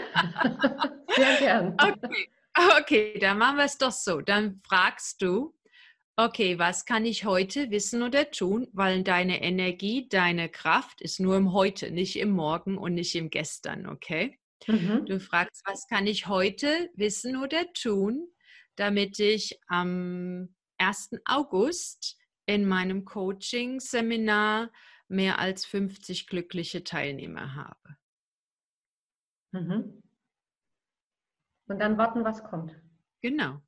sehr 1.15 1.35
gern. 1.37 1.77
Okay. 1.79 2.29
okay, 2.79 3.19
dann 3.19 3.37
machen 3.37 3.57
wir 3.57 3.65
es 3.65 3.77
doch 3.77 3.91
so. 3.91 4.19
Dann 4.21 4.61
fragst 4.67 5.21
du, 5.21 5.55
okay, 6.15 6.57
was 6.57 6.85
kann 6.85 7.05
ich 7.05 7.23
heute 7.23 7.69
wissen 7.69 8.01
oder 8.01 8.31
tun? 8.31 8.67
Weil 8.73 9.03
deine 9.03 9.43
Energie, 9.43 10.09
deine 10.09 10.49
Kraft 10.49 11.01
ist 11.01 11.19
nur 11.19 11.37
im 11.37 11.53
Heute, 11.53 11.91
nicht 11.91 12.17
im 12.17 12.31
Morgen 12.31 12.79
und 12.79 12.95
nicht 12.95 13.13
im 13.13 13.29
Gestern, 13.29 13.85
okay? 13.85 14.39
Mhm. 14.65 15.05
Du 15.05 15.19
fragst, 15.19 15.61
was 15.65 15.87
kann 15.87 16.07
ich 16.07 16.25
heute 16.25 16.89
wissen 16.95 17.37
oder 17.37 17.71
tun, 17.73 18.27
damit 18.75 19.19
ich 19.19 19.59
am 19.67 20.49
1. 20.81 21.21
August 21.25 22.17
in 22.47 22.67
meinem 22.67 23.05
Coaching-Seminar 23.05 24.71
mehr 25.07 25.39
als 25.39 25.65
50 25.65 26.27
glückliche 26.27 26.83
Teilnehmer 26.83 27.55
habe. 27.55 27.97
Mhm. 29.51 30.01
Und 31.67 31.79
dann 31.79 31.97
warten, 31.97 32.23
was 32.23 32.43
kommt. 32.43 32.75
Genau. 33.21 33.61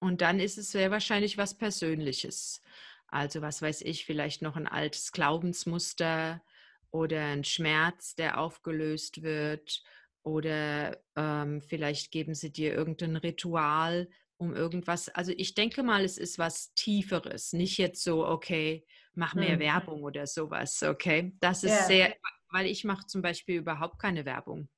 Und 0.00 0.22
dann 0.22 0.40
ist 0.40 0.58
es 0.58 0.72
sehr 0.72 0.90
wahrscheinlich 0.90 1.36
was 1.36 1.56
Persönliches. 1.56 2.62
Also 3.08 3.42
was 3.42 3.60
weiß 3.60 3.82
ich, 3.82 4.06
vielleicht 4.06 4.40
noch 4.40 4.56
ein 4.56 4.66
altes 4.66 5.12
Glaubensmuster 5.12 6.42
oder 6.90 7.26
ein 7.26 7.44
Schmerz, 7.44 8.14
der 8.14 8.38
aufgelöst 8.38 9.22
wird. 9.22 9.82
Oder 10.22 10.98
ähm, 11.14 11.60
vielleicht 11.60 12.10
geben 12.10 12.34
sie 12.34 12.52
dir 12.52 12.72
irgendein 12.72 13.16
Ritual, 13.16 14.08
um 14.42 14.54
irgendwas. 14.54 15.08
Also 15.08 15.32
ich 15.36 15.54
denke 15.54 15.82
mal, 15.82 16.04
es 16.04 16.18
ist 16.18 16.38
was 16.38 16.74
Tieferes. 16.74 17.52
Nicht 17.52 17.78
jetzt 17.78 18.02
so, 18.02 18.26
okay, 18.26 18.84
mach 19.14 19.34
mehr 19.34 19.52
hm. 19.52 19.60
Werbung 19.60 20.02
oder 20.02 20.26
sowas, 20.26 20.82
okay? 20.82 21.32
Das 21.40 21.62
ist 21.62 21.70
yeah. 21.70 21.86
sehr, 21.86 22.16
weil 22.50 22.66
ich 22.66 22.84
mache 22.84 23.06
zum 23.06 23.22
Beispiel 23.22 23.58
überhaupt 23.58 24.00
keine 24.00 24.24
Werbung. 24.24 24.68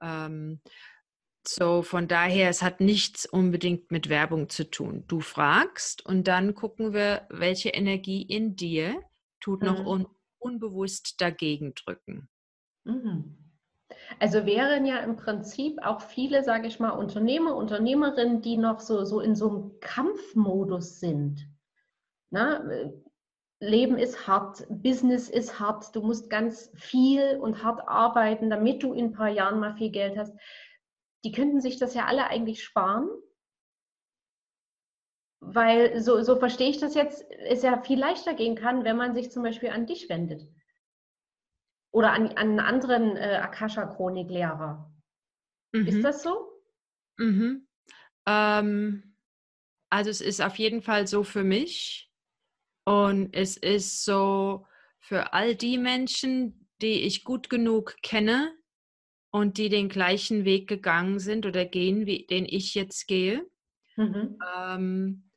Ähm, 0.00 0.60
so, 1.46 1.82
von 1.82 2.08
daher, 2.08 2.48
es 2.48 2.62
hat 2.62 2.80
nichts 2.80 3.26
unbedingt 3.26 3.90
mit 3.90 4.08
Werbung 4.08 4.48
zu 4.48 4.70
tun. 4.70 5.04
Du 5.08 5.20
fragst 5.20 6.04
und 6.06 6.26
dann 6.26 6.54
gucken 6.54 6.94
wir, 6.94 7.26
welche 7.28 7.68
Energie 7.68 8.22
in 8.22 8.56
dir 8.56 9.02
tut 9.40 9.62
noch 9.62 9.80
mhm. 9.80 9.86
un 9.86 10.06
unbewusst 10.38 11.20
dagegen 11.22 11.74
drücken. 11.74 12.28
Mhm. 12.84 13.43
Also 14.20 14.46
wären 14.46 14.86
ja 14.86 14.98
im 14.98 15.16
Prinzip 15.16 15.78
auch 15.82 16.00
viele, 16.00 16.42
sage 16.44 16.66
ich 16.66 16.80
mal, 16.80 16.90
Unternehmer, 16.90 17.56
Unternehmerinnen, 17.56 18.42
die 18.42 18.56
noch 18.56 18.80
so, 18.80 19.04
so 19.04 19.20
in 19.20 19.34
so 19.34 19.48
einem 19.48 19.80
Kampfmodus 19.80 21.00
sind. 21.00 21.46
Na, 22.30 22.64
Leben 23.60 23.96
ist 23.96 24.26
hart, 24.26 24.66
Business 24.68 25.28
ist 25.28 25.58
hart, 25.58 25.94
du 25.94 26.02
musst 26.02 26.28
ganz 26.28 26.70
viel 26.74 27.38
und 27.40 27.62
hart 27.62 27.88
arbeiten, 27.88 28.50
damit 28.50 28.82
du 28.82 28.92
in 28.92 29.06
ein 29.06 29.12
paar 29.12 29.30
Jahren 29.30 29.60
mal 29.60 29.74
viel 29.74 29.90
Geld 29.90 30.18
hast 30.18 30.34
die 31.24 31.32
könnten 31.32 31.60
sich 31.60 31.78
das 31.78 31.94
ja 31.94 32.04
alle 32.04 32.26
eigentlich 32.26 32.62
sparen. 32.62 33.08
Weil 35.40 36.00
so, 36.00 36.22
so 36.22 36.36
verstehe 36.36 36.70
ich 36.70 36.78
das 36.78 36.94
jetzt, 36.94 37.24
es 37.30 37.62
ja 37.62 37.80
viel 37.82 37.98
leichter 37.98 38.34
gehen 38.34 38.54
kann, 38.54 38.84
wenn 38.84 38.96
man 38.96 39.14
sich 39.14 39.30
zum 39.30 39.42
Beispiel 39.42 39.70
an 39.70 39.86
dich 39.86 40.08
wendet. 40.08 40.46
Oder 41.94 42.12
an, 42.12 42.28
an 42.28 42.36
einen 42.36 42.60
anderen 42.60 43.16
äh, 43.16 43.40
Akasha-Chronik-Lehrer. 43.42 44.92
Mhm. 45.72 45.86
Ist 45.86 46.02
das 46.02 46.22
so? 46.22 46.50
Mhm. 47.18 47.68
Ähm, 48.26 49.16
also 49.90 50.10
es 50.10 50.20
ist 50.20 50.42
auf 50.42 50.56
jeden 50.56 50.82
Fall 50.82 51.06
so 51.06 51.22
für 51.22 51.44
mich. 51.44 52.10
Und 52.84 53.32
es 53.32 53.56
ist 53.56 54.04
so 54.04 54.66
für 54.98 55.32
all 55.32 55.54
die 55.54 55.78
Menschen, 55.78 56.68
die 56.82 57.02
ich 57.02 57.22
gut 57.22 57.48
genug 57.48 57.96
kenne, 58.02 58.52
und 59.30 59.58
die 59.58 59.68
den 59.68 59.88
gleichen 59.88 60.44
Weg 60.44 60.68
gegangen 60.68 61.18
sind 61.18 61.44
oder 61.44 61.64
gehen, 61.64 62.06
wie, 62.06 62.24
den 62.24 62.44
ich 62.46 62.76
jetzt 62.76 63.08
gehe. 63.08 63.44
Mhm. 63.96 64.38
Ähm, 64.56 65.30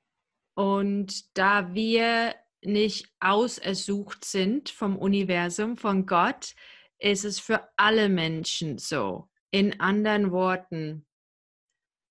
und 0.53 1.35
da 1.35 1.73
wir 1.73 2.35
nicht 2.63 3.09
ausersucht 3.19 4.25
sind 4.25 4.69
vom 4.69 4.97
Universum, 4.97 5.77
von 5.77 6.05
Gott, 6.05 6.55
ist 6.99 7.25
es 7.25 7.39
für 7.39 7.67
alle 7.77 8.09
Menschen 8.09 8.77
so. 8.77 9.29
In 9.51 9.79
anderen 9.79 10.31
Worten, 10.31 11.05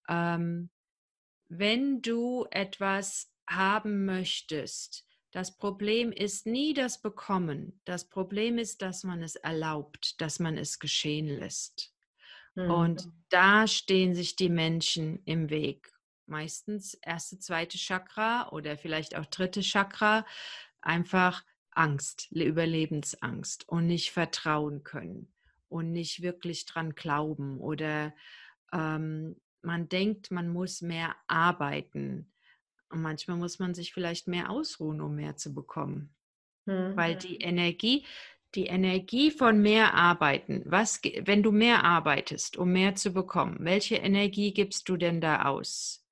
ähm, 0.08 0.70
wenn 1.48 2.02
du 2.02 2.46
etwas 2.50 3.32
haben 3.48 4.04
möchtest, 4.04 5.04
das 5.32 5.56
Problem 5.56 6.12
ist 6.12 6.46
nie 6.46 6.72
das 6.72 7.02
Bekommen. 7.02 7.80
Das 7.84 8.08
Problem 8.08 8.58
ist, 8.58 8.80
dass 8.80 9.04
man 9.04 9.22
es 9.22 9.36
erlaubt, 9.36 10.20
dass 10.20 10.38
man 10.38 10.56
es 10.56 10.78
geschehen 10.78 11.26
lässt. 11.26 11.92
Mhm. 12.54 12.70
Und 12.70 13.08
da 13.28 13.66
stehen 13.66 14.14
sich 14.14 14.36
die 14.36 14.48
Menschen 14.48 15.22
im 15.24 15.50
Weg. 15.50 15.92
Meistens 16.26 16.94
erste, 16.94 17.38
zweite 17.38 17.78
Chakra 17.78 18.48
oder 18.50 18.76
vielleicht 18.76 19.16
auch 19.16 19.26
dritte 19.26 19.60
Chakra. 19.60 20.26
Einfach 20.80 21.44
Angst, 21.70 22.28
Überlebensangst 22.30 23.68
und 23.68 23.86
nicht 23.86 24.10
vertrauen 24.10 24.82
können 24.82 25.32
und 25.68 25.92
nicht 25.92 26.22
wirklich 26.22 26.64
dran 26.64 26.94
glauben 26.94 27.60
oder 27.60 28.14
ähm, 28.72 29.36
man 29.62 29.88
denkt, 29.88 30.30
man 30.30 30.48
muss 30.48 30.80
mehr 30.80 31.14
arbeiten 31.26 32.32
und 32.88 33.02
manchmal 33.02 33.36
muss 33.36 33.58
man 33.58 33.74
sich 33.74 33.92
vielleicht 33.92 34.28
mehr 34.28 34.50
ausruhen, 34.50 35.00
um 35.00 35.16
mehr 35.16 35.36
zu 35.36 35.52
bekommen. 35.52 36.14
Mhm. 36.66 36.96
Weil 36.96 37.16
die 37.16 37.38
Energie, 37.38 38.06
die 38.54 38.66
Energie 38.66 39.30
von 39.30 39.60
mehr 39.60 39.94
arbeiten, 39.94 40.62
was, 40.64 41.00
wenn 41.02 41.42
du 41.42 41.52
mehr 41.52 41.84
arbeitest, 41.84 42.56
um 42.56 42.72
mehr 42.72 42.94
zu 42.94 43.12
bekommen, 43.12 43.58
welche 43.60 43.96
Energie 43.96 44.54
gibst 44.54 44.88
du 44.88 44.96
denn 44.96 45.20
da 45.20 45.44
aus? 45.44 46.05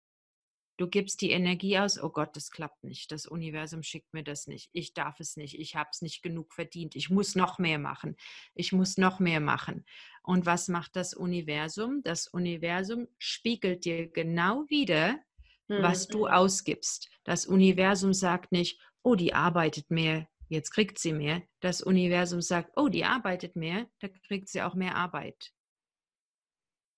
Du 0.76 0.88
gibst 0.88 1.20
die 1.20 1.30
Energie 1.30 1.78
aus, 1.78 2.02
oh 2.02 2.10
Gott, 2.10 2.34
das 2.34 2.50
klappt 2.50 2.82
nicht. 2.82 3.12
Das 3.12 3.26
Universum 3.26 3.82
schickt 3.82 4.12
mir 4.12 4.24
das 4.24 4.48
nicht. 4.48 4.70
Ich 4.72 4.92
darf 4.92 5.20
es 5.20 5.36
nicht. 5.36 5.58
Ich 5.58 5.76
habe 5.76 5.90
es 5.92 6.02
nicht 6.02 6.22
genug 6.22 6.52
verdient. 6.52 6.96
Ich 6.96 7.10
muss 7.10 7.36
noch 7.36 7.58
mehr 7.58 7.78
machen. 7.78 8.16
Ich 8.54 8.72
muss 8.72 8.96
noch 8.96 9.20
mehr 9.20 9.40
machen. 9.40 9.84
Und 10.22 10.46
was 10.46 10.68
macht 10.68 10.96
das 10.96 11.14
Universum? 11.14 12.02
Das 12.02 12.26
Universum 12.26 13.06
spiegelt 13.18 13.84
dir 13.84 14.08
genau 14.10 14.64
wieder, 14.68 15.20
was 15.68 16.08
du 16.08 16.26
mhm. 16.26 16.32
ausgibst. 16.32 17.10
Das 17.24 17.46
Universum 17.46 18.12
sagt 18.12 18.52
nicht, 18.52 18.80
oh, 19.02 19.14
die 19.14 19.34
arbeitet 19.34 19.90
mehr, 19.90 20.28
jetzt 20.48 20.70
kriegt 20.70 20.98
sie 20.98 21.12
mehr. 21.12 21.42
Das 21.60 21.82
Universum 21.82 22.40
sagt, 22.40 22.72
oh, 22.76 22.88
die 22.88 23.04
arbeitet 23.04 23.56
mehr, 23.56 23.88
da 24.00 24.08
kriegt 24.08 24.48
sie 24.48 24.62
auch 24.62 24.74
mehr 24.74 24.96
Arbeit. 24.96 25.52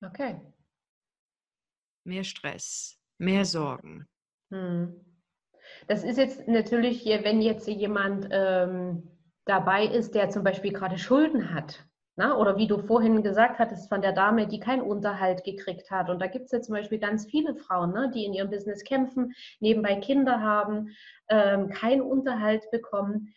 Okay. 0.05 0.41
Mehr 2.05 2.24
Stress, 2.24 2.96
mehr 3.19 3.45
Sorgen. 3.45 4.07
Hm. 4.51 5.01
Das 5.89 6.05
ist 6.05 6.17
jetzt 6.17 6.47
natürlich 6.49 7.05
wenn 7.05 7.41
jetzt 7.41 7.67
jemand 7.67 8.29
ähm, 8.31 9.11
dabei 9.45 9.85
ist, 9.87 10.14
der 10.14 10.31
zum 10.31 10.45
Beispiel 10.45 10.73
gerade 10.73 10.99
Schulden 10.99 11.55
hat 11.55 11.85
Na, 12.17 12.37
oder 12.37 12.57
wie 12.57 12.67
du 12.67 12.79
vorhin 12.79 13.23
gesagt 13.23 13.59
hattest 13.59 13.89
von 13.89 14.01
der 14.01 14.12
Dame, 14.12 14.47
die 14.47 14.61
keinen 14.61 14.83
Unterhalt 14.83 15.45
gekriegt 15.45 15.91
hat. 15.91 16.09
Und 16.09 16.21
da 16.21 16.27
gibt 16.27 16.47
es 16.47 16.53
ja 16.53 16.61
zum 16.61 16.75
Beispiel 16.75 16.99
ganz 16.99 17.27
viele 17.27 17.55
Frauen, 17.55 17.93
ne, 17.93 18.11
die 18.14 18.25
in 18.25 18.33
ihrem 18.33 18.51
Business 18.51 18.85
kämpfen, 18.85 19.35
nebenbei 19.61 19.97
Kinder 19.97 20.41
haben, 20.41 20.91
ähm, 21.29 21.69
keinen 21.69 22.03
Unterhalt 22.03 22.71
bekommen. 22.71 23.35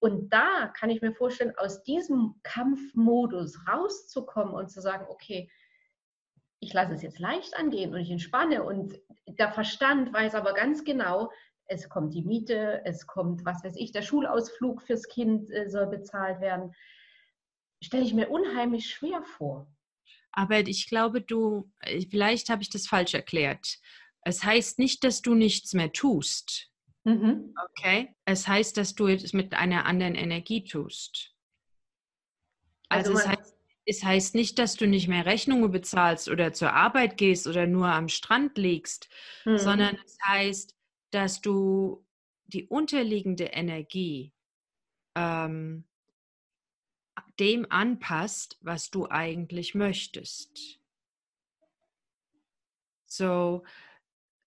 Und 0.00 0.32
da 0.32 0.72
kann 0.78 0.90
ich 0.90 1.02
mir 1.02 1.12
vorstellen, 1.12 1.52
aus 1.58 1.82
diesem 1.82 2.34
Kampfmodus 2.42 3.58
rauszukommen 3.68 4.54
und 4.54 4.70
zu 4.70 4.80
sagen, 4.80 5.04
okay, 5.08 5.50
ich 6.60 6.72
lasse 6.72 6.94
es 6.94 7.02
jetzt 7.02 7.18
leicht 7.18 7.56
angehen 7.56 7.92
und 7.92 8.00
ich 8.00 8.10
entspanne. 8.10 8.62
Und 8.62 8.98
der 9.26 9.50
Verstand 9.52 10.12
weiß 10.12 10.34
aber 10.34 10.54
ganz 10.54 10.84
genau, 10.84 11.30
es 11.66 11.88
kommt 11.88 12.14
die 12.14 12.22
Miete, 12.22 12.82
es 12.84 13.06
kommt, 13.06 13.44
was 13.44 13.64
weiß 13.64 13.76
ich, 13.76 13.92
der 13.92 14.02
Schulausflug 14.02 14.82
fürs 14.82 15.08
Kind 15.08 15.50
äh, 15.50 15.68
soll 15.68 15.86
bezahlt 15.86 16.40
werden 16.40 16.72
stelle 17.82 18.04
ich 18.04 18.14
mir 18.14 18.28
unheimlich 18.28 18.90
schwer 18.90 19.22
vor. 19.22 19.66
Aber 20.32 20.60
ich 20.60 20.88
glaube, 20.88 21.22
du, 21.22 21.70
äh, 21.80 22.04
vielleicht 22.08 22.48
habe 22.48 22.62
ich 22.62 22.70
das 22.70 22.86
falsch 22.86 23.14
erklärt. 23.14 23.78
Es 24.22 24.44
heißt 24.44 24.78
nicht, 24.78 25.02
dass 25.02 25.22
du 25.22 25.34
nichts 25.34 25.72
mehr 25.72 25.92
tust. 25.92 26.70
Mhm. 27.04 27.54
Okay? 27.70 28.14
Es 28.26 28.46
heißt, 28.46 28.76
dass 28.76 28.94
du 28.94 29.08
es 29.08 29.32
mit 29.32 29.54
einer 29.54 29.86
anderen 29.86 30.14
Energie 30.14 30.62
tust. 30.64 31.34
Also, 32.88 33.12
also 33.12 33.20
es, 33.20 33.28
heißt, 33.28 33.56
es 33.90 34.04
heißt 34.04 34.36
nicht, 34.36 34.60
dass 34.60 34.76
du 34.76 34.86
nicht 34.86 35.08
mehr 35.08 35.26
Rechnungen 35.26 35.72
bezahlst 35.72 36.28
oder 36.28 36.52
zur 36.52 36.72
Arbeit 36.72 37.16
gehst 37.16 37.48
oder 37.48 37.66
nur 37.66 37.88
am 37.88 38.08
Strand 38.08 38.56
liegst, 38.56 39.08
mhm. 39.44 39.58
sondern 39.58 39.98
es 40.06 40.16
heißt, 40.24 40.76
dass 41.10 41.40
du 41.40 42.06
die 42.46 42.66
unterliegende 42.68 43.46
Energie 43.46 44.32
ähm, 45.16 45.84
dem 47.40 47.66
anpasst, 47.68 48.58
was 48.60 48.90
du 48.90 49.08
eigentlich 49.08 49.74
möchtest. 49.74 50.78
So, 53.06 53.64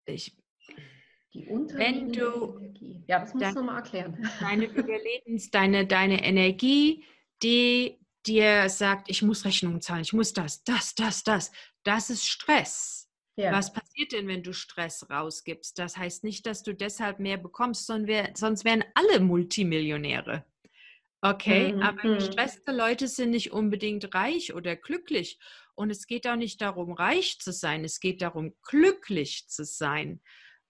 ich, 0.06 0.38
die 1.34 1.50
wenn 1.50 2.14
du, 2.14 2.60
Energie. 2.60 3.04
Ja, 3.08 3.20
das 3.20 3.34
musst 3.34 3.46
dein, 3.46 3.56
du 3.56 3.64
mal 3.64 3.78
erklären. 3.78 4.30
Deine 4.40 4.66
Überlebens, 4.68 5.52
deine, 5.52 5.86
deine 5.86 6.24
Energie, 6.24 7.04
die 7.42 7.98
dir 8.26 8.70
sagt, 8.70 9.10
ich 9.10 9.22
muss 9.22 9.46
Rechnungen 9.46 9.82
zahlen, 9.82 10.02
ich 10.02 10.14
muss 10.14 10.34
das, 10.34 10.64
das, 10.64 10.96
das, 10.96 11.24
das, 11.24 11.52
das 11.84 12.10
ist 12.10 12.28
Stress. 12.28 13.10
Ja. 13.36 13.52
Was 13.52 13.74
passiert 13.74 14.12
denn, 14.12 14.28
wenn 14.28 14.44
du 14.44 14.54
Stress 14.54 15.10
rausgibst? 15.10 15.80
Das 15.80 15.98
heißt 15.98 16.24
nicht, 16.24 16.46
dass 16.46 16.62
du 16.62 16.74
deshalb 16.74 17.20
mehr 17.20 17.38
bekommst, 17.38 17.88
sondern 17.88 18.08
wär, 18.08 18.30
sonst 18.36 18.64
wären 18.64 18.84
alle 18.94 19.20
Multimillionäre. 19.20 20.46
Okay, 21.22 21.74
mhm. 21.74 21.82
aber 21.82 22.08
mhm. 22.08 22.16
gestresste 22.16 22.72
Leute 22.72 23.08
sind 23.08 23.32
nicht 23.32 23.52
unbedingt 23.52 24.14
reich 24.14 24.54
oder 24.54 24.76
glücklich. 24.76 25.40
Und 25.74 25.90
es 25.90 26.06
geht 26.06 26.28
auch 26.28 26.36
nicht 26.36 26.62
darum, 26.62 26.92
reich 26.92 27.40
zu 27.40 27.52
sein, 27.52 27.84
es 27.84 28.00
geht 28.00 28.22
darum, 28.22 28.54
glücklich 28.62 29.48
zu 29.48 29.64
sein. 29.64 30.22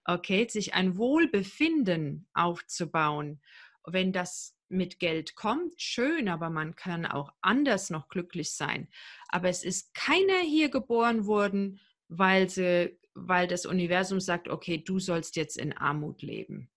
Okay, 0.04 0.46
sich 0.48 0.74
ein 0.74 0.96
Wohlbefinden 0.96 2.28
aufzubauen. 2.34 3.42
Wenn 3.84 4.12
das 4.12 4.56
mit 4.74 4.98
Geld 4.98 5.34
kommt, 5.36 5.80
schön, 5.80 6.28
aber 6.28 6.50
man 6.50 6.76
kann 6.76 7.06
auch 7.06 7.32
anders 7.40 7.90
noch 7.90 8.08
glücklich 8.08 8.52
sein. 8.52 8.88
Aber 9.28 9.48
es 9.48 9.64
ist 9.64 9.94
keiner 9.94 10.40
hier 10.40 10.68
geboren 10.68 11.26
worden, 11.26 11.80
weil, 12.08 12.48
sie, 12.48 12.98
weil 13.14 13.46
das 13.46 13.66
Universum 13.66 14.20
sagt, 14.20 14.48
okay, 14.48 14.78
du 14.78 14.98
sollst 14.98 15.36
jetzt 15.36 15.56
in 15.56 15.72
Armut 15.72 16.22
leben. 16.22 16.70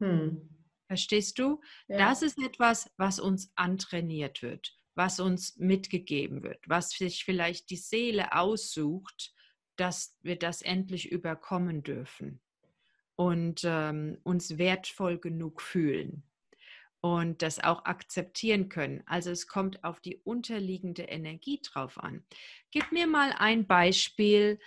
Hm. 0.00 0.48
Verstehst 0.86 1.38
du? 1.38 1.60
Ja. 1.88 1.98
Das 1.98 2.22
ist 2.22 2.38
etwas, 2.42 2.90
was 2.96 3.20
uns 3.20 3.52
antrainiert 3.54 4.42
wird, 4.42 4.76
was 4.94 5.20
uns 5.20 5.56
mitgegeben 5.56 6.42
wird, 6.42 6.68
was 6.68 6.90
sich 6.90 7.24
vielleicht 7.24 7.70
die 7.70 7.76
Seele 7.76 8.32
aussucht, 8.32 9.32
dass 9.76 10.16
wir 10.22 10.36
das 10.36 10.62
endlich 10.62 11.10
überkommen 11.12 11.82
dürfen 11.82 12.40
und 13.16 13.62
ähm, 13.64 14.18
uns 14.24 14.58
wertvoll 14.58 15.18
genug 15.18 15.62
fühlen 15.62 16.24
und 17.00 17.42
das 17.42 17.58
auch 17.58 17.84
akzeptieren 17.84 18.68
können. 18.68 19.02
Also 19.06 19.30
es 19.30 19.46
kommt 19.46 19.84
auf 19.84 20.00
die 20.00 20.18
unterliegende 20.18 21.02
Energie 21.04 21.60
drauf 21.62 21.98
an. 21.98 22.24
Gib 22.70 22.92
mir 22.92 23.06
mal 23.06 23.32
ein 23.38 23.66
Beispiel 23.66 24.58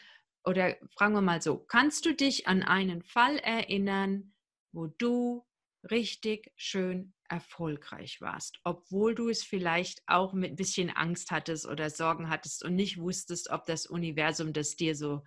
oder 0.44 0.76
fragen 0.96 1.14
wir 1.14 1.22
mal 1.22 1.42
so, 1.42 1.58
kannst 1.58 2.06
du 2.06 2.14
dich 2.14 2.48
an 2.48 2.64
einen 2.64 3.04
Fall 3.04 3.38
erinnern, 3.38 4.34
wo 4.72 4.88
du 4.88 5.46
richtig 5.90 6.52
schön 6.56 7.14
erfolgreich 7.30 8.22
warst, 8.22 8.60
obwohl 8.64 9.16
du 9.16 9.30
es 9.30 9.44
vielleicht 9.44 10.02
auch 10.08 10.34
mit 10.34 10.52
ein 10.52 10.56
bisschen 10.56 10.90
Angst 10.90 11.32
hattest 11.32 11.66
oder 11.66 11.90
Sorgen 11.90 12.30
hattest 12.30 12.64
und 12.64 12.76
nicht 12.76 13.00
wusstest, 13.00 13.50
ob 13.50 13.66
das 13.66 13.86
Universum 13.86 14.54
das 14.54 14.76
dir 14.76 14.96
so 14.96 15.24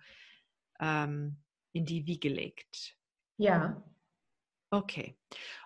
ähm, 0.79 1.43
in 1.73 1.85
die 1.85 2.05
Wiege 2.05 2.29
legt. 2.29 2.95
Ja. 3.37 3.83
Okay. 4.69 5.15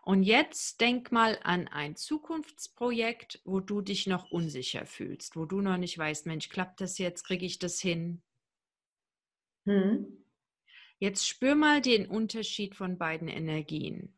Und 0.04 0.24
jetzt 0.24 0.80
denk 0.80 1.12
mal 1.12 1.40
an 1.44 1.68
ein 1.68 1.96
Zukunftsprojekt, 1.96 3.42
wo 3.46 3.60
du 3.60 3.82
dich 3.82 4.06
noch 4.06 4.30
unsicher 4.30 4.86
fühlst, 4.86 5.36
wo 5.36 5.46
du 5.46 5.62
noch 5.62 5.78
nicht 5.78 5.98
weißt, 5.98 6.28
Mensch, 6.28 6.50
klappt 6.50 6.82
das 6.82 7.00
jetzt, 7.00 7.24
kriege 7.24 7.46
ich 7.46 7.58
das 7.58 7.80
hin? 7.80 8.22
Hm. 9.66 10.24
Jetzt 11.00 11.28
spür 11.28 11.56
mal 11.56 11.82
den 11.82 12.06
Unterschied 12.06 12.76
von 12.76 13.00
beiden 13.00 13.28
Energien. 13.28 14.16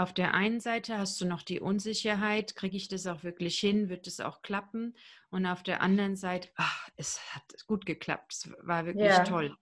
Auf 0.00 0.14
der 0.14 0.32
einen 0.32 0.60
Seite 0.60 0.96
hast 0.96 1.20
du 1.20 1.26
noch 1.26 1.42
die 1.42 1.60
Unsicherheit, 1.60 2.56
kriege 2.56 2.74
ich 2.74 2.88
das 2.88 3.06
auch 3.06 3.22
wirklich 3.22 3.58
hin, 3.58 3.90
wird 3.90 4.06
es 4.06 4.18
auch 4.20 4.40
klappen? 4.40 4.96
Und 5.28 5.44
auf 5.44 5.62
der 5.62 5.82
anderen 5.82 6.16
Seite, 6.16 6.48
ach, 6.56 6.88
es 6.96 7.20
hat 7.34 7.42
gut 7.66 7.84
geklappt, 7.84 8.32
es 8.32 8.50
war 8.62 8.86
wirklich 8.86 9.10
ja. 9.10 9.24
toll. 9.24 9.54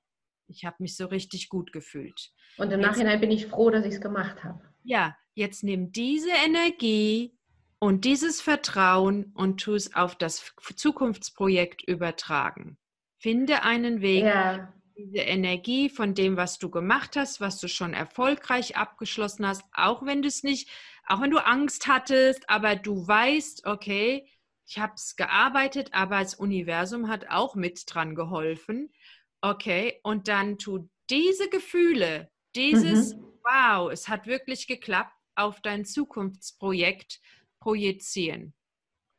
Ich 0.47 0.64
habe 0.64 0.76
mich 0.78 0.97
so 0.97 1.07
richtig 1.07 1.49
gut 1.49 1.72
gefühlt. 1.72 2.30
Und 2.57 2.70
im 2.70 2.78
jetzt, 2.78 2.89
Nachhinein 2.89 3.20
bin 3.20 3.32
ich 3.32 3.49
froh, 3.49 3.70
dass 3.70 3.84
ich 3.84 3.95
es 3.95 4.01
gemacht 4.01 4.45
habe. 4.45 4.61
Ja, 4.84 5.16
jetzt 5.34 5.64
nimm 5.64 5.91
diese 5.91 6.30
Energie 6.47 7.36
und 7.80 8.05
dieses 8.05 8.41
Vertrauen 8.41 9.32
und 9.34 9.61
tu 9.61 9.74
es 9.74 9.97
auf 9.97 10.14
das 10.14 10.55
Zukunftsprojekt 10.76 11.82
übertragen. 11.82 12.78
Finde 13.16 13.64
einen 13.64 14.03
Weg, 14.03 14.22
ja 14.22 14.72
diese 14.99 15.18
Energie 15.18 15.88
von 15.88 16.14
dem, 16.14 16.36
was 16.36 16.59
du 16.59 16.70
gemacht 16.70 17.16
hast, 17.16 17.40
was 17.40 17.61
du 17.61 17.68
schon 17.68 17.94
erfolgreich 17.94 18.76
abgeschlossen 18.76 19.46
hast, 19.46 19.62
auch 19.72 20.05
wenn 20.05 20.22
du 20.22 20.28
es 20.28 20.42
nicht, 20.42 20.68
auch 21.07 21.20
wenn 21.20 21.30
du 21.30 21.38
Angst 21.38 21.86
hattest, 21.86 22.51
aber 22.51 22.74
du 22.74 23.07
weißt, 23.07 23.64
okay, 23.64 24.28
ich 24.66 24.78
habe 24.78 24.94
es 24.96 25.14
gearbeitet, 25.16 25.90
aber 25.92 26.18
das 26.18 26.34
Universum 26.34 27.09
hat 27.09 27.30
auch 27.30 27.55
mit 27.55 27.82
dran 27.86 28.14
geholfen. 28.14 28.92
Okay, 29.40 30.01
und 30.03 30.26
dann 30.26 30.59
tu 30.59 30.90
diese 31.09 31.49
Gefühle, 31.49 32.28
dieses, 32.57 33.14
mhm. 33.14 33.24
wow, 33.44 33.90
es 33.90 34.09
hat 34.09 34.26
wirklich 34.26 34.66
geklappt, 34.66 35.14
auf 35.36 35.61
dein 35.61 35.84
Zukunftsprojekt 35.84 37.20
projizieren. 37.61 38.53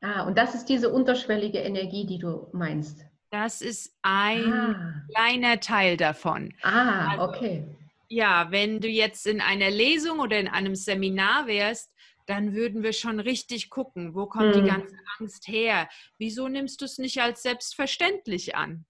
Ah, 0.01 0.27
und 0.27 0.37
das 0.37 0.53
ist 0.53 0.65
diese 0.65 0.91
unterschwellige 0.91 1.59
Energie, 1.59 2.05
die 2.05 2.19
du 2.19 2.49
meinst. 2.51 3.08
Das 3.31 3.61
ist 3.61 3.95
ein 4.01 4.53
ah. 4.53 5.03
kleiner 5.13 5.59
Teil 5.59 5.97
davon. 5.97 6.53
Ah, 6.61 7.11
also, 7.11 7.23
okay. 7.25 7.63
Ja, 8.07 8.51
wenn 8.51 8.79
du 8.79 8.87
jetzt 8.87 9.27
in 9.27 9.39
einer 9.39 9.69
Lesung 9.69 10.19
oder 10.19 10.39
in 10.39 10.47
einem 10.47 10.75
Seminar 10.75 11.45
wärst, 11.45 11.91
dann 12.25 12.53
würden 12.53 12.83
wir 12.83 12.93
schon 12.93 13.19
richtig 13.19 13.69
gucken, 13.69 14.15
wo 14.15 14.25
kommt 14.25 14.55
hm. 14.55 14.63
die 14.63 14.69
ganze 14.69 14.95
Angst 15.19 15.47
her? 15.47 15.89
Wieso 16.17 16.47
nimmst 16.47 16.81
du 16.81 16.85
es 16.85 16.97
nicht 16.97 17.21
als 17.21 17.43
selbstverständlich 17.43 18.55
an? 18.55 18.85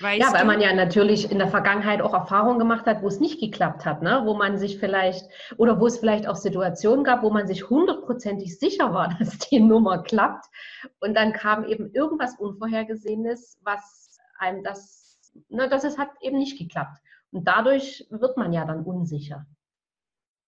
Weißt 0.00 0.20
ja, 0.20 0.32
weil 0.32 0.44
man 0.44 0.60
ja 0.60 0.72
natürlich 0.72 1.30
in 1.30 1.38
der 1.38 1.48
Vergangenheit 1.48 2.00
auch 2.02 2.14
Erfahrungen 2.14 2.58
gemacht 2.58 2.86
hat, 2.86 3.02
wo 3.02 3.08
es 3.08 3.18
nicht 3.18 3.40
geklappt 3.40 3.84
hat, 3.84 4.02
ne? 4.02 4.22
wo 4.24 4.34
man 4.34 4.56
sich 4.56 4.78
vielleicht 4.78 5.28
oder 5.56 5.80
wo 5.80 5.86
es 5.86 5.98
vielleicht 5.98 6.28
auch 6.28 6.36
Situationen 6.36 7.04
gab, 7.04 7.22
wo 7.22 7.30
man 7.30 7.48
sich 7.48 7.68
hundertprozentig 7.68 8.58
sicher 8.58 8.94
war, 8.94 9.14
dass 9.18 9.38
die 9.38 9.60
Nummer 9.60 10.02
klappt. 10.02 10.46
Und 11.00 11.14
dann 11.14 11.32
kam 11.32 11.64
eben 11.64 11.92
irgendwas 11.92 12.38
Unvorhergesehenes, 12.38 13.58
was 13.62 14.18
einem 14.38 14.62
das, 14.62 15.18
ne, 15.48 15.68
dass 15.68 15.82
es 15.82 15.98
hat 15.98 16.10
eben 16.20 16.38
nicht 16.38 16.58
geklappt. 16.58 16.98
Und 17.32 17.46
dadurch 17.46 18.06
wird 18.10 18.36
man 18.36 18.52
ja 18.52 18.64
dann 18.64 18.84
unsicher. 18.84 19.46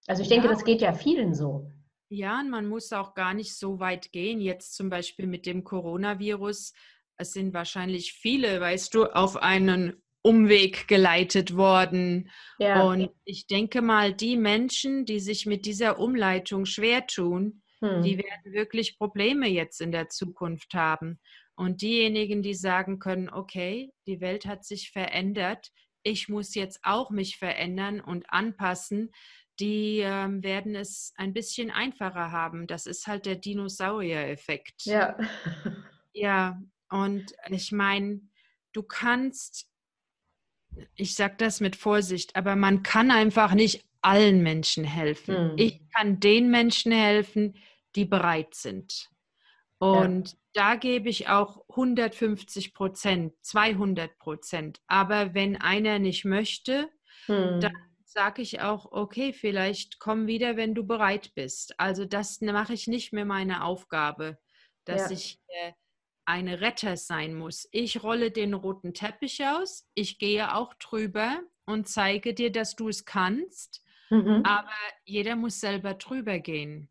Also 0.07 0.23
ich 0.23 0.29
denke, 0.29 0.47
ja. 0.47 0.53
das 0.53 0.65
geht 0.65 0.81
ja 0.81 0.93
vielen 0.93 1.35
so. 1.35 1.71
Ja, 2.09 2.41
und 2.41 2.51
man 2.51 2.67
muss 2.67 2.93
auch 2.93 3.15
gar 3.15 3.35
nicht 3.35 3.55
so 3.55 3.79
weit 3.79 4.13
gehen. 4.13 4.41
Jetzt 4.41 4.75
zum 4.75 4.91
Beispiel 4.91 5.27
mit 5.27 5.47
dem 5.47 5.63
Coronavirus 5.63 6.73
es 7.21 7.33
sind 7.33 7.53
wahrscheinlich 7.53 8.15
viele, 8.15 8.61
weißt 8.61 8.95
du, 8.95 9.05
auf 9.05 9.37
einen 9.37 10.03
Umweg 10.23 10.89
geleitet 10.89 11.57
worden. 11.57 12.31
Ja. 12.59 12.83
Und 12.83 13.11
ich 13.25 13.47
denke 13.47 13.83
mal, 13.83 14.13
die 14.13 14.37
Menschen, 14.37 15.05
die 15.05 15.21
sich 15.21 15.47
mit 15.47 15.67
dieser 15.67 15.99
Umleitung 15.99 16.65
schwer 16.65 17.07
tun, 17.07 17.63
hm. 17.81 18.03
die 18.03 18.19
werden 18.19 18.53
wirklich 18.53 18.99
Probleme 18.99 19.49
jetzt 19.49 19.81
in 19.81 19.93
der 19.93 20.09
Zukunft 20.09 20.75
haben. 20.75 21.21
Und 21.55 21.83
diejenigen, 21.83 22.43
die 22.43 22.55
sagen 22.55 22.99
können, 22.99 23.31
okay, 23.31 23.93
die 24.07 24.21
Welt 24.21 24.47
hat 24.47 24.65
sich 24.65 24.91
verändert, 24.91 25.71
ich 26.03 26.29
muss 26.31 26.55
jetzt 26.55 26.81
auch 26.83 27.11
mich 27.11 27.37
verändern 27.37 28.01
und 28.01 28.25
anpassen, 28.31 29.11
die 29.59 29.99
ähm, 29.99 30.43
werden 30.43 30.75
es 30.75 31.13
ein 31.17 31.35
bisschen 31.35 31.71
einfacher 31.71 32.33
haben. 32.33 32.67
Das 32.67 32.87
ist 32.87 33.07
halt 33.07 33.27
der 33.27 33.37
Dinosaurier-Effekt. 33.37 34.85
Ja. 34.85 35.19
Ja, 36.13 36.59
und 36.91 37.33
ich 37.49 37.73
meine, 37.73 38.21
du 38.73 38.83
kannst, 38.83 39.69
ich 40.95 41.15
sage 41.15 41.35
das 41.39 41.61
mit 41.61 41.77
Vorsicht, 41.77 42.37
aber 42.37 42.57
man 42.57 42.83
kann 42.83 43.11
einfach 43.11 43.55
nicht 43.55 43.85
allen 44.03 44.43
Menschen 44.43 44.85
helfen. 44.85 45.51
Hm. 45.51 45.55
Ich 45.57 45.81
kann 45.91 46.21
den 46.21 46.51
Menschen 46.51 46.93
helfen, 46.93 47.57
die 47.97 48.05
bereit 48.05 48.55
sind. 48.55 49.11
Und 49.79 50.33
ja. 50.33 50.37
da 50.53 50.75
gebe 50.75 51.09
ich 51.09 51.29
auch 51.29 51.65
150 51.71 52.75
Prozent, 52.75 53.35
200 53.43 54.19
Prozent. 54.19 54.81
Aber 54.87 55.35
wenn 55.35 55.57
einer 55.57 55.99
nicht 55.99 56.25
möchte, 56.25 56.89
hm. 57.27 57.61
dann 57.61 57.73
sage 58.05 58.43
ich 58.43 58.61
auch, 58.61 58.91
okay, 58.91 59.33
vielleicht 59.33 60.01
komm 60.01 60.27
wieder, 60.27 60.57
wenn 60.57 60.75
du 60.75 60.85
bereit 60.85 61.33
bist. 61.35 61.79
Also 61.79 62.05
das 62.05 62.41
mache 62.41 62.75
ich 62.75 62.89
nicht 62.89 63.13
mehr 63.13 63.25
meine 63.25 63.65
Aufgabe, 63.65 64.39
dass 64.85 65.11
ja. 65.11 65.17
ich 65.17 65.41
äh, 65.47 65.73
eine 66.25 66.61
Retter 66.61 66.97
sein 66.97 67.35
muss. 67.35 67.69
Ich 67.73 68.03
rolle 68.03 68.31
den 68.31 68.55
roten 68.55 68.95
Teppich 68.95 69.45
aus, 69.45 69.89
ich 69.95 70.19
gehe 70.19 70.55
auch 70.55 70.75
drüber 70.75 71.41
und 71.67 71.89
zeige 71.89 72.35
dir, 72.35 72.53
dass 72.53 72.77
du 72.77 72.89
es 72.89 73.05
kannst, 73.05 73.83
mhm. 74.11 74.43
aber 74.45 74.71
jeder 75.05 75.37
muss 75.37 75.61
selber 75.61 75.95
drüber 75.95 76.39
gehen. 76.39 76.89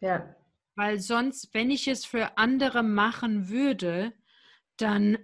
Ja. 0.00 0.34
Weil 0.76 0.98
sonst, 0.98 1.54
wenn 1.54 1.70
ich 1.70 1.86
es 1.88 2.04
für 2.04 2.36
andere 2.36 2.82
machen 2.82 3.48
würde, 3.48 4.12
dann, 4.76 5.18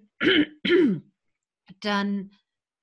dann 1.81 2.31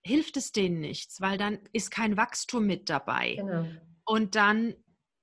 hilft 0.03 0.38
es 0.38 0.51
denen 0.51 0.80
nichts, 0.80 1.22
weil 1.22 1.38
dann 1.38 1.60
ist 1.74 1.91
kein 1.91 2.18
Wachstum 2.18 2.66
mit 2.66 2.89
dabei. 2.89 3.36
Genau. 3.36 3.68
Und 4.05 4.36
dann, 4.36 4.76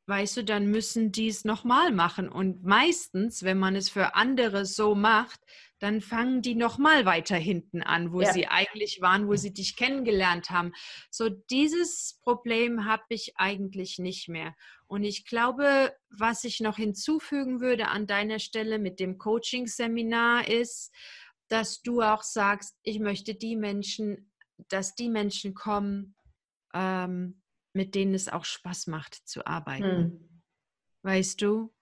weißt 0.06 0.38
du, 0.38 0.44
dann 0.44 0.66
müssen 0.66 1.12
die 1.12 1.28
es 1.28 1.44
nochmal 1.44 1.92
machen. 1.92 2.28
Und 2.28 2.64
meistens, 2.64 3.42
wenn 3.42 3.58
man 3.58 3.76
es 3.76 3.88
für 3.88 4.14
andere 4.14 4.66
so 4.66 4.94
macht, 4.94 5.40
dann 5.78 6.00
fangen 6.00 6.40
die 6.40 6.54
nochmal 6.54 7.04
weiter 7.04 7.36
hinten 7.36 7.82
an, 7.82 8.12
wo 8.12 8.22
ja. 8.22 8.32
sie 8.32 8.46
eigentlich 8.46 9.00
waren, 9.00 9.28
wo 9.28 9.36
sie 9.36 9.52
dich 9.52 9.76
kennengelernt 9.76 10.50
haben. 10.50 10.72
So 11.10 11.28
dieses 11.28 12.18
Problem 12.22 12.84
habe 12.84 13.04
ich 13.08 13.34
eigentlich 13.36 13.98
nicht 13.98 14.28
mehr. 14.28 14.54
Und 14.86 15.04
ich 15.04 15.26
glaube, 15.26 15.94
was 16.10 16.44
ich 16.44 16.60
noch 16.60 16.76
hinzufügen 16.76 17.60
würde 17.60 17.88
an 17.88 18.06
deiner 18.06 18.38
Stelle 18.38 18.78
mit 18.78 19.00
dem 19.00 19.18
Coaching-Seminar 19.18 20.48
ist, 20.48 20.92
dass 21.48 21.82
du 21.82 22.00
auch 22.00 22.22
sagst, 22.22 22.76
ich 22.82 23.00
möchte 23.00 23.34
die 23.34 23.56
Menschen 23.56 24.30
dass 24.68 24.94
die 24.94 25.08
Menschen 25.08 25.54
kommen, 25.54 26.14
ähm, 26.72 27.42
mit 27.74 27.94
denen 27.94 28.14
es 28.14 28.28
auch 28.28 28.44
Spaß 28.44 28.86
macht 28.86 29.14
zu 29.28 29.46
arbeiten. 29.46 29.84
Hm. 29.84 30.42
Weißt 31.02 31.42
du? 31.42 31.72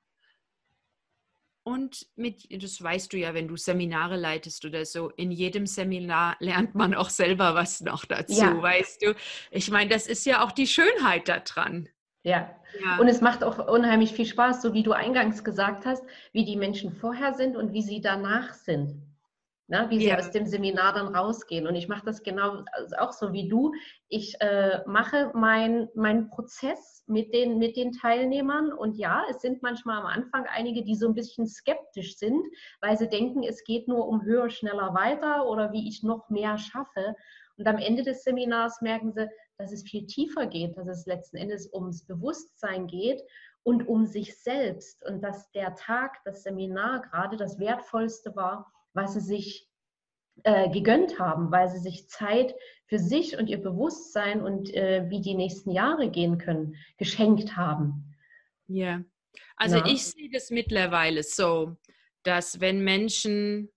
Und 1.64 2.09
mit, 2.16 2.49
das 2.61 2.82
weißt 2.82 3.12
du 3.12 3.18
ja, 3.18 3.34
wenn 3.34 3.47
du 3.47 3.57
Seminare 3.57 4.16
leitest 4.16 4.64
oder 4.64 4.84
so, 4.84 5.11
in 5.11 5.30
jedem 5.30 5.66
Seminar 5.66 6.36
lernt 6.40 6.74
man 6.74 6.93
auch 6.93 7.09
selber 7.09 7.55
was 7.55 7.80
noch 7.82 8.05
dazu, 8.05 8.40
ja. 8.40 8.61
weißt 8.61 9.03
du? 9.03 9.14
Ich 9.53 9.70
meine, 9.70 9.88
das 9.88 10.09
ist 10.09 10.26
ja 10.26 10.45
auch 10.45 10.51
die 10.51 10.66
Schönheit 10.66 11.28
daran. 11.28 11.88
Ja. 12.24 12.53
ja. 12.82 12.97
Und 12.99 13.07
es 13.07 13.20
macht 13.20 13.45
auch 13.45 13.68
unheimlich 13.68 14.12
viel 14.12 14.26
Spaß, 14.26 14.61
so 14.61 14.74
wie 14.74 14.82
du 14.82 14.90
eingangs 14.90 15.45
gesagt 15.45 15.86
hast, 15.86 16.03
wie 16.32 16.45
die 16.45 16.57
Menschen 16.57 16.93
vorher 16.93 17.34
sind 17.34 17.57
und 17.57 17.72
wie 17.72 17.82
sie 17.82 18.01
danach 18.01 18.55
sind 18.55 19.12
ne, 19.69 19.87
wie 19.91 19.99
sie 19.99 20.09
ja. 20.09 20.19
aus 20.19 20.31
dem 20.31 20.47
Seminar 20.47 20.93
dann 20.95 21.15
rausgehen. 21.15 21.67
Und 21.67 21.75
ich 21.75 21.89
mache 21.89 22.05
das 22.05 22.23
genau 22.23 22.65
also 22.73 22.97
auch 22.97 23.13
so 23.13 23.33
wie 23.33 23.49
du. 23.49 23.73
Ich 24.09 24.41
äh, 24.41 24.81
mache 24.87 25.31
meinen 25.35 25.89
mein 25.95 26.29
Prozess 26.29 27.05
mit 27.07 27.33
den, 27.33 27.59
mit 27.59 27.77
den 27.77 27.93
Teilnehmern. 27.93 28.73
Und 28.73 28.97
ja, 28.97 29.25
es 29.31 29.41
sind 29.41 29.63
manchmal 29.63 30.01
am 30.01 30.07
Anfang 30.07 30.47
einige, 30.47 30.83
die 30.83 30.95
so 30.95 31.07
ein 31.09 31.15
bisschen 31.15 31.47
skeptisch 31.47 32.17
sind, 32.17 32.45
weil 32.81 32.97
sie 32.97 33.09
denken, 33.09 33.43
es 33.43 33.65
geht 33.65 33.89
nur 33.89 34.07
um 34.09 34.23
höher, 34.23 34.51
schneller, 34.51 34.95
weiter 34.95 35.47
oder 35.49 35.73
wie 35.73 35.89
ich 35.89 36.03
noch 36.03 36.29
mehr 36.29 36.59
schaffe. 36.59 37.15
Und 37.57 37.67
am 37.67 37.79
Ende 37.79 38.03
des 38.03 38.25
Seminars 38.25 38.81
merken 38.81 39.13
sie, 39.13 39.29
dass 39.59 39.73
es 39.73 39.85
viel 39.85 40.07
tiefer 40.07 40.47
geht, 40.47 40.77
dass 40.77 40.89
es 40.89 41.07
letzten 41.07 41.37
Endes 41.37 41.73
ums 41.73 42.05
Bewusstsein 42.05 42.87
geht 42.87 43.23
und 43.63 43.89
um 43.89 44.07
sich 44.07 44.37
selbst. 44.37 45.05
Und 45.07 45.23
dass 45.23 45.51
der 45.53 45.75
Tag, 45.77 46.19
das 46.25 46.43
Seminar 46.43 47.03
gerade 47.03 47.37
das 47.37 47.59
Wertvollste 47.59 48.35
war, 48.35 48.73
was 48.95 49.14
sie 49.14 49.20
sich 49.20 49.68
äh, 50.45 50.70
gegönnt 50.70 51.18
haben, 51.18 51.51
weil 51.51 51.68
sie 51.68 51.78
sich 51.78 52.09
Zeit 52.09 52.55
für 52.86 52.99
sich 52.99 53.38
und 53.38 53.49
ihr 53.49 53.62
Bewusstsein 53.62 54.43
und 54.43 54.74
äh, 54.74 55.09
wie 55.09 55.20
die 55.20 55.34
nächsten 55.34 55.70
Jahre 55.70 56.11
gehen 56.11 56.38
können, 56.38 56.76
geschenkt 56.99 57.57
haben. 57.57 58.16
Ja, 58.66 59.03
also 59.57 59.78
Na? 59.78 59.86
ich 59.86 60.05
sehe 60.05 60.30
das 60.30 60.51
mittlerweile 60.51 61.22
so, 61.22 61.76
dass 62.22 62.61
wenn 62.61 62.82
Menschen 62.82 63.70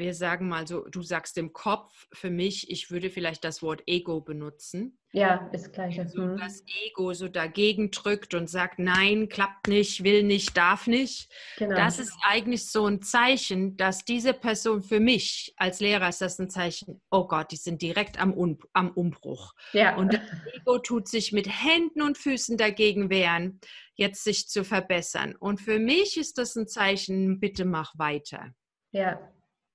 wir 0.00 0.14
sagen 0.14 0.48
mal 0.48 0.66
so, 0.66 0.88
du 0.88 1.02
sagst 1.02 1.38
im 1.38 1.52
Kopf, 1.52 2.08
für 2.12 2.30
mich, 2.30 2.70
ich 2.70 2.90
würde 2.90 3.10
vielleicht 3.10 3.44
das 3.44 3.62
Wort 3.62 3.82
Ego 3.86 4.20
benutzen. 4.20 4.98
Ja, 5.12 5.48
ist 5.52 5.72
gleich. 5.72 6.00
So 6.08 6.22
mhm. 6.22 6.36
das 6.36 6.62
Ego 6.84 7.12
so 7.14 7.26
dagegen 7.26 7.90
drückt 7.90 8.34
und 8.34 8.48
sagt, 8.48 8.78
nein, 8.78 9.28
klappt 9.28 9.66
nicht, 9.66 10.04
will 10.04 10.22
nicht, 10.22 10.56
darf 10.56 10.86
nicht. 10.86 11.32
Genau. 11.56 11.74
Das 11.74 11.98
ist 11.98 12.12
eigentlich 12.22 12.70
so 12.70 12.86
ein 12.86 13.02
Zeichen, 13.02 13.76
dass 13.76 14.04
diese 14.04 14.32
Person 14.32 14.82
für 14.82 15.00
mich 15.00 15.52
als 15.56 15.80
Lehrer 15.80 16.08
ist 16.08 16.20
das 16.20 16.38
ein 16.38 16.48
Zeichen, 16.48 17.02
oh 17.10 17.26
Gott, 17.26 17.50
die 17.50 17.56
sind 17.56 17.82
direkt 17.82 18.20
am, 18.20 18.32
Un 18.32 18.58
am 18.72 18.92
Umbruch. 18.92 19.52
Ja. 19.72 19.96
Und 19.96 20.12
das 20.12 20.22
Ego 20.54 20.78
tut 20.78 21.08
sich 21.08 21.32
mit 21.32 21.48
Händen 21.48 22.02
und 22.02 22.16
Füßen 22.16 22.56
dagegen 22.56 23.10
wehren, 23.10 23.60
jetzt 23.94 24.22
sich 24.22 24.48
zu 24.48 24.64
verbessern. 24.64 25.34
Und 25.34 25.60
für 25.60 25.80
mich 25.80 26.18
ist 26.18 26.38
das 26.38 26.54
ein 26.54 26.68
Zeichen, 26.68 27.40
bitte 27.40 27.64
mach 27.64 27.98
weiter. 27.98 28.54
Ja. 28.92 29.18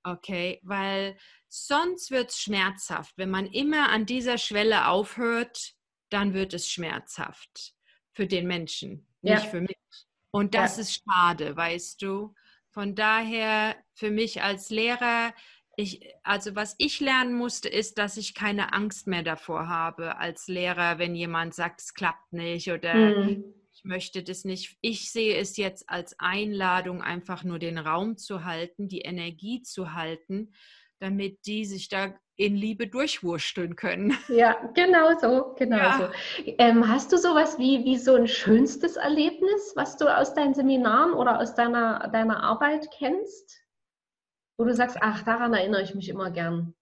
Okay, 0.06 0.60
weil 0.62 1.16
sonst 1.48 2.12
wird 2.12 2.30
es 2.30 2.38
schmerzhaft. 2.38 3.18
Wenn 3.18 3.28
man 3.28 3.46
immer 3.46 3.88
an 3.88 4.06
dieser 4.06 4.38
Schwelle 4.38 4.86
aufhört, 4.86 5.74
dann 6.10 6.32
wird 6.32 6.54
es 6.54 6.70
schmerzhaft 6.70 7.74
für 8.12 8.28
den 8.28 8.46
Menschen, 8.46 9.08
nicht 9.20 9.42
ja. 9.42 9.50
für 9.50 9.60
mich. 9.60 9.76
Und 10.30 10.54
das 10.54 10.76
ja. 10.76 10.82
ist 10.82 11.02
schade, 11.02 11.56
weißt 11.56 12.00
du. 12.02 12.34
Von 12.70 12.94
daher, 12.94 13.74
für 13.94 14.12
mich 14.12 14.42
als 14.42 14.70
Lehrer, 14.70 15.34
ich, 15.76 16.14
also 16.22 16.54
was 16.54 16.76
ich 16.78 17.00
lernen 17.00 17.34
musste, 17.34 17.68
ist, 17.68 17.98
dass 17.98 18.16
ich 18.16 18.34
keine 18.34 18.74
Angst 18.74 19.08
mehr 19.08 19.24
davor 19.24 19.68
habe 19.68 20.18
als 20.18 20.46
Lehrer, 20.46 21.00
wenn 21.00 21.16
jemand 21.16 21.52
sagt, 21.52 21.80
es 21.80 21.94
klappt 21.94 22.32
nicht 22.32 22.70
oder 22.70 22.94
mhm 22.94 23.55
möchte 23.86 24.22
das 24.22 24.44
nicht. 24.44 24.76
Ich 24.80 25.10
sehe 25.10 25.36
es 25.36 25.56
jetzt 25.56 25.88
als 25.88 26.18
Einladung, 26.18 27.02
einfach 27.02 27.44
nur 27.44 27.58
den 27.58 27.78
Raum 27.78 28.16
zu 28.16 28.44
halten, 28.44 28.88
die 28.88 29.00
Energie 29.00 29.62
zu 29.62 29.94
halten, 29.94 30.52
damit 30.98 31.46
die 31.46 31.64
sich 31.64 31.88
da 31.88 32.14
in 32.36 32.54
Liebe 32.54 32.86
durchwursteln 32.86 33.76
können. 33.76 34.16
Ja, 34.28 34.54
genau 34.74 35.18
so, 35.18 35.54
genau 35.56 35.76
ja. 35.76 36.12
so. 36.36 36.44
Ähm, 36.58 36.88
hast 36.88 37.12
du 37.12 37.16
sowas 37.16 37.58
wie, 37.58 37.84
wie 37.84 37.96
so 37.96 38.14
ein 38.14 38.28
schönstes 38.28 38.96
Erlebnis, 38.96 39.72
was 39.74 39.96
du 39.96 40.14
aus 40.14 40.34
deinen 40.34 40.54
Seminaren 40.54 41.14
oder 41.14 41.40
aus 41.40 41.54
deiner, 41.54 42.08
deiner 42.12 42.42
Arbeit 42.42 42.88
kennst? 42.98 43.62
Wo 44.58 44.64
du 44.64 44.74
sagst, 44.74 44.98
ach, 45.00 45.22
daran 45.22 45.54
erinnere 45.54 45.82
ich 45.82 45.94
mich 45.94 46.08
immer 46.08 46.30
gern. 46.30 46.74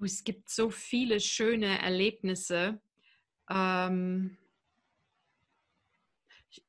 Es 0.00 0.24
gibt 0.24 0.50
so 0.50 0.70
viele 0.70 1.20
schöne 1.20 1.80
Erlebnisse. 1.80 2.80
Ähm, 3.48 4.36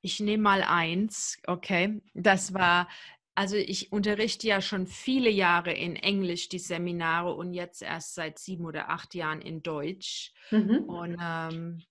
ich 0.01 0.19
nehme 0.19 0.43
mal 0.43 0.63
eins, 0.63 1.37
okay. 1.47 2.01
Das 2.13 2.53
war, 2.53 2.87
also 3.35 3.55
ich 3.55 3.91
unterrichte 3.91 4.47
ja 4.47 4.61
schon 4.61 4.87
viele 4.87 5.29
Jahre 5.29 5.73
in 5.73 5.95
Englisch 5.95 6.49
die 6.49 6.59
Seminare 6.59 7.33
und 7.33 7.53
jetzt 7.53 7.81
erst 7.81 8.15
seit 8.15 8.39
sieben 8.39 8.65
oder 8.65 8.89
acht 8.89 9.13
Jahren 9.13 9.41
in 9.41 9.61
Deutsch. 9.61 10.33
Mhm. 10.51 10.83
Und, 10.85 11.17
ähm, 11.21 11.83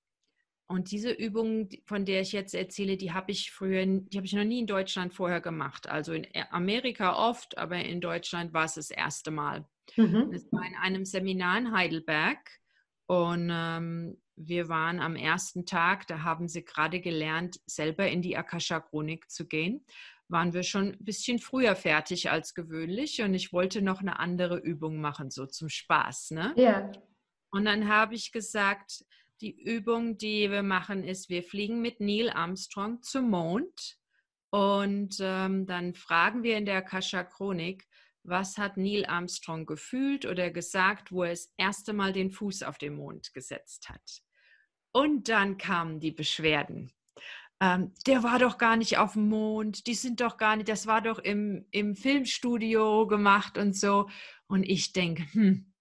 und 0.67 0.91
diese 0.91 1.11
Übung, 1.11 1.69
von 1.85 2.05
der 2.05 2.23
ich 2.23 2.33
jetzt 2.33 2.55
erzähle, 2.55 2.97
die 2.97 3.13
habe 3.13 3.33
ich 3.33 3.53
früher, 3.53 3.85
die 3.85 4.17
habe 4.17 4.27
ich 4.27 4.33
noch 4.33 4.45
nie 4.45 4.61
in 4.61 4.67
Deutschland 4.67 5.13
vorher 5.13 5.41
gemacht. 5.41 5.89
Also 5.89 6.15
in 6.15 6.27
Amerika 6.51 7.17
oft, 7.17 7.59
aber 7.59 7.77
in 7.77 8.01
Deutschland 8.01 8.55
war 8.55 8.65
es 8.65 8.75
das 8.75 8.91
erste 8.91 9.31
Mal. 9.31 9.67
Mhm. 9.97 10.31
Das 10.33 10.51
war 10.51 10.67
in 10.67 10.75
einem 10.77 11.05
Seminar 11.05 11.59
in 11.59 11.73
Heidelberg. 11.73 12.39
Und 13.07 13.51
ähm, 13.53 14.17
wir 14.37 14.69
waren 14.69 15.01
am 15.01 15.17
ersten 15.17 15.67
Tag, 15.67 16.07
da 16.07 16.23
haben 16.23 16.49
sie 16.49 16.65
gerade 16.65 17.01
gelernt, 17.01 17.61
selber 17.67 18.09
in 18.09 18.23
die 18.23 18.37
Akasha-Chronik 18.37 19.31
zu 19.31 19.47
gehen. 19.47 19.85
Waren 20.29 20.53
wir 20.53 20.63
schon 20.63 20.93
ein 20.93 21.05
bisschen 21.05 21.39
früher 21.39 21.77
fertig 21.77 22.31
als 22.31 22.55
gewöhnlich 22.55 23.23
und 23.23 23.35
ich 23.35 23.53
wollte 23.53 23.83
noch 23.83 24.01
eine 24.01 24.19
andere 24.19 24.59
Übung 24.59 25.01
machen, 25.01 25.31
so 25.31 25.47
zum 25.47 25.69
Spaß. 25.69 26.33
Ne? 26.33 26.53
Ja. 26.57 26.91
Und 27.51 27.67
dann 27.67 27.89
habe 27.89 28.15
ich 28.15 28.33
gesagt, 28.33 29.05
die 29.41 29.61
Übung, 29.63 30.17
die 30.17 30.51
wir 30.51 30.63
machen, 30.63 31.05
ist, 31.05 31.29
wir 31.29 31.43
fliegen 31.43 31.81
mit 31.81 32.01
Neil 32.01 32.31
Armstrong 32.31 33.03
zum 33.03 33.31
Mond 33.31 33.99
Und 34.51 35.17
ähm, 35.21 35.67
dann 35.67 35.95
fragen 35.95 36.43
wir 36.43 36.57
in 36.57 36.65
der 36.65 36.77
Akasha 36.77 37.25
Chronik, 37.25 37.87
was 38.25 38.57
hat 38.59 38.77
Neil 38.77 39.07
Armstrong 39.07 39.67
gefühlt 39.67 40.27
oder 40.27 40.51
gesagt, 40.51 41.13
wo 41.13 41.23
er 41.23 41.31
das 41.31 41.53
erste 41.57 41.93
Mal 41.93 42.13
den 42.13 42.31
Fuß 42.31 42.63
auf 42.63 42.79
den 42.79 42.97
Mond 42.97 43.33
gesetzt 43.35 43.89
hat. 43.89 44.23
Und 44.93 45.29
dann 45.29 45.59
kamen 45.59 46.01
die 46.01 46.13
Beschwerden. 46.13 46.93
Ähm, 47.61 47.93
der 48.07 48.23
war 48.23 48.39
doch 48.39 48.59
gar 48.59 48.77
nicht 48.77 48.99
auf 48.99 49.13
dem 49.13 49.29
Mond, 49.29 49.87
die 49.87 49.95
sind 49.95 50.21
doch 50.21 50.37
gar 50.39 50.57
nicht, 50.57 50.69
das 50.69 50.87
war 50.87 51.01
doch 51.01 51.19
im, 51.19 51.67
im 51.71 51.95
Filmstudio 51.95 53.07
gemacht 53.07 53.59
und 53.59 53.77
so. 53.77 54.09
Und 54.47 54.65
ich 54.65 54.93
denke, 54.93 55.25
hm, 55.33 55.73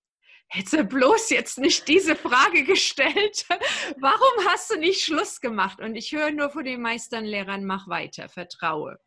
hätte 0.47 0.83
bloß 0.83 1.31
jetzt 1.31 1.57
nicht 1.57 1.87
diese 1.87 2.15
Frage 2.15 2.63
gestellt. 2.63 3.45
Warum 3.99 4.47
hast 4.47 4.69
du 4.71 4.77
nicht 4.77 5.01
Schluss 5.01 5.41
gemacht? 5.41 5.79
Und 5.79 5.95
ich 5.95 6.11
höre 6.11 6.31
nur 6.31 6.49
von 6.51 6.63
den 6.63 6.81
Meisternlehrern, 6.81 7.65
mach 7.65 7.87
weiter, 7.87 8.29
vertraue. 8.29 8.99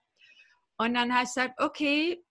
Und 0.78 0.94
dann 0.94 1.14
heißt 1.14 1.36
es 1.36 1.42
halt, 1.42 1.52
okay, 1.58 2.22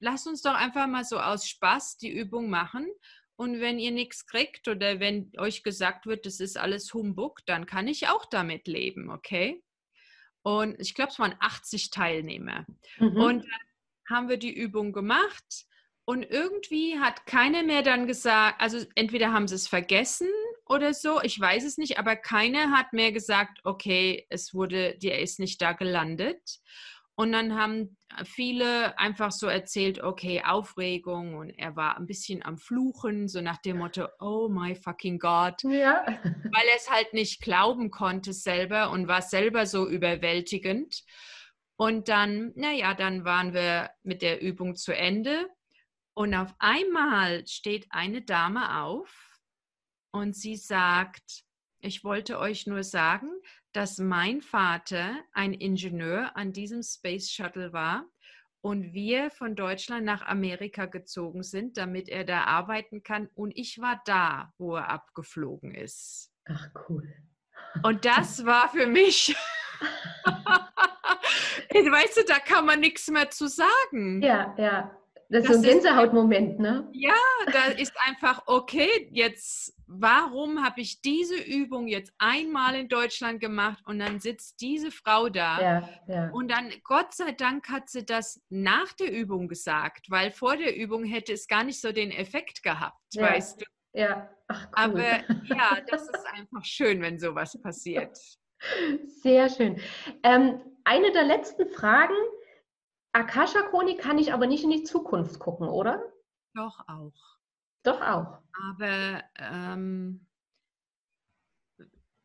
lass 0.00 0.26
uns 0.26 0.42
doch 0.42 0.54
einfach 0.54 0.86
mal 0.86 1.04
so 1.04 1.18
aus 1.18 1.46
Spaß 1.46 1.98
die 1.98 2.10
Übung 2.10 2.50
machen. 2.50 2.88
Und 3.36 3.60
wenn 3.60 3.78
ihr 3.78 3.92
nichts 3.92 4.26
kriegt 4.26 4.66
oder 4.66 4.98
wenn 4.98 5.30
euch 5.38 5.62
gesagt 5.62 6.06
wird, 6.06 6.26
das 6.26 6.40
ist 6.40 6.58
alles 6.58 6.92
Humbug, 6.92 7.46
dann 7.46 7.66
kann 7.66 7.86
ich 7.86 8.08
auch 8.08 8.26
damit 8.26 8.66
leben, 8.66 9.10
okay? 9.10 9.62
Und 10.42 10.80
ich 10.80 10.94
glaube, 10.94 11.12
es 11.12 11.18
waren 11.18 11.36
80 11.38 11.90
Teilnehmer. 11.90 12.66
Mhm. 12.98 13.16
Und 13.16 13.44
dann 13.44 13.60
haben 14.08 14.28
wir 14.28 14.38
die 14.38 14.54
Übung 14.54 14.92
gemacht. 14.92 15.66
Und 16.04 16.22
irgendwie 16.22 16.98
hat 16.98 17.26
keiner 17.26 17.62
mehr 17.62 17.82
dann 17.82 18.06
gesagt, 18.06 18.60
also 18.60 18.84
entweder 18.94 19.32
haben 19.32 19.46
sie 19.46 19.56
es 19.56 19.68
vergessen 19.68 20.28
oder 20.64 20.94
so, 20.94 21.20
ich 21.22 21.38
weiß 21.38 21.64
es 21.64 21.78
nicht, 21.78 21.98
aber 21.98 22.16
keiner 22.16 22.70
hat 22.70 22.92
mehr 22.92 23.12
gesagt, 23.12 23.60
okay, 23.64 24.26
es 24.30 24.54
wurde, 24.54 24.96
der 24.98 25.20
ist 25.20 25.38
nicht 25.38 25.60
da 25.60 25.72
gelandet. 25.72 26.60
Und 27.18 27.32
dann 27.32 27.56
haben 27.56 27.96
viele 28.24 28.96
einfach 28.96 29.32
so 29.32 29.48
erzählt, 29.48 30.00
okay, 30.00 30.40
Aufregung 30.44 31.34
und 31.34 31.50
er 31.50 31.74
war 31.74 31.96
ein 31.96 32.06
bisschen 32.06 32.44
am 32.44 32.58
Fluchen, 32.58 33.26
so 33.26 33.40
nach 33.40 33.56
dem 33.56 33.78
Motto, 33.78 34.06
oh 34.20 34.48
my 34.48 34.76
fucking 34.76 35.18
God. 35.18 35.60
Ja. 35.64 36.06
Weil 36.06 36.68
er 36.70 36.76
es 36.76 36.88
halt 36.88 37.12
nicht 37.14 37.42
glauben 37.42 37.90
konnte 37.90 38.32
selber 38.32 38.90
und 38.90 39.08
war 39.08 39.20
selber 39.20 39.66
so 39.66 39.88
überwältigend. 39.88 41.02
Und 41.76 42.08
dann, 42.08 42.52
naja, 42.54 42.94
dann 42.94 43.24
waren 43.24 43.52
wir 43.52 43.90
mit 44.04 44.22
der 44.22 44.40
Übung 44.40 44.76
zu 44.76 44.94
Ende. 44.94 45.48
Und 46.14 46.36
auf 46.36 46.54
einmal 46.60 47.44
steht 47.48 47.88
eine 47.90 48.22
Dame 48.22 48.84
auf 48.84 49.40
und 50.12 50.36
sie 50.36 50.54
sagt, 50.54 51.42
ich 51.80 52.04
wollte 52.04 52.38
euch 52.38 52.68
nur 52.68 52.84
sagen, 52.84 53.28
dass 53.72 53.98
mein 53.98 54.40
Vater 54.40 55.16
ein 55.32 55.52
Ingenieur 55.52 56.36
an 56.36 56.52
diesem 56.52 56.82
Space 56.82 57.30
Shuttle 57.30 57.72
war 57.72 58.04
und 58.60 58.92
wir 58.92 59.30
von 59.30 59.54
Deutschland 59.54 60.04
nach 60.04 60.22
Amerika 60.22 60.86
gezogen 60.86 61.42
sind, 61.42 61.76
damit 61.76 62.08
er 62.08 62.24
da 62.24 62.44
arbeiten 62.44 63.02
kann. 63.02 63.28
Und 63.34 63.56
ich 63.56 63.78
war 63.80 64.00
da, 64.04 64.52
wo 64.58 64.76
er 64.76 64.88
abgeflogen 64.88 65.74
ist. 65.74 66.32
Ach, 66.46 66.68
cool. 66.88 67.12
Und 67.82 68.04
das 68.04 68.44
war 68.46 68.68
für 68.70 68.86
mich, 68.86 69.36
weißt 71.70 72.16
du, 72.18 72.24
da 72.26 72.38
kann 72.38 72.66
man 72.66 72.80
nichts 72.80 73.08
mehr 73.08 73.30
zu 73.30 73.48
sagen. 73.48 74.22
Ja, 74.22 74.54
ja. 74.58 74.90
Das, 75.30 75.44
das 75.44 75.56
ist 75.56 75.56
ein 75.58 75.62
Gänsehautmoment, 75.62 76.58
ne? 76.58 76.88
Ja, 76.92 77.12
da 77.52 77.66
ist 77.66 77.92
einfach, 78.06 78.42
okay, 78.46 79.10
jetzt, 79.12 79.74
warum 79.86 80.64
habe 80.64 80.80
ich 80.80 81.02
diese 81.02 81.36
Übung 81.36 81.86
jetzt 81.86 82.14
einmal 82.18 82.74
in 82.74 82.88
Deutschland 82.88 83.38
gemacht 83.38 83.82
und 83.84 83.98
dann 83.98 84.20
sitzt 84.20 84.60
diese 84.62 84.90
Frau 84.90 85.28
da 85.28 85.60
ja, 85.60 85.88
ja. 86.06 86.30
und 86.30 86.50
dann, 86.50 86.72
Gott 86.82 87.14
sei 87.14 87.32
Dank, 87.32 87.68
hat 87.68 87.90
sie 87.90 88.06
das 88.06 88.40
nach 88.48 88.94
der 88.94 89.12
Übung 89.12 89.48
gesagt, 89.48 90.06
weil 90.10 90.30
vor 90.30 90.56
der 90.56 90.74
Übung 90.74 91.04
hätte 91.04 91.34
es 91.34 91.46
gar 91.46 91.62
nicht 91.62 91.80
so 91.80 91.92
den 91.92 92.10
Effekt 92.10 92.62
gehabt, 92.62 92.98
ja, 93.12 93.24
weißt 93.24 93.60
du? 93.60 93.64
Ja, 93.92 94.30
Ach, 94.48 94.66
cool. 94.66 94.72
Aber 94.74 95.02
ja, 95.44 95.78
das 95.88 96.02
ist 96.02 96.26
einfach 96.32 96.64
schön, 96.64 97.02
wenn 97.02 97.18
sowas 97.18 97.58
passiert. 97.62 98.16
Sehr 99.22 99.48
schön. 99.48 99.80
Ähm, 100.22 100.60
eine 100.84 101.12
der 101.12 101.24
letzten 101.24 101.68
Fragen, 101.68 102.16
Akasha-Chronik 103.18 103.98
kann 103.98 104.18
ich 104.18 104.32
aber 104.32 104.46
nicht 104.46 104.62
in 104.62 104.70
die 104.70 104.84
Zukunft 104.84 105.40
gucken, 105.40 105.68
oder? 105.68 106.02
Doch 106.54 106.78
auch. 106.86 107.38
Doch 107.82 108.00
auch. 108.00 108.38
Aber 108.70 109.24
ähm, 109.38 110.24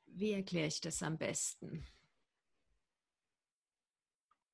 wie 0.06 0.34
erkläre 0.34 0.68
ich 0.68 0.82
das 0.82 1.02
am 1.02 1.18
besten? 1.18 1.84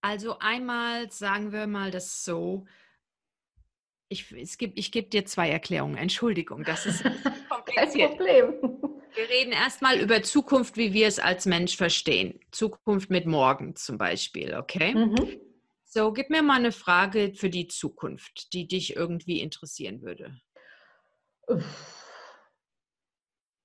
Also 0.02 0.40
einmal 0.40 1.12
sagen 1.12 1.52
wir 1.52 1.68
mal 1.68 1.92
das 1.92 2.24
so. 2.24 2.66
Ich, 4.08 4.32
es 4.32 4.58
gibt, 4.58 4.80
ich 4.80 4.94
gebe 4.94 5.10
dir 5.10 5.26
zwei 5.26 5.50
Erklärungen. 5.50 5.98
Entschuldigung, 5.98 6.64
das 6.64 6.86
ist 6.86 7.04
kompliziert. 7.50 8.18
Kein 8.18 8.18
Problem. 8.18 8.54
Wir 9.14 9.30
reden 9.30 9.52
erstmal 9.52 10.00
über 10.00 10.24
Zukunft, 10.24 10.78
wie 10.78 10.94
wir 10.94 11.08
es 11.08 11.20
als 11.20 11.46
Mensch 11.46 11.76
verstehen. 11.76 12.40
Zukunft 12.52 13.10
mit 13.10 13.26
morgen 13.26 13.76
zum 13.76 13.98
Beispiel, 13.98 14.56
okay? 14.56 14.96
Mhm. 14.96 15.49
So, 15.92 16.14
gib 16.14 16.30
mir 16.30 16.44
mal 16.44 16.60
eine 16.60 16.72
Frage 16.72 17.34
für 17.34 17.50
die 17.50 17.68
Zukunft, 17.68 18.54
die 18.54 18.68
dich 18.68 18.96
irgendwie 18.96 19.42
interessieren 19.42 20.04
würde. 20.04 20.40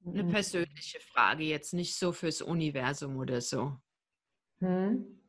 Eine 0.07 0.25
persönliche 0.25 1.01
Frage, 1.01 1.45
jetzt 1.45 1.75
nicht 1.75 1.99
so 1.99 2.13
fürs 2.13 2.41
Universum 2.41 3.19
oder 3.19 3.43
so. 3.43 3.77
Hm. 4.61 5.21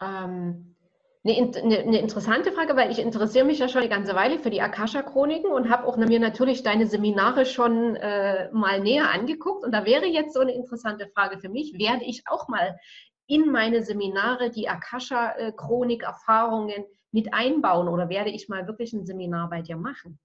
Ähm, 0.00 0.76
eine, 1.24 1.34
eine, 1.34 1.78
eine, 1.78 1.98
interessante 1.98 2.52
Frage, 2.52 2.76
weil 2.76 2.92
ich 2.92 3.00
interessiere 3.00 3.44
mich 3.44 3.58
ja 3.58 3.68
schon 3.68 3.80
eine 3.80 3.90
ganze 3.90 4.14
Weile 4.14 4.38
für 4.38 4.50
die 4.50 4.60
Akasha-Chroniken 4.60 5.50
und 5.50 5.68
habe 5.68 5.88
auch 5.88 5.96
mir 5.96 6.20
natürlich 6.20 6.62
deine 6.62 6.86
Seminare 6.86 7.44
schon 7.44 7.96
äh, 7.96 8.52
mal 8.52 8.80
näher 8.80 9.10
angeguckt. 9.10 9.64
Und 9.64 9.72
da 9.72 9.84
wäre 9.84 10.06
jetzt 10.06 10.32
so 10.34 10.40
eine 10.40 10.54
interessante 10.54 11.08
Frage 11.08 11.40
für 11.40 11.48
mich, 11.48 11.76
werde 11.76 12.04
ich 12.04 12.22
auch 12.26 12.46
mal 12.46 12.78
in 13.26 13.50
meine 13.50 13.82
Seminare 13.82 14.50
die 14.50 14.68
Akasha-Chronik-Erfahrungen 14.68 16.84
mit 17.12 17.32
einbauen 17.32 17.88
oder 17.88 18.08
werde 18.08 18.30
ich 18.30 18.48
mal 18.48 18.66
wirklich 18.66 18.92
ein 18.92 19.06
Seminar 19.06 19.48
bei 19.50 19.62
dir 19.62 19.76
machen? 19.76 20.18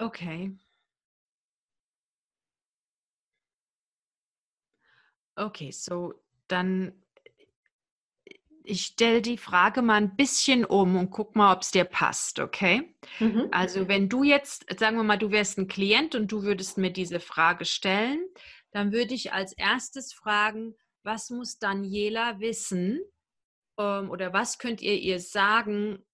Okay. 0.00 0.52
Okay, 5.36 5.70
so 5.70 6.14
dann 6.48 6.92
ich 8.64 8.86
stelle 8.86 9.22
die 9.22 9.38
Frage 9.38 9.82
mal 9.82 9.96
ein 9.96 10.16
bisschen 10.16 10.64
um 10.64 10.96
und 10.96 11.10
guck 11.10 11.34
mal, 11.34 11.54
ob 11.54 11.62
es 11.62 11.72
dir 11.72 11.84
passt, 11.84 12.38
okay? 12.38 12.94
Mhm. 13.18 13.48
Also 13.50 13.88
wenn 13.88 14.08
du 14.08 14.22
jetzt, 14.22 14.66
sagen 14.78 14.96
wir 14.96 15.02
mal, 15.02 15.18
du 15.18 15.30
wärst 15.30 15.58
ein 15.58 15.66
Klient 15.66 16.14
und 16.14 16.30
du 16.30 16.42
würdest 16.42 16.78
mir 16.78 16.92
diese 16.92 17.20
Frage 17.20 17.64
stellen, 17.64 18.24
dann 18.70 18.92
würde 18.92 19.14
ich 19.14 19.32
als 19.32 19.54
erstes 19.54 20.12
fragen, 20.12 20.76
was 21.02 21.30
muss 21.30 21.58
Daniela 21.58 22.40
wissen 22.40 23.00
ähm, 23.78 24.10
oder 24.10 24.32
was 24.32 24.58
könnt 24.58 24.82
ihr 24.82 24.98
ihr 24.98 25.20
sagen 25.20 26.04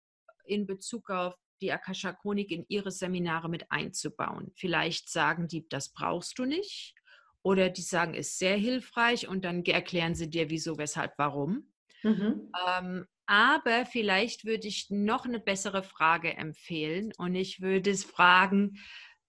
in 0.45 0.67
Bezug 0.67 1.11
auf 1.11 1.35
die 1.61 1.73
Akasha 1.73 2.13
Chronik 2.13 2.51
in 2.51 2.65
ihre 2.69 2.91
Seminare 2.91 3.49
mit 3.49 3.71
einzubauen? 3.71 4.53
Vielleicht 4.57 5.11
sagen 5.11 5.49
die, 5.49 5.69
das 5.69 5.93
brauchst 5.93 6.39
du 6.39 6.45
nicht. 6.45 6.95
Oder 7.43 7.71
die 7.71 7.83
sagen, 7.83 8.15
ist 8.15 8.39
sehr 8.39 8.57
hilfreich 8.57 9.29
und 9.29 9.45
dann 9.45 9.65
erklären 9.65 10.17
sie 10.17 10.29
dir, 10.29 10.51
wieso, 10.51 10.79
weshalb, 10.79 11.13
warum. 11.17 11.73
Mhm. 12.03 12.53
Ähm, 12.69 13.07
aber 13.27 13.87
vielleicht 13.87 14.45
würde 14.45 14.67
ich 14.67 14.91
noch 14.91 15.27
eine 15.27 15.39
bessere 15.41 15.83
Frage 15.83 16.37
empfehlen 16.37 17.13
und 17.19 17.35
ich 17.35 17.61
würde 17.61 17.91
es 17.91 18.05
fragen, 18.05 18.79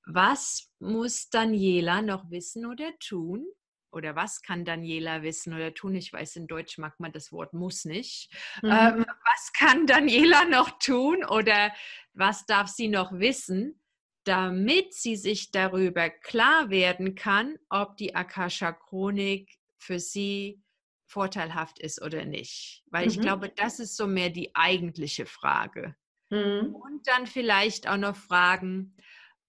was 0.06 0.72
muss 0.80 1.30
Daniela 1.30 2.02
noch 2.02 2.30
wissen 2.30 2.66
oder 2.66 2.92
tun, 3.00 3.46
oder 3.92 4.16
was 4.16 4.42
kann 4.42 4.66
Daniela 4.66 5.22
wissen 5.24 5.54
oder 5.54 5.74
tun? 5.74 5.96
Ich 5.96 6.12
weiß, 6.12 6.36
in 6.36 6.48
Deutsch 6.48 6.78
mag 6.78 7.00
man 7.00 7.12
das 7.12 7.32
Wort 7.32 7.54
muss 7.54 7.86
nicht. 7.86 8.32
Mhm. 8.62 8.70
Ähm, 8.70 9.06
was 9.26 9.54
kann 9.54 9.88
Daniela 9.88 10.46
noch 10.46 10.78
tun 10.80 11.24
oder 11.24 11.72
was 12.14 12.46
darf 12.46 12.68
sie 12.68 12.88
noch 12.88 13.12
wissen, 13.14 13.82
damit 14.24 14.94
sie 14.94 15.16
sich 15.16 15.52
darüber 15.52 16.10
klar 16.10 16.70
werden 16.70 17.16
kann, 17.16 17.58
ob 17.70 17.96
die 17.98 18.14
Akasha-Chronik 18.14 19.58
für 19.78 20.00
sie 20.00 20.62
vorteilhaft 21.06 21.80
ist 21.80 22.02
oder 22.02 22.26
nicht? 22.26 22.84
Weil 22.88 23.06
mhm. 23.06 23.12
ich 23.12 23.22
glaube, 23.22 23.50
das 23.50 23.80
ist 23.80 23.96
so 23.96 24.06
mehr 24.06 24.30
die 24.30 24.54
eigentliche 24.56 25.26
Frage. 25.26 25.96
Mhm. 26.30 26.76
Und 26.76 27.08
dann 27.08 27.26
vielleicht 27.26 27.88
auch 27.88 27.98
noch 27.98 28.18
fragen, 28.18 28.98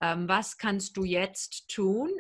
ähm, 0.01 0.29
was 0.29 0.59
kannst 0.59 0.97
du 0.97 1.05
jetzt 1.05 1.69
tun, 1.69 2.11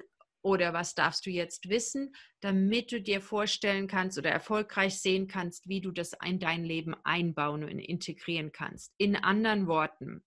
oder 0.48 0.72
was 0.72 0.94
darfst 0.94 1.26
du 1.26 1.30
jetzt 1.30 1.68
wissen, 1.68 2.14
damit 2.40 2.90
du 2.90 3.02
dir 3.02 3.20
vorstellen 3.20 3.86
kannst 3.86 4.16
oder 4.16 4.30
erfolgreich 4.30 4.98
sehen 4.98 5.28
kannst, 5.28 5.68
wie 5.68 5.82
du 5.82 5.90
das 5.90 6.14
in 6.24 6.40
dein 6.40 6.64
Leben 6.64 6.96
einbauen 7.04 7.64
und 7.64 7.78
integrieren 7.78 8.50
kannst. 8.50 8.94
In 8.96 9.14
anderen 9.14 9.66
Worten, 9.66 10.24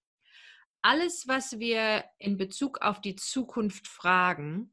alles, 0.83 1.27
was 1.27 1.57
wir 1.57 2.05
in 2.19 2.37
Bezug 2.37 2.81
auf 2.81 3.01
die 3.01 3.15
Zukunft 3.15 3.87
fragen, 3.87 4.71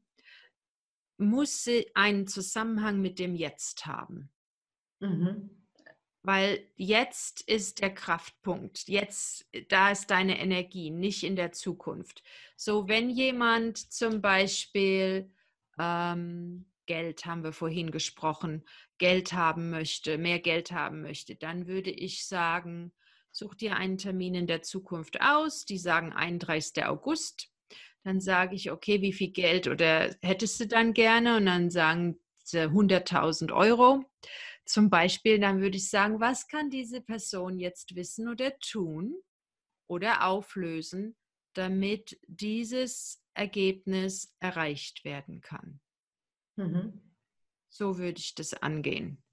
muss 1.17 1.67
einen 1.95 2.27
Zusammenhang 2.27 3.01
mit 3.01 3.17
dem 3.17 3.35
Jetzt 3.35 3.87
haben. 3.87 4.31
Mhm. 4.99 5.49
Weil 6.21 6.63
jetzt 6.75 7.41
ist 7.41 7.81
der 7.81 7.93
Kraftpunkt, 7.93 8.87
jetzt, 8.87 9.49
da 9.69 9.91
ist 9.91 10.11
deine 10.11 10.39
Energie, 10.39 10.91
nicht 10.91 11.23
in 11.23 11.35
der 11.35 11.53
Zukunft. 11.53 12.21
So, 12.55 12.87
wenn 12.87 13.09
jemand 13.09 13.77
zum 13.77 14.21
Beispiel 14.21 15.31
ähm, 15.79 16.65
Geld, 16.85 17.25
haben 17.25 17.43
wir 17.43 17.53
vorhin 17.53 17.91
gesprochen, 17.91 18.63
Geld 18.97 19.33
haben 19.33 19.69
möchte, 19.69 20.17
mehr 20.17 20.39
Geld 20.39 20.71
haben 20.71 21.01
möchte, 21.01 21.35
dann 21.35 21.67
würde 21.67 21.91
ich 21.91 22.25
sagen, 22.27 22.91
such 23.31 23.55
dir 23.55 23.75
einen 23.75 23.97
Termin 23.97 24.35
in 24.35 24.47
der 24.47 24.61
Zukunft 24.61 25.21
aus. 25.21 25.65
Die 25.65 25.77
sagen 25.77 26.11
31. 26.11 26.85
August. 26.85 27.49
Dann 28.03 28.19
sage 28.19 28.55
ich, 28.55 28.71
okay, 28.71 29.01
wie 29.01 29.13
viel 29.13 29.31
Geld 29.31 29.67
oder 29.67 30.15
hättest 30.21 30.59
du 30.59 30.67
dann 30.67 30.93
gerne? 30.93 31.37
Und 31.37 31.45
dann 31.45 31.69
sagen 31.69 32.19
sie 32.43 32.67
100.000 32.67 33.53
Euro 33.53 34.03
zum 34.65 34.89
Beispiel, 34.89 35.39
dann 35.39 35.61
würde 35.61 35.77
ich 35.77 35.89
sagen, 35.89 36.19
was 36.19 36.47
kann 36.47 36.69
diese 36.69 37.01
Person 37.01 37.57
jetzt 37.57 37.95
wissen 37.95 38.27
oder 38.27 38.57
tun 38.59 39.15
oder 39.87 40.25
auflösen, 40.25 41.15
damit 41.53 42.19
dieses 42.27 43.21
Ergebnis 43.39 44.35
erreicht 44.39 45.05
werden 45.05 45.41
kann. 45.41 45.79
Mhm. 46.57 47.01
So 47.69 47.97
würde 47.97 48.19
ich 48.19 48.35
das 48.35 48.53
angehen. 48.53 49.23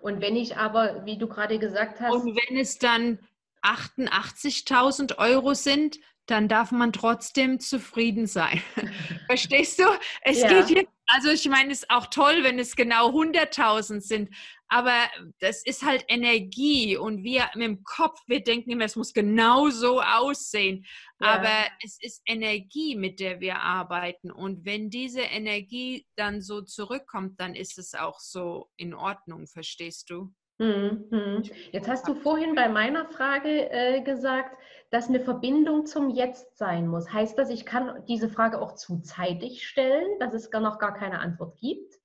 Und 0.00 0.20
wenn 0.20 0.36
ich 0.36 0.56
aber, 0.56 1.04
wie 1.04 1.18
du 1.18 1.28
gerade 1.28 1.58
gesagt 1.58 2.00
hast. 2.00 2.12
Und 2.12 2.34
wenn 2.34 2.56
es 2.56 2.78
dann 2.78 3.18
88.000 3.62 5.18
Euro 5.18 5.54
sind, 5.54 5.98
dann 6.26 6.48
darf 6.48 6.70
man 6.70 6.92
trotzdem 6.92 7.60
zufrieden 7.60 8.26
sein. 8.26 8.62
Verstehst 9.26 9.78
du? 9.80 9.84
Es 10.22 10.40
ja. 10.40 10.48
geht 10.48 10.68
hier, 10.68 10.86
also 11.12 11.30
ich 11.30 11.48
meine, 11.48 11.72
es 11.72 11.80
ist 11.80 11.90
auch 11.90 12.06
toll, 12.06 12.42
wenn 12.42 12.58
es 12.58 12.76
genau 12.76 13.10
100.000 13.10 14.00
sind, 14.00 14.34
aber 14.68 15.10
das 15.40 15.64
ist 15.64 15.84
halt 15.84 16.04
Energie 16.06 16.96
und 16.96 17.24
wir 17.24 17.50
mit 17.54 17.66
dem 17.66 17.82
Kopf, 17.82 18.20
wir 18.28 18.42
denken 18.44 18.70
immer, 18.70 18.84
es 18.84 18.94
muss 18.94 19.12
genau 19.12 19.68
so 19.70 20.00
aussehen. 20.00 20.86
Ja. 21.20 21.34
Aber 21.34 21.66
es 21.84 21.98
ist 22.00 22.22
Energie, 22.24 22.94
mit 22.94 23.18
der 23.18 23.40
wir 23.40 23.58
arbeiten. 23.58 24.30
Und 24.30 24.64
wenn 24.64 24.88
diese 24.88 25.22
Energie 25.22 26.06
dann 26.14 26.40
so 26.40 26.62
zurückkommt, 26.62 27.40
dann 27.40 27.56
ist 27.56 27.78
es 27.78 27.94
auch 27.94 28.20
so 28.20 28.70
in 28.76 28.94
Ordnung, 28.94 29.48
verstehst 29.48 30.08
du? 30.08 30.32
Mhm. 30.60 31.42
Jetzt 31.72 31.88
hast 31.88 32.06
du 32.06 32.14
vorhin 32.14 32.54
bei 32.54 32.68
meiner 32.68 33.06
Frage 33.06 33.70
äh, 33.70 34.02
gesagt, 34.02 34.58
dass 34.90 35.08
eine 35.08 35.20
Verbindung 35.20 35.86
zum 35.86 36.10
Jetzt 36.10 36.58
sein 36.58 36.86
muss. 36.86 37.10
Heißt 37.10 37.38
das, 37.38 37.48
ich 37.48 37.64
kann 37.64 38.04
diese 38.06 38.28
Frage 38.28 38.60
auch 38.60 38.74
zu 38.74 39.00
zeitig 39.00 39.66
stellen, 39.66 40.18
dass 40.18 40.34
es 40.34 40.50
gar 40.50 40.60
noch 40.60 40.78
gar 40.78 40.92
keine 40.92 41.20
Antwort 41.20 41.56
gibt? 41.58 41.98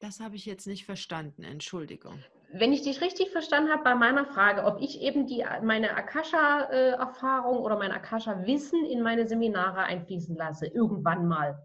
Das 0.00 0.20
habe 0.20 0.36
ich 0.36 0.46
jetzt 0.46 0.66
nicht 0.66 0.86
verstanden, 0.86 1.44
Entschuldigung. 1.44 2.18
Wenn 2.50 2.72
ich 2.72 2.80
dich 2.80 3.02
richtig 3.02 3.30
verstanden 3.30 3.70
habe 3.70 3.82
bei 3.84 3.94
meiner 3.94 4.24
Frage, 4.24 4.64
ob 4.64 4.80
ich 4.80 5.02
eben 5.02 5.26
die, 5.26 5.44
meine 5.62 5.96
Akasha-Erfahrung 5.96 7.58
oder 7.58 7.76
mein 7.76 7.92
Akasha-Wissen 7.92 8.86
in 8.86 9.02
meine 9.02 9.28
Seminare 9.28 9.82
einfließen 9.82 10.34
lasse, 10.34 10.66
irgendwann 10.66 11.28
mal, 11.28 11.62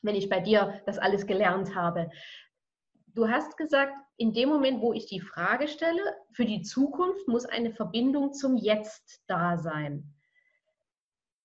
wenn 0.00 0.14
ich 0.14 0.30
bei 0.30 0.40
dir 0.40 0.80
das 0.86 0.98
alles 0.98 1.26
gelernt 1.26 1.74
habe. 1.74 2.08
Du 3.14 3.28
hast 3.28 3.56
gesagt, 3.56 3.92
in 4.16 4.32
dem 4.32 4.48
Moment, 4.48 4.80
wo 4.80 4.92
ich 4.92 5.06
die 5.06 5.20
Frage 5.20 5.68
stelle, 5.68 6.02
für 6.32 6.44
die 6.44 6.62
Zukunft 6.62 7.28
muss 7.28 7.44
eine 7.44 7.72
Verbindung 7.72 8.32
zum 8.32 8.56
Jetzt 8.56 9.22
da 9.26 9.58
sein. 9.58 10.14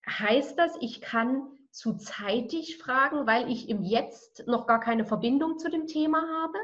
Heißt 0.07 0.57
das, 0.57 0.78
ich 0.80 1.01
kann 1.01 1.57
zu 1.72 1.97
zeitig 1.97 2.78
fragen, 2.78 3.28
weil 3.28 3.51
ich 3.51 3.70
im 3.70 3.84
Jetzt 3.84 4.47
noch 4.47 4.65
gar 4.65 4.80
keine 4.80 5.05
Verbindung 5.05 5.59
zu 5.59 5.70
dem 5.70 5.88
Thema 5.88 6.22
habe? 6.41 6.57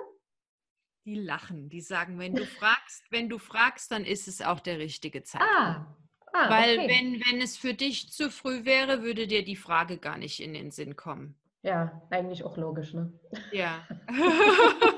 Die 1.05 1.15
lachen, 1.15 1.69
die 1.69 1.81
sagen, 1.81 2.17
wenn 2.17 2.33
du 2.33 2.45
fragst, 2.45 3.03
wenn 3.11 3.27
du 3.27 3.37
fragst, 3.37 3.91
dann 3.91 4.05
ist 4.05 4.29
es 4.29 4.41
auch 4.41 4.61
der 4.61 4.79
richtige 4.79 5.23
Zeitpunkt. 5.23 5.53
Ah, 5.57 5.97
ah, 6.31 6.49
weil 6.49 6.79
okay. 6.79 6.87
wenn, 6.87 7.21
wenn 7.25 7.41
es 7.41 7.57
für 7.57 7.73
dich 7.73 8.11
zu 8.11 8.31
früh 8.31 8.63
wäre, 8.63 9.03
würde 9.03 9.27
dir 9.27 9.43
die 9.43 9.57
Frage 9.57 9.97
gar 9.97 10.17
nicht 10.17 10.39
in 10.39 10.53
den 10.53 10.71
Sinn 10.71 10.95
kommen. 10.95 11.35
Ja, 11.61 12.01
eigentlich 12.09 12.43
auch 12.43 12.57
logisch, 12.57 12.93
ne? 12.93 13.11
Ja. 13.51 13.87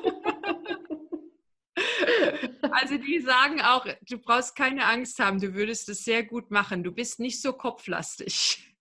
also 2.80 2.98
die 2.98 3.20
sagen 3.20 3.62
auch, 3.62 3.86
du 4.10 4.18
brauchst 4.18 4.56
keine 4.56 4.86
Angst 4.86 5.20
haben, 5.20 5.40
du 5.40 5.54
würdest 5.54 5.90
es 5.90 6.04
sehr 6.04 6.24
gut 6.24 6.52
machen. 6.52 6.84
Du 6.84 6.92
bist 6.92 7.20
nicht 7.20 7.42
so 7.42 7.54
kopflastig. 7.54 8.76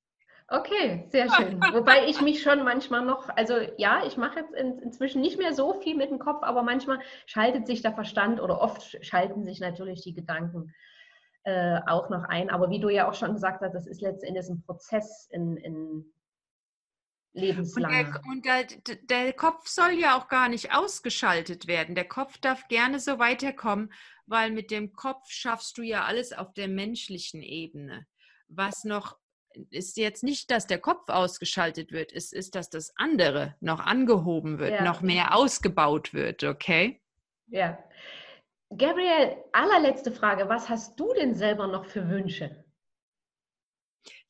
Okay, 0.48 1.06
sehr 1.08 1.32
schön. 1.32 1.58
Wobei 1.72 2.06
ich 2.06 2.20
mich 2.20 2.42
schon 2.42 2.64
manchmal 2.64 3.04
noch, 3.04 3.30
also 3.34 3.54
ja, 3.78 4.04
ich 4.06 4.18
mache 4.18 4.40
jetzt 4.40 4.52
in, 4.52 4.78
inzwischen 4.78 5.22
nicht 5.22 5.38
mehr 5.38 5.54
so 5.54 5.80
viel 5.80 5.96
mit 5.96 6.10
dem 6.10 6.18
Kopf, 6.18 6.42
aber 6.42 6.62
manchmal 6.62 7.00
schaltet 7.26 7.66
sich 7.66 7.80
der 7.80 7.94
Verstand 7.94 8.40
oder 8.40 8.60
oft 8.60 8.98
schalten 9.04 9.44
sich 9.44 9.60
natürlich 9.60 10.02
die 10.02 10.12
Gedanken 10.12 10.74
äh, 11.44 11.80
auch 11.86 12.10
noch 12.10 12.24
ein. 12.24 12.50
Aber 12.50 12.70
wie 12.70 12.78
du 12.78 12.90
ja 12.90 13.08
auch 13.08 13.14
schon 13.14 13.32
gesagt 13.32 13.62
hast, 13.62 13.72
das 13.72 13.86
ist 13.86 14.02
letztendlich 14.02 14.46
ein 14.48 14.62
Prozess 14.62 15.28
in, 15.30 15.56
in 15.56 16.04
lebenslang. 17.34 18.14
Und, 18.30 18.46
der, 18.46 18.62
und 18.62 18.88
der, 18.88 18.96
der, 19.24 19.32
Kopf 19.32 19.66
soll 19.66 19.92
ja 19.92 20.18
auch 20.18 20.28
gar 20.28 20.48
nicht 20.48 20.72
ausgeschaltet 20.72 21.66
werden. 21.66 21.94
Der 21.94 22.08
Kopf 22.08 22.38
darf 22.38 22.66
gerne 22.68 23.00
so 23.00 23.18
weiterkommen, 23.18 23.92
weil 24.26 24.50
mit 24.50 24.70
dem 24.70 24.92
Kopf 24.92 25.30
schaffst 25.30 25.76
du 25.76 25.82
ja 25.82 26.04
alles 26.04 26.32
auf 26.32 26.52
der 26.54 26.68
menschlichen 26.68 27.42
Ebene. 27.42 28.06
Was 28.48 28.84
noch 28.84 29.18
ist 29.70 29.96
jetzt 29.96 30.24
nicht, 30.24 30.50
dass 30.50 30.66
der 30.66 30.78
Kopf 30.78 31.08
ausgeschaltet 31.08 31.92
wird, 31.92 32.12
es 32.12 32.32
ist, 32.32 32.54
dass 32.54 32.70
das 32.70 32.92
andere 32.96 33.54
noch 33.60 33.80
angehoben 33.80 34.58
wird, 34.58 34.72
ja. 34.72 34.84
noch 34.84 35.00
mehr 35.00 35.36
ausgebaut 35.36 36.12
wird, 36.12 36.42
okay? 36.42 37.00
Ja. 37.46 37.78
Gabriel, 38.70 39.36
allerletzte 39.52 40.10
Frage. 40.10 40.48
Was 40.48 40.68
hast 40.68 40.98
du 40.98 41.12
denn 41.14 41.34
selber 41.34 41.68
noch 41.68 41.84
für 41.84 42.08
Wünsche? 42.08 42.63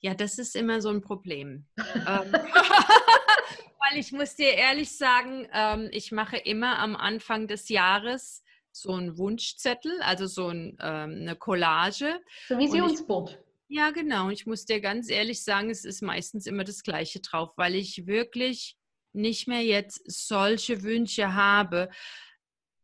Ja, 0.05 0.13
das 0.13 0.39
ist 0.39 0.55
immer 0.55 0.83
so 0.83 0.91
ein 0.91 1.01
Problem. 1.01 1.67
Ähm, 2.07 2.33
weil 3.81 3.99
ich 3.99 4.13
muss 4.13 4.37
dir 4.37 4.53
ehrlich 4.53 4.95
sagen, 4.99 5.49
ähm, 5.53 5.89
ich 5.93 6.13
mache 6.13 6.37
immer 6.37 6.79
am 6.79 6.95
Anfang 6.95 7.49
des 7.49 7.71
Jahres 7.71 8.43
so 8.71 8.93
einen 8.93 9.17
Wunschzettel, 9.17 10.03
also 10.03 10.27
so 10.27 10.49
ein, 10.49 10.77
ähm, 10.83 11.21
eine 11.21 11.37
Collage. 11.37 12.21
So 12.49 12.59
Visionsboard. 12.59 13.43
Ja, 13.69 13.91
genau. 13.93 14.29
Ich 14.29 14.45
muss 14.45 14.67
dir 14.67 14.83
ganz 14.83 15.09
ehrlich 15.09 15.43
sagen, 15.43 15.71
es 15.71 15.87
ist 15.87 16.03
meistens 16.03 16.47
immer 16.47 16.65
das 16.65 16.83
Gleiche 16.83 17.21
drauf, 17.21 17.53
weil 17.57 17.75
ich 17.75 18.07
wirklich 18.07 18.77
nicht 19.15 19.49
mehr 19.49 19.63
jetzt 19.63 20.03
solche 20.05 20.83
Wünsche 20.83 21.33
habe, 21.33 21.89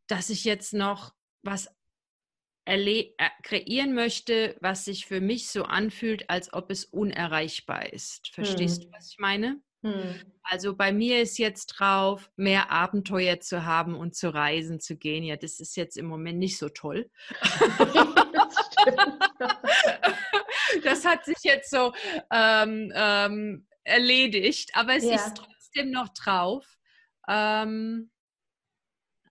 dass 0.06 0.30
ich 0.30 0.44
jetzt 0.44 0.72
noch 0.72 1.12
was 1.42 1.68
äh, 2.70 3.28
kreieren 3.42 3.94
möchte, 3.94 4.56
was 4.60 4.84
sich 4.84 5.06
für 5.06 5.20
mich 5.20 5.48
so 5.48 5.64
anfühlt, 5.64 6.30
als 6.30 6.52
ob 6.52 6.70
es 6.70 6.84
unerreichbar 6.84 7.92
ist. 7.92 8.28
Verstehst 8.28 8.82
hm. 8.82 8.90
du, 8.90 8.96
was 8.96 9.10
ich 9.10 9.18
meine? 9.18 9.60
Hm. 9.82 10.20
Also 10.42 10.76
bei 10.76 10.92
mir 10.92 11.22
ist 11.22 11.38
jetzt 11.38 11.66
drauf, 11.66 12.30
mehr 12.36 12.70
Abenteuer 12.70 13.40
zu 13.40 13.64
haben 13.64 13.94
und 13.94 14.14
zu 14.14 14.32
reisen 14.32 14.78
zu 14.80 14.96
gehen. 14.96 15.24
Ja, 15.24 15.36
das 15.36 15.58
ist 15.58 15.76
jetzt 15.76 15.96
im 15.96 16.06
Moment 16.06 16.38
nicht 16.38 16.58
so 16.58 16.68
toll. 16.68 17.10
das 20.84 21.04
hat 21.04 21.24
sich 21.24 21.38
jetzt 21.42 21.70
so 21.70 21.92
ähm, 22.30 22.92
ähm, 22.94 23.66
erledigt, 23.84 24.70
aber 24.74 24.96
es 24.96 25.04
ja. 25.04 25.14
ist 25.14 25.36
trotzdem 25.36 25.90
noch 25.90 26.10
drauf. 26.10 26.66
Ähm, 27.28 28.10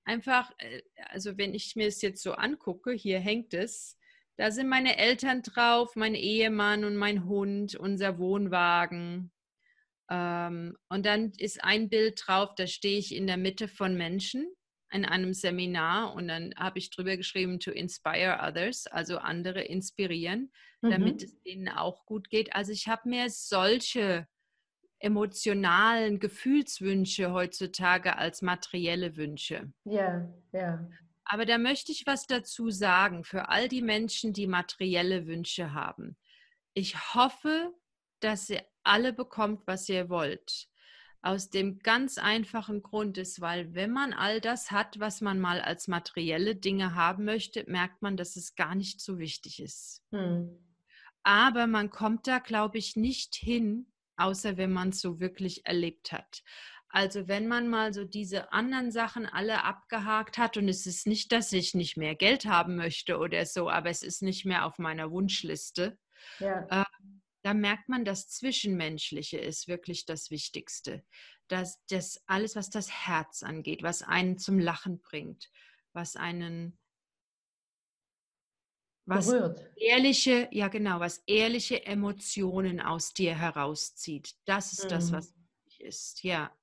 einfach, 0.09 0.51
äh, 0.57 0.81
also 1.09 1.37
wenn 1.37 1.53
ich 1.53 1.75
mir 1.75 1.87
es 1.87 2.01
jetzt 2.01 2.23
so 2.23 2.33
angucke, 2.33 2.91
hier 2.91 3.19
hängt 3.19 3.53
es, 3.53 3.97
da 4.37 4.51
sind 4.51 4.67
meine 4.67 4.97
Eltern 4.97 5.43
drauf, 5.43 5.95
mein 5.95 6.15
Ehemann 6.15 6.83
und 6.83 6.95
mein 6.95 7.25
Hund, 7.25 7.75
unser 7.75 8.17
Wohnwagen. 8.17 9.31
Ähm, 10.09 10.77
und 10.89 11.05
dann 11.05 11.31
ist 11.37 11.63
ein 11.63 11.89
Bild 11.89 12.21
drauf, 12.25 12.55
da 12.55 12.65
stehe 12.65 12.97
ich 12.97 13.13
in 13.13 13.27
der 13.27 13.37
Mitte 13.37 13.67
von 13.67 13.95
Menschen 13.95 14.47
in 14.91 15.05
einem 15.05 15.35
Seminar 15.35 16.15
und 16.15 16.27
dann 16.27 16.51
habe 16.57 16.79
ich 16.79 16.89
drüber 16.89 17.15
geschrieben, 17.15 17.59
to 17.59 17.69
inspire 17.69 18.39
others, 18.41 18.87
also 18.87 19.19
andere 19.19 19.61
inspirieren, 19.61 20.51
mhm. 20.81 20.89
damit 20.89 21.21
es 21.21 21.39
denen 21.43 21.69
auch 21.69 22.07
gut 22.07 22.31
geht. 22.31 22.55
Also 22.55 22.71
ich 22.71 22.87
habe 22.87 23.07
mir 23.07 23.29
solche 23.29 24.27
emotionalen 24.99 26.19
Gefühlswünsche 26.19 27.31
heutzutage 27.31 28.17
als 28.17 28.41
materielle 28.41 29.15
Wünsche. 29.15 29.71
Ja, 29.85 30.27
ja. 30.51 30.87
Aber 31.23 31.45
da 31.45 31.57
möchte 31.57 31.91
ich 31.91 32.05
was 32.05 32.27
dazu 32.27 32.69
sagen 32.69 33.23
für 33.23 33.49
all 33.49 33.67
die 33.69 33.81
Menschen, 33.81 34.33
die 34.33 34.47
materielle 34.47 35.27
Wünsche 35.27 35.73
haben. 35.73 36.17
Ich 36.73 37.13
hoffe, 37.13 37.73
dass 38.19 38.49
ihr 38.49 38.63
alle 38.83 39.13
bekommt, 39.13 39.67
was 39.67 39.87
ihr 39.89 40.09
wollt. 40.09 40.67
Aus 41.21 41.49
dem 41.49 41.79
ganz 41.79 42.17
einfachen 42.17 42.81
Grund 42.81 43.17
ist, 43.17 43.41
weil 43.41 43.73
wenn 43.73 43.91
man 43.91 44.13
all 44.13 44.39
das 44.39 44.71
hat, 44.71 44.99
was 44.99 45.21
man 45.21 45.39
mal 45.39 45.59
als 45.59 45.87
materielle 45.87 46.55
Dinge 46.55 46.95
haben 46.95 47.25
möchte, 47.25 47.63
merkt 47.67 48.01
man, 48.01 48.15
dass 48.17 48.35
es 48.35 48.55
gar 48.55 48.73
nicht 48.73 49.01
so 49.01 49.19
wichtig 49.19 49.61
ist. 49.61 50.01
Hm. 50.11 50.57
Aber 51.23 51.67
man 51.67 51.89
kommt 51.89 52.25
da, 52.25 52.39
glaube 52.39 52.77
ich, 52.77 52.95
nicht 52.95 53.35
hin, 53.35 53.91
außer 54.19 54.57
wenn 54.57 54.71
man 54.71 54.89
es 54.89 55.01
so 55.01 55.19
wirklich 55.19 55.65
erlebt 55.65 56.11
hat. 56.11 56.43
Also 56.89 57.27
wenn 57.27 57.47
man 57.47 57.67
mal 57.67 57.93
so 57.93 58.03
diese 58.03 58.51
anderen 58.51 58.91
Sachen 58.91 59.27
alle 59.27 59.63
abgehakt 59.63 60.37
hat 60.39 60.57
und 60.57 60.67
es 60.67 60.87
ist 60.87 61.05
nicht, 61.05 61.31
dass 61.31 61.53
ich 61.53 61.75
nicht 61.75 61.97
mehr 61.97 62.15
Geld 62.15 62.45
haben 62.45 62.75
möchte 62.75 63.19
oder 63.19 63.45
so, 63.45 63.69
aber 63.69 63.89
es 63.89 64.01
ist 64.01 64.23
nicht 64.23 64.45
mehr 64.45 64.65
auf 64.65 64.79
meiner 64.79 65.11
Wunschliste, 65.11 65.99
ja. 66.39 66.65
äh, 66.69 66.85
da 67.43 67.53
merkt 67.53 67.89
man, 67.89 68.05
das 68.05 68.27
Zwischenmenschliche 68.27 69.37
ist 69.37 69.67
wirklich 69.67 70.05
das 70.05 70.29
Wichtigste. 70.31 71.03
Dass 71.47 71.79
das 71.89 72.21
alles, 72.27 72.55
was 72.55 72.69
das 72.69 72.91
Herz 72.91 73.43
angeht, 73.43 73.81
was 73.81 74.01
einen 74.01 74.37
zum 74.37 74.59
Lachen 74.59 74.99
bringt, 74.99 75.49
was 75.93 76.15
einen 76.15 76.77
was 79.09 79.27
berührt. 79.27 79.71
ehrliche, 79.75 80.47
ja 80.51 80.67
genau, 80.67 80.99
was 80.99 81.23
ehrliche 81.25 81.85
Emotionen 81.85 82.79
aus 82.79 83.13
dir 83.13 83.35
herauszieht. 83.35 84.35
Das 84.45 84.73
ist 84.73 84.85
mhm. 84.85 84.89
das, 84.89 85.11
was 85.11 85.35
wichtig 85.35 85.81
ist, 85.81 86.23
ja. 86.23 86.55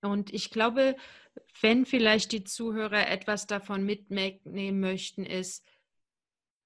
Und 0.00 0.32
ich 0.32 0.50
glaube, 0.50 0.96
wenn 1.60 1.84
vielleicht 1.84 2.32
die 2.32 2.44
Zuhörer 2.44 3.08
etwas 3.08 3.46
davon 3.46 3.84
mitnehmen 3.84 4.80
möchten, 4.80 5.26
ist, 5.26 5.66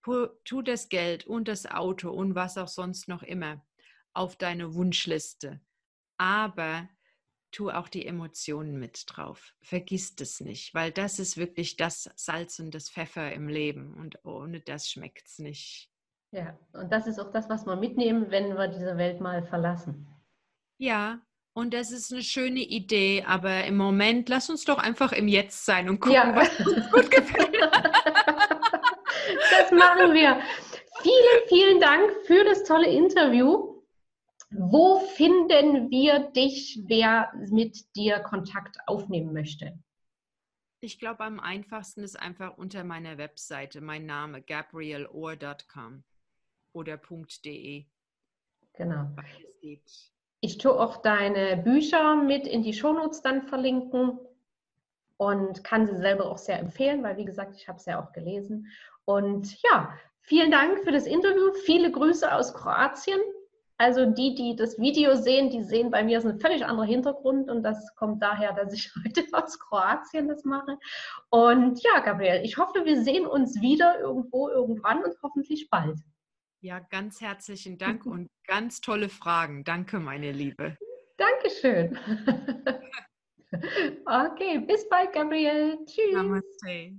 tu 0.03 0.63
das 0.63 0.89
Geld 0.89 1.27
und 1.27 1.49
das 1.49 1.67
Auto 1.67 2.11
und 2.11 2.35
was 2.35 2.59
auch 2.59 2.69
sonst 2.69 3.09
noch 3.09 3.23
immer 3.23 3.65
auf 4.13 4.37
deine 4.37 4.75
Wunschliste. 4.75 5.61
Aber 6.19 6.89
tu 7.53 7.71
auch 7.71 7.89
die 7.89 8.07
Emotionen 8.07 8.79
mit 8.79 9.05
drauf. 9.07 9.55
Vergiss 9.61 10.17
das 10.17 10.41
nicht, 10.41 10.75
weil 10.75 10.91
das 10.91 11.19
ist 11.19 11.37
wirklich 11.37 11.77
das 11.77 12.11
Salz 12.17 12.59
und 12.59 12.75
das 12.75 12.91
Pfeffer 12.91 13.33
im 13.33 13.49
Leben 13.49 13.95
und 13.95 14.25
ohne 14.25 14.61
das 14.61 14.91
schmeckt 14.91 15.29
es 15.29 15.39
nicht. 15.39 15.91
Ja, 16.33 16.59
und 16.73 16.91
das 16.91 17.07
ist 17.07 17.19
auch 17.19 17.31
das, 17.31 17.49
was 17.51 17.67
wir 17.67 17.77
mitnehmen, 17.77 18.31
wenn 18.31 18.57
wir 18.57 18.69
diese 18.69 18.97
Welt 18.97 19.21
mal 19.21 19.45
verlassen. 19.45 20.09
Ja, 20.79 21.21
und 21.55 21.75
das 21.75 21.93
ist 21.93 22.11
eine 22.13 22.23
schöne 22.23 22.61
Idee, 22.61 23.25
aber 23.27 23.65
im 23.65 23.77
Moment 23.77 24.31
lass 24.31 24.49
uns 24.49 24.65
doch 24.65 24.79
einfach 24.79 25.13
im 25.13 25.29
Jetzt 25.29 25.67
sein 25.67 25.91
und 25.91 26.01
gucken, 26.01 26.15
ja. 26.15 26.35
was 26.35 26.59
uns 26.61 26.91
gut 26.91 27.11
gefällt. 27.11 27.55
das 29.51 29.71
machen 29.71 30.15
wir. 30.15 30.41
Vielen, 31.03 31.49
vielen 31.49 31.81
Dank 31.81 32.11
für 32.27 32.43
das 32.45 32.65
tolle 32.65 32.89
Interview. 32.89 33.72
Wo 34.55 34.99
finden 35.01 35.91
wir 35.91 36.31
dich, 36.31 36.83
wer 36.87 37.33
mit 37.51 37.97
dir 37.97 38.21
Kontakt 38.21 38.77
aufnehmen 38.87 39.33
möchte? 39.33 39.79
Ich 40.81 40.99
glaube, 40.99 41.25
am 41.25 41.39
einfachsten 41.39 42.03
ist 42.03 42.19
einfach 42.19 42.59
unter 42.59 42.83
meiner 42.85 43.17
Webseite 43.17 43.81
mein 43.81 44.05
Name 44.05 44.43
gabrielohr.com 44.43 46.03
oder 46.73 47.01
.de. 47.45 47.87
Genau. 48.75 49.11
Ich 50.41 50.59
tue 50.59 50.73
auch 50.73 50.97
deine 51.03 51.57
Bücher 51.57 52.17
mit 52.17 52.47
in 52.49 52.63
die 52.63 52.73
Shownotes 52.73 53.23
dann 53.23 53.43
verlinken 53.43 54.19
und 55.19 55.63
kann 55.63 55.87
sie 55.87 55.97
selber 55.97 56.29
auch 56.29 56.39
sehr 56.39 56.59
empfehlen, 56.59 57.03
weil 57.05 57.17
wie 57.17 57.25
gesagt, 57.25 57.55
ich 57.57 57.69
habe 57.69 57.79
es 57.79 57.87
ja 57.87 58.03
auch 58.03 58.13
gelesen. 58.13 58.67
Und 59.05 59.63
ja, 59.63 59.97
vielen 60.21 60.51
Dank 60.51 60.83
für 60.83 60.91
das 60.91 61.07
Interview. 61.07 61.53
Viele 61.65 61.93
Grüße 61.93 62.35
aus 62.35 62.53
Kroatien. 62.55 63.21
Also 63.79 64.07
die, 64.07 64.35
die 64.35 64.55
das 64.57 64.79
Video 64.79 65.17
sehen, 65.17 65.51
die 65.51 65.65
sehen 65.65 65.91
bei 65.91 66.05
mir 66.05 66.19
ist 66.19 66.27
ein 66.27 66.41
völlig 66.41 66.65
anderer 66.65 66.87
Hintergrund 66.87 67.51
und 67.51 67.63
das 67.63 67.95
kommt 67.97 68.23
daher, 68.23 68.53
dass 68.53 68.73
ich 68.73 68.93
heute 69.05 69.25
aus 69.33 69.59
Kroatien 69.59 70.29
das 70.29 70.45
mache. 70.45 70.79
Und 71.31 71.83
ja, 71.83 72.01
Gabriel, 72.01 72.43
ich 72.45 72.59
hoffe, 72.59 72.85
wir 72.85 73.03
sehen 73.03 73.27
uns 73.27 73.61
wieder 73.61 74.01
irgendwo 74.01 74.49
irgendwann 74.49 75.03
und 75.03 75.17
hoffentlich 75.23 75.69
bald. 75.71 75.99
Ja, 76.61 76.79
ganz 76.79 77.21
herzlichen 77.21 77.77
Dank 77.77 78.07
und 78.07 78.31
ganz 78.47 78.81
tolle 78.81 79.09
Fragen. 79.09 79.65
Danke, 79.65 79.99
meine 79.99 80.31
Liebe. 80.31 80.77
Dankeschön. 81.17 81.99
okay, 84.07 84.61
bis 84.61 84.89
bald, 84.89 85.13
Gabriel. 85.13 85.79
Tschüss. 85.87 86.15
Namaste. 86.15 86.93